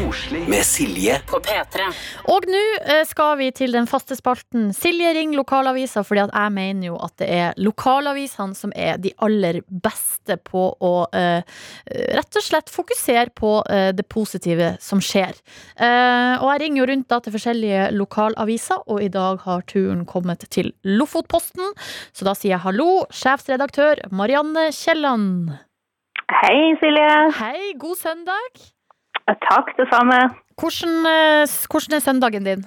med 0.49 0.65
Silje 0.67 1.21
På 1.27 1.37
P3. 1.39 1.85
Og 2.33 2.43
nå 2.51 2.63
eh, 2.83 3.05
skal 3.07 3.37
vi 3.39 3.45
til 3.55 3.71
den 3.71 3.85
faste 3.87 4.17
spalten 4.19 4.73
Silje 4.75 5.13
ring 5.15 5.31
lokalavisa, 5.37 6.03
fordi 6.03 6.25
at 6.25 6.33
jeg 6.35 6.53
mener 6.57 6.89
jo 6.89 6.97
at 6.99 7.15
det 7.21 7.29
er 7.31 7.63
lokalavisene 7.63 8.59
som 8.59 8.75
er 8.75 8.99
de 8.99 9.13
aller 9.23 9.61
beste 9.71 10.35
på 10.51 10.65
å 10.83 10.91
uh, 11.07 11.63
rett 12.19 12.41
og 12.41 12.43
slett 12.43 12.75
fokusere 12.75 13.31
på 13.39 13.53
uh, 13.63 13.95
det 13.95 14.03
positive 14.11 14.73
som 14.83 14.99
skjer. 14.99 15.39
Uh, 15.79 16.43
og 16.43 16.51
jeg 16.51 16.65
ringer 16.65 16.83
jo 16.83 16.91
rundt 16.91 17.11
da 17.15 17.23
til 17.23 17.39
forskjellige 17.39 17.89
lokalaviser, 17.95 18.83
og 18.83 18.99
i 19.07 19.11
dag 19.15 19.39
har 19.47 19.67
turen 19.71 20.03
kommet 20.09 20.43
til 20.51 20.73
Lofotposten. 20.83 21.71
Så 22.11 22.27
da 22.27 22.35
sier 22.35 22.57
jeg 22.57 22.65
hallo, 22.67 23.05
sjefsredaktør 23.15 24.09
Marianne 24.11 24.73
Kielland. 24.75 25.53
Hei, 26.41 26.73
Silje. 26.83 27.13
Hei, 27.39 27.77
god 27.79 28.03
søndag. 28.03 28.67
Takk, 29.28 29.73
det 29.78 29.88
samme. 29.91 30.17
Hvordan, 30.57 30.93
eh, 31.11 31.55
hvordan 31.71 31.95
er 31.95 32.03
søndagen 32.03 32.43
din? 32.47 32.63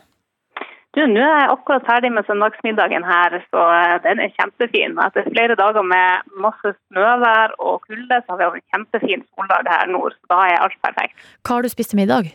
Du, 0.95 1.01
Nå 1.07 1.23
er 1.23 1.41
jeg 1.41 1.51
akkurat 1.55 1.87
ferdig 1.87 2.11
med 2.13 2.27
søndagsmiddagen 2.27 3.05
her, 3.07 3.37
så 3.55 3.61
eh, 3.79 3.97
den 4.07 4.21
er 4.25 4.33
kjempefin. 4.35 4.99
Etter 5.07 5.29
flere 5.31 5.55
dager 5.55 5.87
med 5.87 6.27
masse 6.45 6.75
snøvær 6.91 7.55
og 7.59 7.81
kulde, 7.87 8.19
så 8.21 8.29
har 8.33 8.39
vi 8.41 8.49
hatt 8.49 8.59
en 8.59 8.71
kjempefin 8.75 9.25
soldag 9.31 9.71
her 9.71 9.87
nord. 9.95 10.17
Så 10.19 10.33
da 10.35 10.41
er 10.51 10.65
alt 10.67 10.79
perfekt. 10.83 11.15
Hva 11.47 11.57
har 11.57 11.63
du 11.63 11.71
spist 11.73 11.95
til 11.95 12.03
middag? 12.03 12.33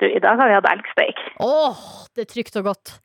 Du, 0.00 0.06
I 0.08 0.22
dag 0.24 0.40
har 0.40 0.50
vi 0.50 0.56
hatt 0.56 0.70
elgsteik. 0.72 1.20
Åh, 1.44 1.84
det 2.16 2.24
er 2.24 2.32
trygt 2.32 2.56
og 2.58 2.70
godt. 2.72 2.96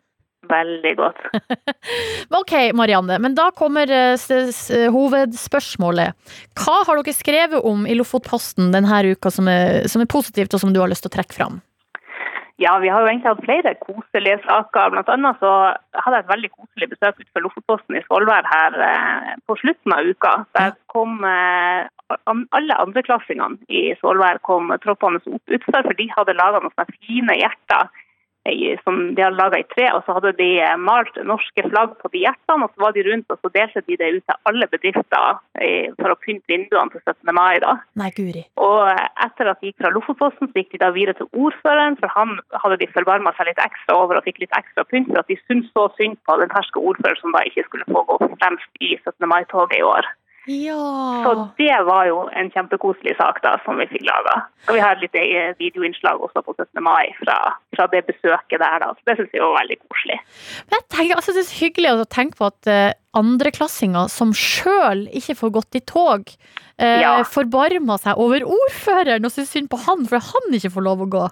Veldig 0.50 0.96
godt. 0.98 1.22
Ok, 2.40 2.54
Marianne, 2.78 3.18
men 3.22 3.34
da 3.38 3.50
kommer 3.58 3.90
eh, 3.90 4.90
hovedspørsmålet. 4.94 6.18
Hva 6.58 6.76
har 6.88 7.00
dere 7.00 7.16
skrevet 7.16 7.66
om 7.66 7.88
i 7.90 7.96
Lofotposten 7.98 8.70
denne 8.74 9.00
uka 9.10 9.32
som 9.34 9.50
er, 9.50 9.88
som 9.90 10.04
er 10.04 10.10
positivt, 10.10 10.54
og 10.54 10.62
som 10.62 10.74
du 10.74 10.80
har 10.82 10.92
lyst 10.92 11.06
til 11.06 11.12
å 11.12 11.18
trekke 11.18 11.36
fram? 11.36 11.60
Ja, 12.60 12.74
vi 12.84 12.90
har 12.92 13.02
jo 13.02 13.08
egentlig 13.08 13.32
hatt 13.32 13.46
flere 13.46 13.72
koselige 13.80 14.42
saker. 14.44 14.92
Blant 14.92 15.10
annet 15.14 15.40
så 15.40 15.52
hadde 15.96 16.18
jeg 16.18 16.26
et 16.26 16.34
veldig 16.34 16.50
koselig 16.52 16.90
besøk 16.92 17.22
utenfor 17.22 17.46
Lofotposten 17.46 17.96
i 17.96 18.04
Svolvær 18.04 18.50
her 18.52 18.76
eh, 18.90 19.30
på 19.48 19.56
slutten 19.62 19.96
av 19.96 20.10
uka. 20.10 20.34
Der 20.58 20.76
kom 20.92 21.24
eh, 21.24 21.88
alle 22.28 22.80
andreklassingene 22.84 23.64
i 23.72 23.86
Svolvær 24.02 24.42
kom 24.44 24.74
troppende 24.84 25.24
opp 25.24 25.56
utenfor, 25.56 25.88
for 25.88 26.00
de 26.02 26.10
hadde 26.18 26.36
laga 26.36 26.60
noen 26.66 26.96
fine 27.00 27.40
hjerter 27.40 27.88
som 28.84 29.16
de 29.16 29.24
hadde 29.24 29.38
laga 29.38 29.60
i 29.60 29.68
tre. 29.74 29.90
Og 29.96 30.04
så 30.06 30.16
hadde 30.18 30.34
de 30.40 30.50
eh, 30.64 30.76
malt 30.80 31.16
norske 31.28 31.66
flagg 31.68 31.96
på 32.00 32.12
de 32.14 32.24
hjertene, 32.26 32.66
og 32.66 32.74
så 32.74 32.86
var 32.86 32.96
de 32.96 33.06
rundt, 33.08 33.30
og 33.30 33.40
så 33.42 33.52
delte 33.54 33.84
de 33.88 33.98
det 34.00 34.12
ut 34.16 34.26
til 34.26 34.40
alle 34.52 34.68
bedrifter 34.72 35.40
eh, 35.62 35.92
for 36.00 36.14
å 36.14 36.20
pynte 36.24 36.52
vinduene 36.52 36.94
til 36.94 37.04
17. 37.04 37.34
mai. 37.36 37.60
da. 37.64 37.76
Nei, 38.00 38.12
guri. 38.16 38.46
Og 38.62 38.84
etter 39.26 39.52
at 39.52 39.62
de 39.62 39.72
gikk 39.72 39.84
fra 39.84 39.94
Lofotposten, 39.96 40.52
så 40.52 40.64
gikk 40.64 40.76
de 40.76 40.84
da 40.84 40.92
videre 40.96 41.18
til 41.20 41.30
ordføreren, 41.34 42.00
for 42.00 42.16
han 42.16 42.38
hadde 42.64 42.80
de 42.82 42.92
forbarma 42.94 43.36
seg 43.38 43.52
litt 43.52 43.64
ekstra 43.64 43.98
over 44.00 44.20
og 44.20 44.26
fikk 44.28 44.42
litt 44.44 44.56
ekstra 44.58 44.86
pynt 44.88 45.12
for 45.12 45.22
at 45.22 45.30
de 45.32 45.40
syntes 45.46 45.72
så 45.76 45.90
synd 45.98 46.18
på 46.28 46.40
den 46.42 46.52
ferske 46.54 46.82
ordføreren 46.82 47.22
som 47.22 47.36
da 47.36 47.44
ikke 47.48 47.68
skulle 47.68 47.90
få 47.92 48.06
gå 48.08 48.20
fremst 48.40 48.84
i 48.84 48.96
17. 48.98 49.30
mai-toget 49.30 49.80
i 49.80 49.86
år. 49.86 50.08
Ja. 50.50 51.24
Så 51.26 51.34
det 51.60 51.76
var 51.86 52.08
jo 52.10 52.24
en 52.34 52.50
kjempekoselig 52.54 53.14
sak 53.20 53.38
da, 53.44 53.56
som 53.66 53.78
vi 53.78 53.86
fikk 53.92 54.06
laga. 54.08 54.36
Og 54.68 54.78
vi 54.78 54.82
har 54.82 54.96
et 54.98 55.04
lite 55.06 55.22
eh, 55.22 55.52
videoinnslag 55.62 56.22
også 56.26 56.42
på 56.46 56.56
17. 56.58 56.82
mai 56.84 57.12
fra, 57.20 57.38
fra 57.76 57.86
det 57.94 58.02
besøket 58.10 58.58
der, 58.58 58.80
da. 58.82 58.90
Så 58.98 59.06
det 59.12 59.18
syns 59.20 59.36
vi 59.36 59.44
var 59.44 59.58
veldig 59.60 59.78
koselig. 59.86 60.18
Men 60.72 60.80
jeg 60.80 60.88
tenker, 60.96 61.20
altså, 61.20 61.36
det 61.38 61.44
er 61.44 61.50
så 61.52 61.60
hyggelig 61.62 61.94
å 61.94 62.08
tenke 62.18 62.40
på 62.42 62.50
at 62.50 62.72
uh, 62.72 62.98
andreklassinger 63.20 64.10
som 64.14 64.34
sjøl 64.38 65.06
ikke 65.16 65.38
får 65.38 65.54
gått 65.60 65.78
i 65.78 65.84
tog, 65.94 66.34
uh, 66.82 66.98
Ja. 67.04 67.14
forbarmer 67.28 68.02
seg 68.02 68.18
over 68.18 68.46
ordføreren 68.48 69.26
og 69.28 69.36
syns 69.36 69.54
synd 69.54 69.70
på 69.70 69.80
han 69.86 70.08
for 70.10 70.24
han 70.32 70.58
ikke 70.58 70.74
får 70.74 70.86
lov 70.90 71.06
å 71.06 71.10
gå. 71.14 71.28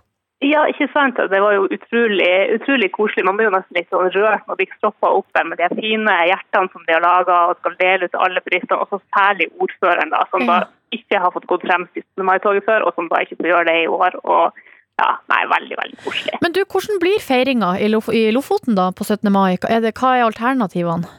Ja, 0.46 0.68
ikke 0.70 0.86
sant. 0.94 1.18
Det 1.18 1.40
var 1.42 1.56
jo 1.56 1.66
utrolig, 1.74 2.30
utrolig 2.54 2.92
koselig. 2.94 3.26
Man 3.26 3.40
blir 3.40 3.48
jo 3.48 3.56
nesten 3.56 3.80
litt 3.80 3.90
sånn 3.90 4.12
rørt 4.14 4.44
når 4.46 4.52
man 4.52 4.60
blir 4.60 4.76
stoppa 4.78 5.10
opp 5.18 5.26
der 5.34 5.48
med 5.50 5.58
de 5.58 5.70
fine 5.80 6.14
hjertene 6.30 6.70
som 6.74 6.84
de 6.86 6.94
har 6.94 7.02
laga 7.02 7.38
og 7.50 7.58
skal 7.58 7.78
dele 7.80 8.06
ut 8.06 8.14
til 8.14 8.22
alle 8.22 8.44
bedriftene, 8.46 8.78
og 8.78 8.92
så 8.92 9.02
særlig 9.18 9.50
ordføreren, 9.58 10.14
da, 10.14 10.22
som 10.30 10.46
da 10.46 10.60
ikke 10.94 11.22
har 11.24 11.34
fått 11.34 11.50
gått 11.50 11.66
frem 11.66 11.88
i 11.90 12.04
17. 12.04 12.26
mai-toget 12.30 12.68
før, 12.70 12.86
og 12.86 12.94
som 12.94 13.10
da 13.10 13.24
ikke 13.26 13.40
får 13.40 13.50
gjøre 13.50 13.70
det 13.72 13.78
i 13.82 13.90
år. 13.98 14.20
Og 14.30 14.62
ja, 15.02 15.10
nei, 15.34 15.42
veldig, 15.56 15.80
veldig 15.82 16.00
koselig. 16.06 16.38
Men 16.46 16.54
du, 16.54 16.62
hvordan 16.70 17.02
blir 17.02 17.24
feiringa 17.24 17.74
i, 17.82 17.90
Lof 17.94 18.12
i 18.14 18.28
Lofoten 18.34 18.78
da 18.78 18.92
på 18.94 19.10
17. 19.10 19.34
mai? 19.34 19.58
Er, 19.58 19.82
det, 19.82 19.96
hva 19.98 20.16
er 20.20 20.28
alternativene? 20.28 21.10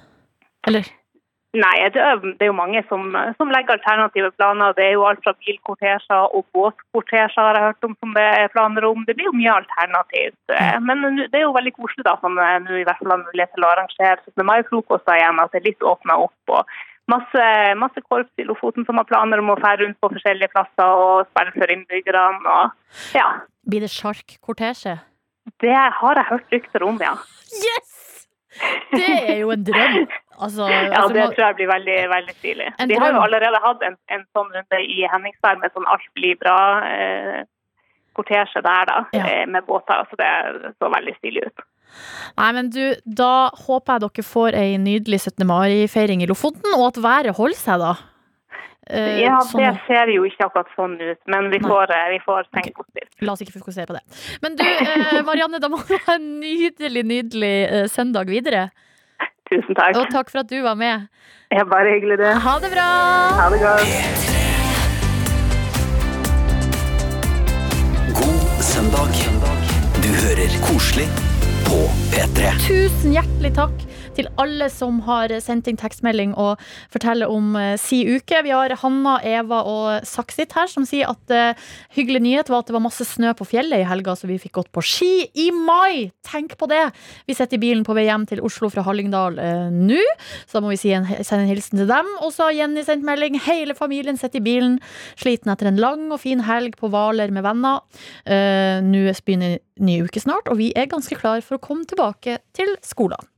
Eller? 0.67 0.87
Nei, 1.57 1.77
det 1.95 2.01
er, 2.05 2.19
det 2.37 2.45
jo 2.51 2.53
mange 2.53 2.83
som, 2.91 3.07
som 3.39 3.49
legger 3.49 3.79
alternative 3.79 4.29
planer. 4.37 4.75
Det 4.77 4.85
er 4.85 4.93
jo 4.99 5.07
alt 5.09 5.23
fra 5.25 5.33
bilkortesjer 5.33 6.35
og 6.37 6.45
båtkortesjer 6.53 7.41
har 7.41 7.57
jeg 7.57 7.65
hørt 7.71 7.87
om 7.89 7.95
som 7.97 8.13
det 8.19 8.27
er 8.43 8.53
planer 8.53 8.85
om. 8.85 9.07
Det 9.09 9.15
blir 9.17 9.31
jo 9.31 9.37
mye 9.39 9.55
alternativt. 9.55 10.37
Eh, 10.53 10.77
Men 10.85 11.07
det 11.23 11.33
er 11.33 11.47
jo 11.47 11.55
veldig 11.57 11.73
koselig 11.79 12.05
da, 12.05 12.19
som 12.21 12.37
nå 12.37 12.77
i 12.77 12.85
hvert 12.85 13.01
fall 13.01 13.15
har 13.15 13.25
mulighet 13.25 13.55
til 13.57 13.65
å 13.65 13.73
arrangere 13.73 14.19
17. 14.27 14.45
mai-frokoster 14.51 15.17
igjen, 15.17 15.41
at 15.41 15.57
det 15.57 15.63
er 15.63 15.69
litt 15.71 15.89
åpna 15.95 16.21
opp. 16.29 16.53
og 16.53 16.77
Masse, 17.09 17.45
masse 17.81 18.03
korps 18.05 18.37
i 18.37 18.45
Lofoten 18.45 18.85
som 18.85 19.01
har 19.01 19.09
planer 19.09 19.41
om 19.41 19.55
å 19.55 19.57
fære 19.57 19.87
rundt 19.87 19.97
på 20.05 20.11
forskjellige 20.13 20.53
plasser 20.53 21.05
og 21.05 21.31
spille 21.31 21.55
for 21.57 21.73
innbyggerne. 21.73 22.45
og 22.45 23.17
ja, 23.17 23.29
Blir 23.65 23.87
det 23.87 23.95
sjarkkortesje? 23.95 24.99
Det 25.65 25.73
har 25.73 26.21
jeg 26.21 26.29
hørt 26.29 26.53
rykter 26.53 26.85
om, 26.85 27.01
ja. 27.01 27.15
Yes! 27.57 27.98
Det 28.93 29.09
er 29.29 29.39
jo 29.43 29.51
en 29.55 29.65
drøm. 29.65 30.07
Altså, 30.39 30.69
Ja, 30.71 30.79
altså, 31.01 31.15
Det 31.15 31.23
tror 31.35 31.45
jeg 31.47 31.55
blir 31.59 31.69
veldig 31.73 31.99
veldig 32.13 32.35
stilig. 32.39 32.69
De 32.89 32.95
har 32.99 33.09
jo 33.13 33.21
allerede 33.27 33.59
hatt 33.65 33.81
en, 33.89 33.97
en 34.15 34.25
sånn 34.37 34.51
runde 34.55 34.79
i 34.85 34.87
Henningsberg 35.13 35.59
med 35.63 35.71
sånn 35.75 35.89
Alt 35.91 36.07
blir 36.15 36.35
bra-kortesje 36.43 38.61
der, 38.63 38.85
da, 38.93 38.99
Ja. 39.13 39.25
eh, 39.27 39.47
med 39.47 39.63
båter. 39.67 40.05
Så 40.11 40.15
det 40.21 40.31
så 40.79 40.87
veldig 40.95 41.15
stilig 41.19 41.43
ut. 41.47 41.59
Nei, 42.39 42.53
men 42.53 42.71
du, 42.71 42.95
da 43.07 43.49
håper 43.67 43.93
jeg 43.97 44.01
dere 44.05 44.23
får 44.31 44.51
ei 44.55 44.77
nydelig 44.79 45.21
17. 45.25 45.47
mai-feiring 45.49 46.23
i 46.23 46.27
Lofoten, 46.29 46.75
og 46.77 46.87
at 46.93 46.97
været 47.03 47.37
holder 47.37 47.57
seg, 47.57 47.79
da. 47.81 47.95
Eh, 48.91 49.21
Ja, 49.21 49.39
sånn- 49.45 49.61
det 49.61 49.81
ser 49.87 50.07
jo 50.15 50.23
ikke 50.25 50.47
akkurat 50.49 50.67
sånn 50.77 50.95
ut, 51.01 51.19
men 51.27 51.51
vi 51.51 51.59
får, 51.61 51.91
eh, 51.93 52.09
vi 52.15 52.19
får 52.25 52.45
tenke 52.55 52.73
positivt. 52.73 53.11
La 53.21 53.33
oss 53.33 53.43
ikke 53.43 53.53
fokusere 53.61 53.87
på 53.87 53.93
det. 53.99 54.03
Men 54.43 54.57
du, 54.57 54.65
eh, 54.65 55.23
Marianne, 55.23 55.61
da 55.61 55.69
må 55.69 55.81
du 55.87 55.97
ha 56.07 56.15
en 56.15 56.41
nydelig, 56.41 57.05
nydelig 57.05 57.91
søndag 57.93 58.27
videre. 58.27 58.71
Tusen 59.51 59.75
takk. 59.75 59.97
Og 59.97 60.09
takk 60.11 60.31
for 60.31 60.39
at 60.41 60.49
du 60.49 60.63
var 60.63 60.75
med. 60.75 61.09
Ja, 61.51 61.65
bare 61.65 61.93
hyggelig, 62.01 62.19
det. 62.19 62.35
Ha 62.45 62.59
det 62.61 62.71
bra! 62.73 62.89
Ha 63.41 63.49
det 63.51 63.61
godt. 63.61 63.89
God 68.19 68.63
søndag. 68.65 69.13
Du 70.03 70.09
hører 70.23 70.53
koselig 70.65 71.07
på 71.69 71.79
P3. 72.13 72.53
Tusen 72.67 73.13
hjertelig 73.17 73.53
takk 73.57 73.75
til 74.19 74.29
alle 74.41 74.69
som 74.73 75.01
har 75.07 75.33
sendt 75.45 75.69
inn 75.71 75.79
tekstmelding 75.79 76.35
og 76.39 76.59
forteller 76.93 77.31
om 77.31 77.55
eh, 77.59 77.77
si 77.81 78.03
uke. 78.09 78.43
Vi 78.45 78.55
har 78.55 78.75
Hanna, 78.83 79.19
Eva 79.27 79.63
og 79.69 80.07
Saksit 80.09 80.55
her 80.59 80.71
som 80.71 80.87
sier 80.89 81.11
at 81.13 81.35
eh, 81.35 81.69
hyggelig 81.97 82.23
nyhet 82.25 82.53
var 82.53 82.65
at 82.65 82.71
det 82.71 82.77
var 82.77 82.85
masse 82.85 83.07
snø 83.07 83.35
på 83.39 83.47
fjellet 83.49 83.85
i 83.85 83.89
helga, 83.89 84.17
så 84.19 84.29
vi 84.31 84.41
fikk 84.43 84.57
gått 84.59 84.73
på 84.75 84.85
ski 84.85 85.13
i 85.39 85.49
mai! 85.55 86.11
Tenk 86.27 86.57
på 86.61 86.69
det! 86.71 86.83
Vi 87.29 87.37
sitter 87.39 87.59
i 87.59 87.63
bilen 87.63 87.87
på 87.87 87.97
vei 87.97 88.09
hjem 88.09 88.27
til 88.29 88.43
Oslo 88.45 88.71
fra 88.73 88.85
Hallingdal 88.87 89.39
eh, 89.43 89.69
nå, 89.75 90.03
så 90.45 90.59
da 90.59 90.65
må 90.65 90.75
vi 90.75 90.81
si 90.81 90.93
en, 90.97 91.07
sende 91.23 91.47
en 91.47 91.53
hilsen 91.53 91.83
til 91.83 91.91
dem. 91.91 92.11
Og 92.25 92.35
så 92.35 92.49
har 92.49 92.57
Jenny 92.59 92.85
sendt 92.87 93.07
melding. 93.07 93.39
Hele 93.47 93.77
familien 93.79 94.19
sitter 94.21 94.43
i 94.43 94.47
bilen, 94.49 94.79
sliten 95.21 95.53
etter 95.55 95.71
en 95.71 95.81
lang 95.81 96.09
og 96.11 96.23
fin 96.25 96.43
helg 96.49 96.79
på 96.81 96.91
Hvaler 96.93 97.33
med 97.35 97.47
venner. 97.47 97.83
Eh, 98.27 98.79
Nå 98.85 99.07
begynner 99.25 99.59
ny 99.83 100.01
uke 100.05 100.21
snart, 100.23 100.51
og 100.51 100.59
vi 100.61 100.73
er 100.77 100.91
ganske 100.91 101.17
klar 101.19 101.43
for 101.45 101.59
å 101.59 101.63
komme 101.63 101.87
tilbake 101.89 102.41
til 102.57 102.77
skolen. 102.85 103.29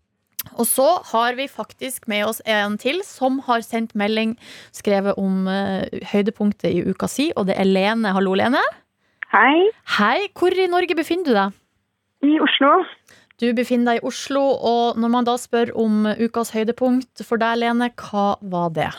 Og 0.58 0.66
så 0.66 0.86
har 1.12 1.34
vi 1.38 1.46
faktisk 1.48 2.08
med 2.08 2.24
oss 2.26 2.40
en 2.48 2.76
til 2.80 3.00
som 3.06 3.38
har 3.46 3.60
sendt 3.66 3.94
melding 3.98 4.36
skrevet 4.72 5.18
om 5.20 5.46
eh, 5.48 5.86
høydepunktet 6.12 6.70
i 6.72 6.82
uka 6.90 7.08
si, 7.08 7.30
og 7.36 7.46
det 7.50 7.56
er 7.60 7.68
Lene. 7.68 8.12
Hallo, 8.16 8.34
Lene. 8.38 8.62
Hei, 9.32 9.68
Hei, 9.98 10.28
hvor 10.34 10.50
i 10.58 10.66
Norge 10.66 10.96
befinner 10.98 11.24
du 11.28 11.34
deg? 11.36 11.52
i 12.26 12.34
Oslo. 12.44 12.84
Du 13.40 13.46
befinner 13.56 13.94
deg 13.94 14.02
i 14.02 14.06
Oslo, 14.10 14.40
og 14.60 14.98
når 15.00 15.08
man 15.14 15.24
da 15.24 15.36
spør 15.40 15.70
om 15.80 16.02
ukas 16.20 16.50
høydepunkt 16.52 17.22
for 17.24 17.40
deg, 17.40 17.56
Lene, 17.62 17.88
hva 17.96 18.34
var 18.42 18.68
det? 18.76 18.90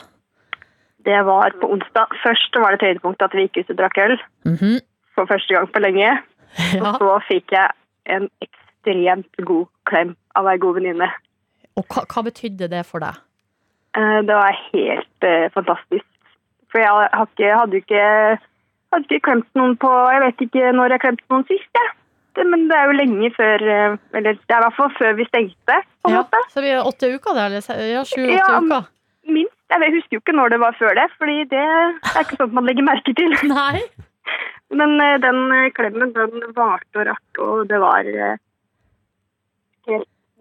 Det 1.06 1.20
var 1.26 1.54
på 1.60 1.68
onsdag. 1.74 2.10
Først 2.24 2.54
var 2.62 2.74
det 2.74 2.80
et 2.80 2.88
høydepunkt 2.88 3.22
at 3.22 3.34
vi 3.34 3.44
gikk 3.48 3.60
ut 3.64 3.70
og 3.74 3.78
drakk 3.82 3.98
øl 4.06 4.16
Mhm. 4.46 4.80
for 5.14 5.26
første 5.26 5.54
gang 5.54 5.68
på 5.74 5.82
lenge. 5.84 6.10
Ja. 6.74 6.82
Og 6.92 6.98
så 7.00 7.12
fikk 7.30 7.52
jeg 7.54 7.70
en 8.12 8.26
ekstremt 8.44 9.30
god 9.46 9.66
klem 9.88 10.16
av 10.36 10.46
ei 10.50 10.58
god 10.60 10.74
venninne. 10.80 11.08
Og 11.80 11.86
hva, 11.88 12.02
hva 12.12 12.22
betydde 12.28 12.68
det 12.72 12.82
for 12.88 13.00
deg? 13.04 13.18
Eh, 13.96 14.18
Det 14.28 14.34
var 14.36 14.56
helt 14.72 15.26
eh, 15.28 15.48
fantastisk. 15.54 16.06
For 16.72 16.80
jeg 16.80 16.88
har 16.88 17.26
ikke, 17.26 17.50
hadde 17.60 17.76
jo 17.76 17.82
ikke, 17.84 18.04
hadde 18.92 19.08
ikke 19.08 19.24
klemt 19.28 19.48
noen 19.58 19.74
på 19.80 19.90
Jeg 20.12 20.22
vet 20.24 20.44
ikke 20.46 20.70
når 20.76 20.94
jeg 20.96 21.02
klemte 21.04 21.26
noen 21.32 21.44
sist, 21.50 21.68
jeg. 21.76 21.90
Det, 22.32 22.46
men 22.48 22.62
det 22.70 22.76
er 22.78 22.86
jo 22.88 22.94
lenge 22.96 23.28
før 23.36 23.60
eh, 23.68 23.96
Eller 24.16 24.38
det 24.40 24.54
er 24.56 24.62
i 24.62 24.64
hvert 24.64 24.76
fall 24.78 24.94
før 24.96 25.18
vi 25.18 25.26
stengte, 25.28 25.76
på 26.00 26.08
en 26.08 26.14
Ja, 26.16 26.22
måte. 26.24 26.40
så 26.54 26.62
vi 26.64 26.70
er 26.72 26.86
åtte 26.88 27.10
uker, 27.12 27.36
der? 27.36 27.58
Eller 27.58 27.82
ja, 27.92 28.04
sju-åtte 28.08 28.38
Ja, 28.38 28.60
uker? 28.60 28.86
Minst. 29.28 29.58
Jeg 29.72 29.92
husker 29.94 30.16
jo 30.16 30.20
ikke 30.20 30.34
når 30.36 30.52
det 30.52 30.60
var 30.60 30.74
før 30.76 30.96
det, 30.98 31.04
fordi 31.20 31.36
det 31.48 31.60
er 31.64 32.18
ikke 32.24 32.36
sånt 32.40 32.52
man 32.56 32.66
legger 32.68 32.84
merke 32.84 33.12
til. 33.16 33.32
Nei. 33.52 33.80
Men 34.72 34.96
eh, 35.00 35.18
den 35.20 35.38
klemmen, 35.76 36.12
den 36.16 36.42
varte 36.56 37.00
og 37.04 37.06
rakk, 37.12 37.40
og 37.44 37.68
det 37.70 37.80
var 37.80 38.08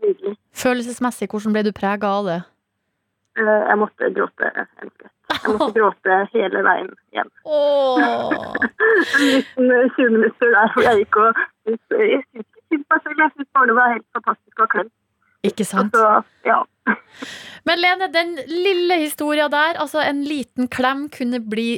nydelig. 0.05 0.35
Følelsesmessig, 0.63 1.29
hvordan 1.31 1.55
ble 1.55 1.63
du 1.67 1.71
prega 1.75 2.11
av 2.19 2.29
det? 2.29 2.39
Eh, 3.39 3.61
jeg 3.69 3.77
måtte 3.79 4.09
gråte. 4.15 4.49
Jeg 4.55 5.53
måtte 5.55 5.71
gråte 5.77 6.17
hele 6.33 6.63
veien 6.67 6.89
hjem. 7.15 7.29
Åh. 7.45 8.01
En 8.01 9.23
liten 9.23 9.71
eh, 9.71 9.91
20 9.95 10.17
minutter 10.17 10.51
der 10.57 10.73
hvor 10.73 10.87
jeg 10.87 11.03
gikk 11.03 11.21
og 11.21 11.39
jeg 11.67 11.79
synes 11.87 12.43
ikke 12.43 12.65
synd 12.67 12.83
på 12.83 12.97
meg 12.97 13.05
selv. 13.05 13.23
Jeg 13.23 13.31
syntes 13.35 13.53
bare 13.55 13.69
det 13.71 13.77
var 13.77 13.93
helt 13.95 14.07
fantastisk 14.17 14.59
å 14.59 14.65
ha 14.65 14.73
klem. 14.75 14.91
Ikke 15.47 15.65
sant? 15.65 15.95
Så, 15.95 16.09
ja. 16.45 16.59
Men 17.67 17.77
Lene, 17.77 18.07
den 18.09 18.31
lille 18.49 18.95
historia 19.03 19.45
der, 19.51 19.77
altså 19.81 20.01
en 20.01 20.23
liten 20.25 20.69
klem 20.71 21.05
kunne 21.13 21.37
bli 21.45 21.75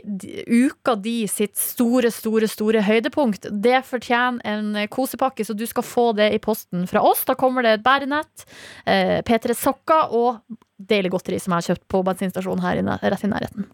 uka 0.47 0.95
di 0.95 1.25
sitt 1.27 1.57
store, 1.59 2.11
store, 2.13 2.47
store 2.47 2.83
høydepunkt. 2.87 3.49
Det 3.51 3.81
fortjener 3.87 4.39
en 4.47 4.87
kosepakke, 4.93 5.43
så 5.43 5.55
du 5.57 5.65
skal 5.67 5.83
få 5.83 6.05
det 6.15 6.31
i 6.35 6.39
posten 6.43 6.87
fra 6.87 7.03
oss. 7.03 7.25
Da 7.27 7.35
kommer 7.35 7.67
det 7.67 7.77
et 7.77 7.85
bærenett, 7.85 8.47
eh, 8.85 9.19
P3 9.27 9.57
Sokker 9.59 10.15
og 10.15 10.39
deilig 10.79 11.11
godteri 11.11 11.39
som 11.39 11.53
jeg 11.53 11.61
har 11.61 11.73
kjøpt 11.73 11.87
på 11.91 12.03
bensinstasjonen 12.07 12.63
her 12.63 12.79
inne, 12.79 12.99
rett 13.03 13.27
i 13.27 13.31
nærheten. 13.31 13.67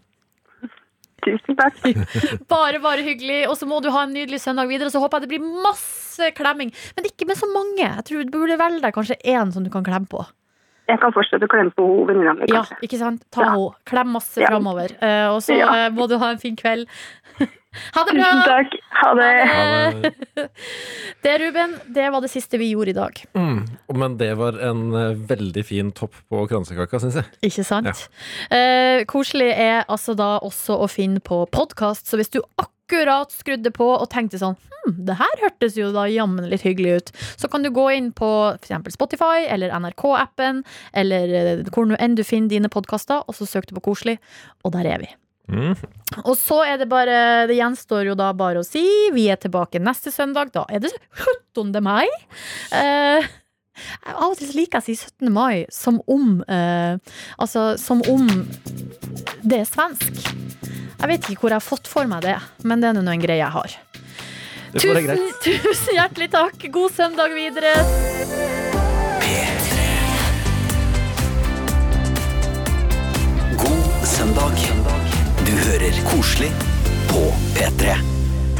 Tusen 1.24 1.56
takk. 1.58 1.78
Bare, 2.52 2.80
bare 2.80 3.04
hyggelig. 3.04 3.42
Og 3.50 3.56
så 3.60 3.68
må 3.68 3.82
du 3.84 3.90
ha 3.92 4.06
en 4.06 4.14
nydelig 4.16 4.40
søndag 4.40 4.70
videre. 4.70 4.88
Så 4.88 5.02
håper 5.02 5.20
jeg 5.20 5.28
det 5.28 5.34
blir 5.34 5.64
masse 5.66 6.30
klemming. 6.36 6.72
Men 6.96 7.08
ikke 7.10 7.28
med 7.28 7.36
så 7.36 7.48
mange. 7.52 7.84
Jeg 7.84 8.06
tror 8.08 8.24
du 8.24 8.32
burde 8.32 8.56
velge 8.60 8.80
deg 8.84 8.96
kanskje 8.96 9.18
én 9.28 9.52
som 9.52 9.66
du 9.66 9.68
kan 9.72 9.84
klemme 9.84 10.08
på. 10.08 10.24
Jeg 10.90 10.98
kan 11.02 11.12
fortsette 11.14 11.46
å 11.46 11.50
klemme 11.52 11.70
på 11.76 11.86
venninna 12.08 12.34
mi, 12.34 12.48
Ja, 12.50 12.64
ikke 12.82 12.98
sant? 12.98 13.22
Ta 13.30 13.44
Ja. 13.44 13.50
henne. 13.54 13.74
Klem 13.86 14.08
masse 14.16 14.40
Ja. 14.42 14.48
framover. 14.50 14.90
Uh, 15.00 15.34
og 15.36 15.40
så 15.46 15.56
Ja. 15.56 15.68
uh, 15.86 15.90
må 15.94 16.08
du 16.10 16.18
ha 16.18 16.30
en 16.34 16.38
fin 16.42 16.56
kveld. 16.56 16.88
ha 17.94 18.02
det 18.04 18.14
bra! 18.16 18.30
Tusen 18.32 18.42
takk. 18.50 18.74
Ha 19.00 19.14
det. 19.14 20.12
det. 20.34 20.50
Det, 21.22 21.34
Ruben, 21.38 21.74
det 21.94 22.10
var 22.10 22.20
det 22.24 22.30
siste 22.32 22.58
vi 22.58 22.70
gjorde 22.72 22.90
i 22.90 22.96
dag. 22.96 23.20
Mm. 23.36 23.60
Men 23.94 24.16
det 24.16 24.32
var 24.40 24.56
en 24.58 24.94
eh, 24.96 25.14
veldig 25.28 25.64
fin 25.68 25.92
topp 25.92 26.14
på 26.32 26.46
kransekaka, 26.48 26.98
syns 27.02 27.14
jeg. 27.20 27.24
Ikke 27.50 27.64
sant? 27.68 28.08
Eh, 28.50 29.04
koselig 29.04 29.50
er 29.52 29.84
altså 29.88 30.16
da 30.16 30.38
også 30.40 30.78
å 30.80 30.88
finne 30.90 31.20
på 31.20 31.42
podkast, 31.52 32.08
så 32.08 32.16
hvis 32.16 32.32
du 32.32 32.40
akkurat 32.56 32.68
skrudde 33.30 33.72
på 33.74 33.86
og 33.94 34.08
tenkte 34.12 34.40
sånn 34.40 34.56
hm, 34.56 34.96
det 35.06 35.16
her 35.20 35.44
hørtes 35.44 35.78
jo 35.78 35.90
da 35.94 36.06
jammen 36.10 36.48
litt 36.50 36.64
hyggelig 36.66 36.96
ut, 36.96 37.10
så 37.40 37.48
kan 37.48 37.62
du 37.62 37.70
gå 37.70 37.90
inn 37.94 38.12
på 38.16 38.30
f.eks. 38.56 38.94
Spotify 38.94 39.46
eller 39.48 39.72
NRK-appen, 39.76 40.64
eller 40.92 41.34
eh, 41.40 41.64
hvor 41.70 41.88
nå 41.88 41.98
enn 42.00 42.16
du 42.18 42.24
finner 42.24 42.48
dine 42.48 42.72
podkaster, 42.72 43.24
og 43.26 43.36
så 43.36 43.48
søk 43.48 43.68
du 43.68 43.76
på 43.78 43.90
Koselig, 43.90 44.18
og 44.64 44.74
der 44.76 44.88
er 44.88 45.04
vi. 45.04 45.10
Mm. 45.50 45.74
Og 46.24 46.36
så 46.38 46.60
er 46.62 46.76
det 46.78 46.86
bare 46.86 47.46
Det 47.50 47.56
gjenstår 47.58 48.04
jo 48.06 48.14
da 48.14 48.28
bare 48.38 48.60
å 48.60 48.66
si 48.66 48.84
vi 49.10 49.26
er 49.32 49.40
tilbake 49.40 49.82
neste 49.82 50.12
søndag. 50.14 50.52
Da 50.54 50.62
er 50.70 50.84
det 50.84 50.92
17. 51.56 51.74
mai. 51.82 52.06
Eh, 52.70 53.26
av 54.12 54.28
og 54.28 54.38
til 54.38 54.52
liker 54.54 54.78
jeg 54.78 54.82
å 54.82 54.86
si 54.86 54.94
17. 54.94 55.32
mai 55.32 55.66
som 55.72 56.00
om 56.10 56.42
eh, 56.46 56.98
Altså 57.40 57.74
som 57.80 58.04
om 58.10 58.28
det 59.42 59.62
er 59.62 59.68
svensk. 59.68 60.59
Jeg 61.00 61.08
vet 61.08 61.28
ikke 61.32 61.46
hvor 61.46 61.54
jeg 61.54 61.62
har 61.62 61.64
fått 61.64 61.88
for 61.88 62.08
meg 62.08 62.26
det, 62.26 62.36
men 62.68 62.82
det 62.82 62.90
er 62.90 62.98
nå 62.98 63.00
en 63.08 63.22
greie 63.22 63.40
jeg 63.40 63.54
har. 63.54 63.76
Tusen, 64.76 65.22
tusen 65.46 65.96
hjertelig 65.96 66.28
takk. 66.34 66.66
God 66.74 66.92
søndag 66.92 67.32
videre. 67.32 67.72
P3. 69.24 69.86
God 73.64 74.06
søndag. 74.12 74.62
Du 75.48 75.52
hører 75.64 76.04
koselig 76.12 76.52
på 77.08 77.24
P3. 77.56 77.96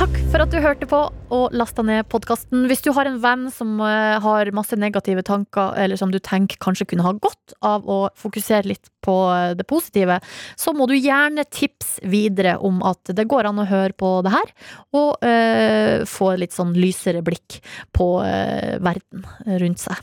Takk 0.00 0.16
for 0.32 0.40
at 0.40 0.48
du 0.48 0.62
hørte 0.64 0.86
på 0.88 0.98
og 1.36 1.52
lasta 1.52 1.84
ned 1.84 2.08
podkasten. 2.08 2.64
Hvis 2.70 2.80
du 2.80 2.88
har 2.96 3.04
en 3.04 3.20
venn 3.20 3.50
som 3.52 3.76
eh, 3.84 4.16
har 4.24 4.48
masse 4.56 4.80
negative 4.80 5.20
tanker, 5.28 5.76
eller 5.76 6.00
som 6.00 6.08
du 6.08 6.16
tenker 6.24 6.56
kanskje 6.64 6.88
kunne 6.88 7.04
ha 7.04 7.12
godt 7.20 7.52
av 7.60 7.84
å 7.84 8.06
fokusere 8.16 8.72
litt 8.72 8.88
på 9.04 9.16
det 9.56 9.66
positive, 9.68 10.20
så 10.56 10.74
må 10.76 10.86
du 10.90 10.96
gjerne 10.96 11.46
tipse 11.48 12.00
videre 12.06 12.56
om 12.58 12.80
at 12.86 13.12
det 13.16 13.26
går 13.28 13.50
an 13.50 13.62
å 13.62 13.68
høre 13.68 13.96
på 13.96 14.12
det 14.26 14.32
her, 14.34 14.52
og 14.96 15.26
eh, 15.26 16.06
få 16.08 16.34
litt 16.40 16.54
sånn 16.56 16.74
lysere 16.76 17.22
blikk 17.24 17.60
på 17.96 18.08
eh, 18.24 18.78
verden 18.82 19.26
rundt 19.60 19.82
seg. 19.82 20.00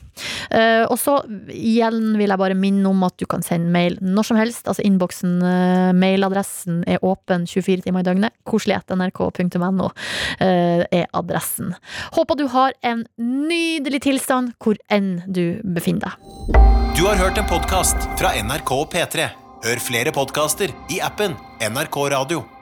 Eh, 0.51 0.83
og 0.87 0.97
så 0.99 1.19
igjen 1.53 2.15
vil 2.17 2.31
jeg 2.31 2.41
bare 2.41 2.57
minne 2.57 2.89
om 2.89 3.05
at 3.07 3.17
du 3.19 3.27
kan 3.29 3.43
sende 3.45 3.71
mail 3.73 3.97
når 4.01 4.29
som 4.31 4.39
helst. 4.39 4.65
Altså 4.67 4.85
innboksen, 4.87 5.37
eh, 5.43 5.91
mailadressen 5.97 6.83
er 6.87 7.03
åpen 7.05 7.47
24 7.49 7.87
timer 7.87 8.05
i 8.05 8.09
døgnet. 8.09 8.37
Koselig.nrk.no 8.47 9.91
eh, 10.39 10.85
er 10.85 11.07
adressen. 11.17 11.75
Håper 12.17 12.39
du 12.39 12.47
har 12.53 12.75
en 12.81 13.05
nydelig 13.17 14.03
tilstand 14.07 14.55
hvor 14.63 14.79
enn 14.91 15.17
du 15.27 15.59
befinner 15.63 16.07
deg. 16.07 16.65
Du 16.97 17.03
har 17.05 17.19
hørt 17.19 17.37
en 17.37 17.45
podkast 17.45 18.07
fra 18.17 18.31
NRK 18.41 18.71
og 18.87 18.93
P3. 18.95 19.29
Hør 19.65 19.81
flere 19.83 20.13
podkaster 20.15 20.71
i 20.93 21.01
appen 21.03 21.35
NRK 21.59 21.97
Radio. 22.13 22.56